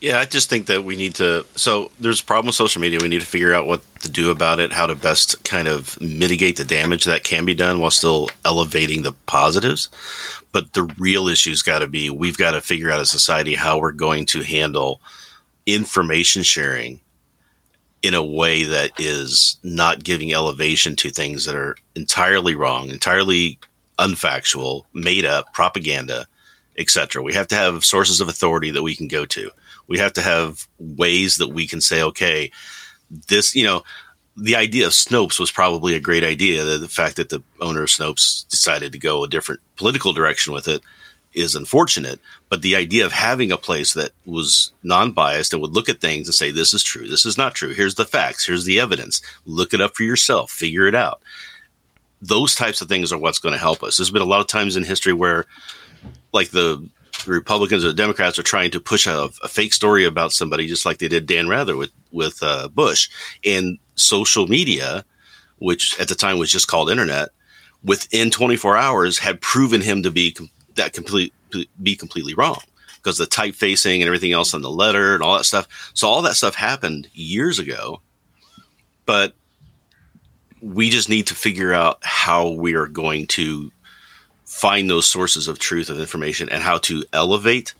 Yeah, 0.00 0.20
I 0.20 0.26
just 0.26 0.50
think 0.50 0.66
that 0.66 0.84
we 0.84 0.94
need 0.94 1.14
to. 1.16 1.46
So 1.54 1.90
there's 1.98 2.20
a 2.20 2.24
problem 2.24 2.46
with 2.46 2.54
social 2.54 2.82
media. 2.82 2.98
We 3.00 3.08
need 3.08 3.22
to 3.22 3.26
figure 3.26 3.54
out 3.54 3.66
what 3.66 3.82
to 4.00 4.10
do 4.10 4.30
about 4.30 4.60
it, 4.60 4.72
how 4.72 4.86
to 4.86 4.94
best 4.94 5.42
kind 5.44 5.68
of 5.68 5.98
mitigate 6.00 6.56
the 6.56 6.64
damage 6.64 7.04
that 7.04 7.24
can 7.24 7.46
be 7.46 7.54
done 7.54 7.80
while 7.80 7.90
still 7.90 8.28
elevating 8.44 9.02
the 9.02 9.12
positives. 9.26 9.88
But 10.52 10.74
the 10.74 10.84
real 10.98 11.28
issue's 11.28 11.62
got 11.62 11.78
to 11.78 11.86
be 11.86 12.10
we've 12.10 12.36
got 12.36 12.52
to 12.52 12.60
figure 12.60 12.90
out 12.90 13.00
as 13.00 13.08
a 13.08 13.18
society 13.18 13.54
how 13.54 13.78
we're 13.78 13.92
going 13.92 14.26
to 14.26 14.42
handle 14.42 15.00
information 15.66 16.42
sharing 16.42 17.00
in 18.02 18.14
a 18.14 18.24
way 18.24 18.64
that 18.64 18.92
is 18.98 19.58
not 19.62 20.04
giving 20.04 20.32
elevation 20.32 20.94
to 20.96 21.10
things 21.10 21.44
that 21.44 21.56
are 21.56 21.76
entirely 21.94 22.54
wrong, 22.54 22.88
entirely 22.88 23.58
unfactual, 23.98 24.84
made 24.92 25.24
up 25.24 25.52
propaganda, 25.52 26.26
etc. 26.78 27.22
We 27.22 27.34
have 27.34 27.48
to 27.48 27.56
have 27.56 27.84
sources 27.84 28.20
of 28.20 28.28
authority 28.28 28.70
that 28.70 28.82
we 28.82 28.94
can 28.94 29.08
go 29.08 29.24
to 29.26 29.50
we 29.86 29.98
have 29.98 30.12
to 30.14 30.22
have 30.22 30.66
ways 30.78 31.36
that 31.36 31.48
we 31.48 31.66
can 31.66 31.80
say, 31.80 32.02
okay, 32.02 32.50
this, 33.28 33.54
you 33.54 33.64
know, 33.64 33.82
the 34.36 34.56
idea 34.56 34.86
of 34.86 34.92
Snopes 34.92 35.40
was 35.40 35.50
probably 35.50 35.94
a 35.94 36.00
great 36.00 36.24
idea. 36.24 36.64
The, 36.64 36.78
the, 36.78 36.88
fact 36.88 37.16
that 37.16 37.30
the 37.30 37.42
owner 37.60 37.84
of 37.84 37.88
Snopes 37.88 38.46
decided 38.48 38.92
to 38.92 38.98
go 38.98 39.24
a 39.24 39.28
different 39.28 39.60
political 39.76 40.12
direction 40.12 40.52
with 40.52 40.68
it 40.68 40.82
is 41.36 41.54
unfortunate. 41.54 42.18
But 42.48 42.62
the 42.62 42.74
idea 42.74 43.06
of 43.06 43.12
having 43.12 43.52
a 43.52 43.58
place 43.58 43.94
that 43.94 44.10
was 44.24 44.72
non 44.82 45.12
biased 45.12 45.52
and 45.52 45.62
would 45.62 45.74
look 45.74 45.88
at 45.88 46.00
things 46.00 46.26
and 46.26 46.34
say, 46.34 46.50
this 46.50 46.74
is 46.74 46.82
true, 46.82 47.06
this 47.06 47.24
is 47.24 47.38
not 47.38 47.54
true, 47.54 47.72
here's 47.72 47.94
the 47.94 48.04
facts, 48.04 48.46
here's 48.46 48.64
the 48.64 48.80
evidence, 48.80 49.20
look 49.44 49.72
it 49.72 49.80
up 49.80 49.94
for 49.94 50.02
yourself, 50.02 50.50
figure 50.50 50.86
it 50.86 50.94
out. 50.94 51.20
Those 52.22 52.54
types 52.54 52.80
of 52.80 52.88
things 52.88 53.12
are 53.12 53.18
what's 53.18 53.38
going 53.38 53.52
to 53.52 53.58
help 53.58 53.82
us. 53.82 53.96
There's 53.96 54.10
been 54.10 54.22
a 54.22 54.26
lot 54.26 54.40
of 54.40 54.46
times 54.46 54.74
in 54.74 54.82
history 54.82 55.12
where, 55.12 55.44
like 56.32 56.50
the 56.50 56.88
Republicans 57.26 57.84
or 57.84 57.88
the 57.88 57.94
Democrats 57.94 58.38
are 58.38 58.42
trying 58.42 58.70
to 58.70 58.80
push 58.80 59.06
a, 59.06 59.30
a, 59.42 59.48
fake 59.48 59.72
story 59.72 60.04
about 60.04 60.32
somebody, 60.32 60.66
just 60.66 60.86
like 60.86 60.98
they 60.98 61.08
did 61.08 61.26
Dan 61.26 61.48
Rather 61.48 61.76
with 61.76 61.90
with 62.10 62.42
uh, 62.42 62.68
Bush, 62.68 63.08
and 63.44 63.78
social 63.94 64.46
media, 64.46 65.04
which 65.58 65.98
at 66.00 66.08
the 66.08 66.14
time 66.14 66.38
was 66.38 66.50
just 66.50 66.68
called 66.68 66.90
internet, 66.90 67.30
within 67.84 68.30
24 68.30 68.76
hours 68.76 69.18
had 69.18 69.40
proven 69.40 69.80
him 69.80 70.02
to 70.02 70.10
be 70.10 70.34
that 70.76 70.92
complete 70.92 71.32
be 71.82 71.96
completely 71.96 72.34
wrong 72.34 72.60
because 72.96 73.18
the 73.18 73.26
typefacing 73.26 73.96
and 73.96 74.04
everything 74.04 74.32
else 74.32 74.52
on 74.52 74.62
the 74.62 74.70
letter 74.70 75.14
and 75.14 75.22
all 75.22 75.36
that 75.36 75.44
stuff. 75.44 75.68
So 75.94 76.08
all 76.08 76.22
that 76.22 76.34
stuff 76.34 76.54
happened 76.54 77.08
years 77.14 77.58
ago, 77.58 78.00
but 79.04 79.34
we 80.60 80.90
just 80.90 81.08
need 81.08 81.26
to 81.28 81.34
figure 81.34 81.72
out 81.72 81.98
how 82.02 82.48
we 82.48 82.74
are 82.74 82.88
going 82.88 83.26
to 83.28 83.70
find 84.44 84.90
those 84.90 85.06
sources 85.06 85.48
of 85.48 85.58
truth 85.58 85.90
of 85.90 86.00
information 86.00 86.48
and 86.48 86.62
how 86.62 86.78
to 86.78 87.04
elevate 87.12 87.74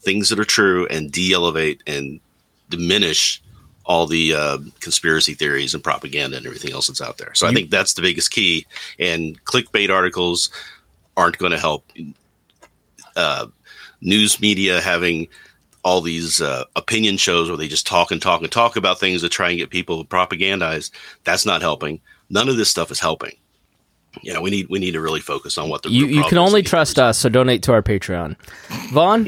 things 0.00 0.30
that 0.30 0.38
are 0.38 0.44
true 0.44 0.86
and 0.86 1.12
de-elevate 1.12 1.82
and 1.86 2.20
diminish 2.68 3.42
all 3.84 4.06
the 4.06 4.32
uh, 4.34 4.58
conspiracy 4.78 5.34
theories 5.34 5.74
and 5.74 5.82
propaganda 5.82 6.36
and 6.36 6.46
everything 6.46 6.72
else 6.72 6.86
that's 6.86 7.00
out 7.00 7.18
there. 7.18 7.34
So 7.34 7.46
I 7.46 7.52
think 7.52 7.70
that's 7.70 7.94
the 7.94 8.02
biggest 8.02 8.30
key. 8.30 8.64
And 8.98 9.42
clickbait 9.44 9.90
articles 9.90 10.50
aren't 11.16 11.38
going 11.38 11.52
to 11.52 11.58
help. 11.58 11.84
Uh, 13.16 13.46
news 14.00 14.40
media 14.40 14.80
having 14.80 15.28
all 15.82 16.00
these 16.00 16.40
uh, 16.40 16.64
opinion 16.76 17.16
shows 17.16 17.48
where 17.48 17.56
they 17.56 17.68
just 17.68 17.86
talk 17.86 18.10
and 18.10 18.20
talk 18.20 18.42
and 18.42 18.52
talk 18.52 18.76
about 18.76 19.00
things 19.00 19.22
to 19.22 19.28
try 19.28 19.48
and 19.48 19.58
get 19.58 19.70
people 19.70 20.04
propagandized. 20.04 20.90
That's 21.24 21.46
not 21.46 21.62
helping. 21.62 22.00
None 22.28 22.48
of 22.48 22.56
this 22.56 22.70
stuff 22.70 22.90
is 22.90 23.00
helping 23.00 23.36
you 24.22 24.32
know, 24.32 24.40
we 24.40 24.50
need 24.50 24.68
we 24.68 24.78
need 24.78 24.92
to 24.92 25.00
really 25.00 25.20
focus 25.20 25.56
on 25.58 25.68
what 25.68 25.82
the 25.82 25.90
you 25.90 26.06
you 26.06 26.24
can 26.24 26.38
only 26.38 26.62
trust 26.62 26.98
us, 26.98 27.18
so 27.18 27.28
donate 27.28 27.62
to 27.64 27.72
our 27.72 27.82
Patreon. 27.82 28.36
Vaughn. 28.90 29.26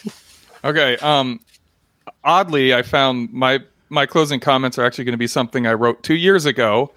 okay. 0.64 0.96
Um, 0.98 1.40
oddly, 2.24 2.74
I 2.74 2.82
found 2.82 3.32
my 3.32 3.60
my 3.88 4.06
closing 4.06 4.40
comments 4.40 4.78
are 4.78 4.84
actually 4.84 5.04
going 5.04 5.12
to 5.12 5.18
be 5.18 5.26
something 5.26 5.66
I 5.66 5.74
wrote 5.74 6.02
two 6.02 6.16
years 6.16 6.46
ago 6.46 6.92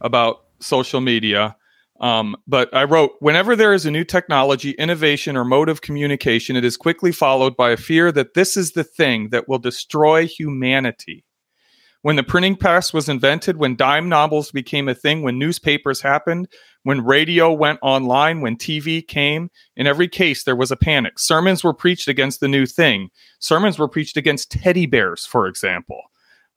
about 0.00 0.42
social 0.60 1.00
media. 1.00 1.56
Um, 2.00 2.36
but 2.46 2.74
I 2.74 2.84
wrote, 2.84 3.12
whenever 3.20 3.56
there 3.56 3.72
is 3.72 3.86
a 3.86 3.90
new 3.90 4.04
technology, 4.04 4.72
innovation, 4.72 5.36
or 5.36 5.44
mode 5.44 5.68
of 5.68 5.80
communication, 5.80 6.56
it 6.56 6.64
is 6.64 6.76
quickly 6.76 7.12
followed 7.12 7.56
by 7.56 7.70
a 7.70 7.76
fear 7.76 8.12
that 8.12 8.34
this 8.34 8.56
is 8.56 8.72
the 8.72 8.84
thing 8.84 9.30
that 9.30 9.48
will 9.48 9.58
destroy 9.58 10.26
humanity 10.26 11.24
when 12.06 12.14
the 12.14 12.22
printing 12.22 12.54
press 12.54 12.92
was 12.92 13.08
invented, 13.08 13.56
when 13.56 13.74
dime 13.74 14.08
novels 14.08 14.52
became 14.52 14.88
a 14.88 14.94
thing, 14.94 15.22
when 15.22 15.40
newspapers 15.40 16.00
happened, 16.00 16.46
when 16.84 17.04
radio 17.04 17.52
went 17.52 17.80
online, 17.82 18.40
when 18.40 18.56
TV 18.56 19.04
came, 19.04 19.50
in 19.74 19.88
every 19.88 20.06
case 20.06 20.44
there 20.44 20.54
was 20.54 20.70
a 20.70 20.76
panic. 20.76 21.18
Sermons 21.18 21.64
were 21.64 21.74
preached 21.74 22.06
against 22.06 22.38
the 22.38 22.46
new 22.46 22.64
thing. 22.64 23.08
Sermons 23.40 23.76
were 23.76 23.88
preached 23.88 24.16
against 24.16 24.52
teddy 24.52 24.86
bears, 24.86 25.26
for 25.26 25.48
example. 25.48 26.00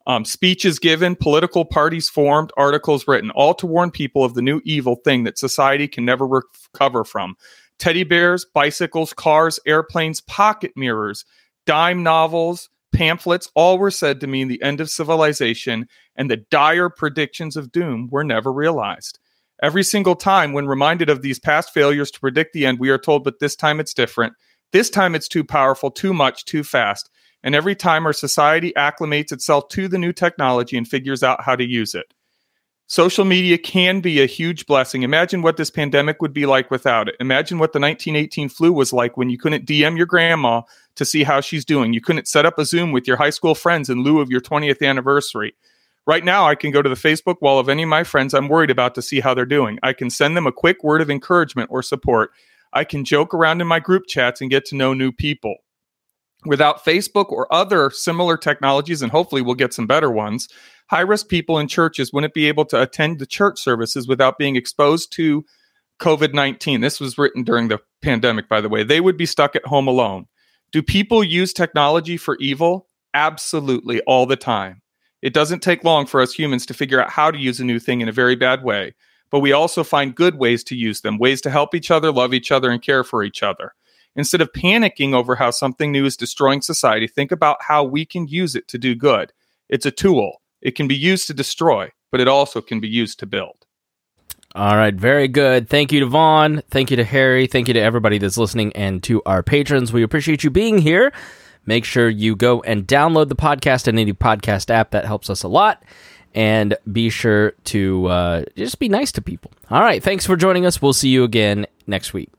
Um, 0.10 0.26
speeches 0.26 0.80
given, 0.80 1.16
political 1.16 1.66
parties 1.66 2.10
formed, 2.10 2.52
articles 2.58 3.08
written, 3.08 3.30
all 3.30 3.54
to 3.54 3.68
warn 3.68 3.92
people 3.92 4.24
of 4.24 4.34
the 4.34 4.42
new 4.42 4.60
evil 4.66 4.96
thing 4.96 5.24
that 5.26 5.38
society 5.38 5.88
can 5.88 6.04
never 6.04 6.26
recover 6.26 7.04
from. 7.04 7.36
Teddy 7.78 8.04
bears, 8.04 8.44
bicycles, 8.44 9.14
cars, 9.14 9.60
airplanes, 9.68 10.20
pocket 10.22 10.72
mirrors, 10.76 11.26
dime 11.68 12.02
novels, 12.02 12.72
pamphlets, 12.92 13.52
all 13.54 13.78
were 13.78 13.92
said 13.92 14.20
to 14.20 14.26
mean 14.26 14.48
the 14.48 14.64
end 14.64 14.82
of 14.82 14.90
civilization, 14.90 15.88
and 16.16 16.32
the 16.32 16.38
dire 16.38 16.90
predictions 16.90 17.56
of 17.56 17.72
doom 17.72 18.10
were 18.12 18.24
never 18.24 18.52
realized. 18.52 19.20
Every 19.62 19.84
single 19.84 20.16
time, 20.16 20.54
when 20.54 20.66
reminded 20.66 21.12
of 21.12 21.22
these 21.22 21.38
past 21.38 21.72
failures 21.72 22.10
to 22.10 22.20
predict 22.20 22.54
the 22.54 22.66
end, 22.66 22.80
we 22.80 22.90
are 22.90 22.98
told, 22.98 23.24
but 23.24 23.38
this 23.38 23.56
time 23.56 23.80
it's 23.80 23.94
different. 23.94 24.34
This 24.72 24.90
time 24.90 25.14
it's 25.14 25.28
too 25.28 25.44
powerful, 25.44 25.92
too 25.92 26.16
much, 26.16 26.46
too 26.46 26.64
fast. 26.64 27.12
And 27.44 27.56
every 27.56 27.76
time 27.76 28.06
our 28.06 28.14
society 28.14 28.74
acclimates 28.76 29.32
itself 29.32 29.70
to 29.70 29.88
the 29.88 29.98
new 29.98 30.12
technology 30.12 30.78
and 30.78 30.88
figures 30.88 31.24
out 31.24 31.44
how 31.44 31.56
to 31.56 31.66
use 31.66 31.96
it. 31.96 32.14
Social 32.88 33.24
media 33.24 33.60
can 33.60 34.02
be 34.02 34.20
a 34.20 34.26
huge 34.26 34.66
blessing. 34.66 35.04
Imagine 35.04 35.44
what 35.44 35.58
this 35.58 35.70
pandemic 35.70 36.24
would 36.24 36.34
be 36.34 36.48
like 36.48 36.72
without 36.72 37.08
it. 37.08 37.16
Imagine 37.20 37.60
what 37.60 37.72
the 37.72 37.80
1918 37.80 38.50
flu 38.50 38.74
was 38.74 38.92
like 38.92 39.16
when 39.16 39.30
you 39.30 39.38
couldn't 39.38 39.68
DM 39.68 39.96
your 39.96 40.08
grandma 40.08 40.64
to 40.96 41.06
see 41.06 41.24
how 41.24 41.40
she's 41.40 41.64
doing. 41.64 41.94
You 41.94 42.02
couldn't 42.02 42.28
set 42.28 42.48
up 42.48 42.58
a 42.58 42.66
Zoom 42.66 42.92
with 42.92 43.08
your 43.08 43.18
high 43.18 43.30
school 43.30 43.54
friends 43.54 43.92
in 43.92 44.02
lieu 44.02 44.20
of 44.20 44.32
your 44.32 44.42
20th 44.42 44.82
anniversary. 44.82 45.54
Right 46.08 46.26
now, 46.26 46.48
I 46.48 46.56
can 46.56 46.72
go 46.72 46.82
to 46.82 46.90
the 46.90 46.96
Facebook 46.96 47.36
wall 47.44 47.60
of 47.60 47.70
any 47.70 47.84
of 47.84 47.90
my 47.90 48.04
friends 48.04 48.34
I'm 48.34 48.48
worried 48.48 48.72
about 48.72 48.96
to 48.96 49.04
see 49.04 49.20
how 49.20 49.36
they're 49.36 49.46
doing. 49.46 49.78
I 49.84 49.94
can 49.94 50.10
send 50.10 50.36
them 50.36 50.48
a 50.48 50.52
quick 50.52 50.84
word 50.84 51.02
of 51.02 51.12
encouragement 51.12 51.70
or 51.72 51.84
support. 51.84 52.32
I 52.74 52.86
can 52.86 53.06
joke 53.06 53.36
around 53.36 53.62
in 53.62 53.68
my 53.68 53.80
group 53.80 54.08
chats 54.08 54.42
and 54.42 54.50
get 54.50 54.66
to 54.66 54.76
know 54.76 54.96
new 54.96 55.12
people. 55.12 55.58
Without 56.46 56.86
Facebook 56.86 57.32
or 57.32 57.54
other 57.54 57.90
similar 57.90 58.38
technologies, 58.38 59.02
and 59.02 59.12
hopefully 59.12 59.42
we'll 59.42 59.56
get 59.56 59.74
some 59.74 59.88
better 59.88 60.10
ones, 60.10 60.48
high 60.90 61.02
risk 61.02 61.28
people 61.28 61.60
in 61.60 61.68
churches 61.68 62.14
wouldn't 62.14 62.34
be 62.34 62.48
able 62.48 62.66
to 62.66 62.82
attend 62.82 63.20
the 63.20 63.26
church 63.26 63.60
services 63.60 64.08
without 64.08 64.38
being 64.38 64.56
exposed 64.56 65.12
to 65.14 65.46
COVID 66.00 66.34
19. 66.34 66.82
This 66.82 67.00
was 67.00 67.18
written 67.18 67.44
during 67.44 67.68
the 67.68 67.80
pandemic, 68.02 68.48
by 68.48 68.62
the 68.62 68.70
way. 68.70 68.84
They 68.84 69.02
would 69.02 69.18
be 69.18 69.26
stuck 69.26 69.56
at 69.56 69.66
home 69.66 69.88
alone. 69.88 70.28
Do 70.72 70.82
people 70.82 71.24
use 71.24 71.52
technology 71.52 72.16
for 72.16 72.38
evil? 72.40 72.88
Absolutely, 73.14 74.02
all 74.02 74.26
the 74.26 74.38
time. 74.38 74.82
It 75.22 75.34
doesn't 75.34 75.62
take 75.62 75.84
long 75.84 76.06
for 76.06 76.22
us 76.22 76.34
humans 76.34 76.66
to 76.68 76.74
figure 76.74 77.02
out 77.02 77.10
how 77.10 77.32
to 77.32 77.38
use 77.38 77.60
a 77.60 77.66
new 77.66 77.80
thing 77.80 78.02
in 78.02 78.08
a 78.08 78.14
very 78.14 78.36
bad 78.36 78.64
way, 78.64 78.96
but 79.30 79.40
we 79.40 79.52
also 79.52 79.84
find 79.84 80.16
good 80.16 80.36
ways 80.36 80.64
to 80.66 80.76
use 80.76 81.02
them, 81.02 81.18
ways 81.18 81.42
to 81.42 81.50
help 81.50 81.76
each 81.76 81.92
other, 81.92 82.12
love 82.12 82.34
each 82.34 82.52
other, 82.52 82.70
and 82.72 82.82
care 82.82 83.04
for 83.04 83.24
each 83.24 83.44
other. 83.44 83.74
Instead 84.20 84.42
of 84.42 84.52
panicking 84.52 85.14
over 85.14 85.38
how 85.38 85.50
something 85.50 85.94
new 85.94 86.04
is 86.04 86.18
destroying 86.18 86.62
society, 86.62 87.08
think 87.08 87.32
about 87.32 87.56
how 87.62 87.86
we 87.86 88.06
can 88.06 88.28
use 88.28 88.54
it 88.54 88.68
to 88.68 88.78
do 88.78 88.94
good. 88.94 89.32
It's 89.70 89.86
a 89.86 89.92
tool. 89.92 90.42
It 90.62 90.76
can 90.76 90.90
be 90.90 90.96
used 90.96 91.26
to 91.28 91.34
destroy, 91.34 91.90
but 92.12 92.20
it 92.20 92.28
also 92.28 92.60
can 92.60 92.82
be 92.82 92.90
used 92.90 93.18
to 93.20 93.26
build. 93.26 93.66
All 94.56 94.76
right, 94.76 94.94
very 94.94 95.30
good. 95.30 95.70
Thank 95.70 95.94
you 95.94 96.02
to 96.02 96.06
Vaughn. 96.06 96.64
Thank 96.70 96.92
you 96.92 96.98
to 96.98 97.06
Harry. 97.06 97.48
Thank 97.48 97.70
you 97.70 97.74
to 97.76 97.80
everybody 97.80 98.18
that's 98.18 98.38
listening 98.38 98.74
and 98.76 99.02
to 99.04 99.24
our 99.26 99.42
patrons. 99.42 99.94
We 99.94 100.04
appreciate 100.04 100.44
you 100.44 100.50
being 100.50 100.80
here. 100.80 101.14
make 101.66 101.86
sure 101.86 102.10
you 102.10 102.36
go 102.36 102.62
and 102.64 102.86
download 102.86 103.30
the 103.30 103.38
podcast 103.38 103.88
in 103.88 103.98
any 103.98 104.12
podcast 104.12 104.70
app. 104.70 104.92
That 104.92 105.06
helps 105.06 105.30
us 105.30 105.44
a 105.44 105.48
lot. 105.48 105.82
And 106.36 106.76
be 106.92 107.10
sure 107.10 107.54
to 107.66 108.08
uh, 108.08 108.44
just 108.58 108.80
be 108.80 108.90
nice 108.90 109.14
to 109.14 109.22
people. 109.22 109.54
All 109.70 109.82
right. 109.82 110.04
Thanks 110.04 110.26
for 110.26 110.36
joining 110.36 110.66
us. 110.66 110.82
We'll 110.82 110.92
see 110.92 111.10
you 111.10 111.24
again 111.24 111.68
next 111.88 112.14
week. 112.14 112.30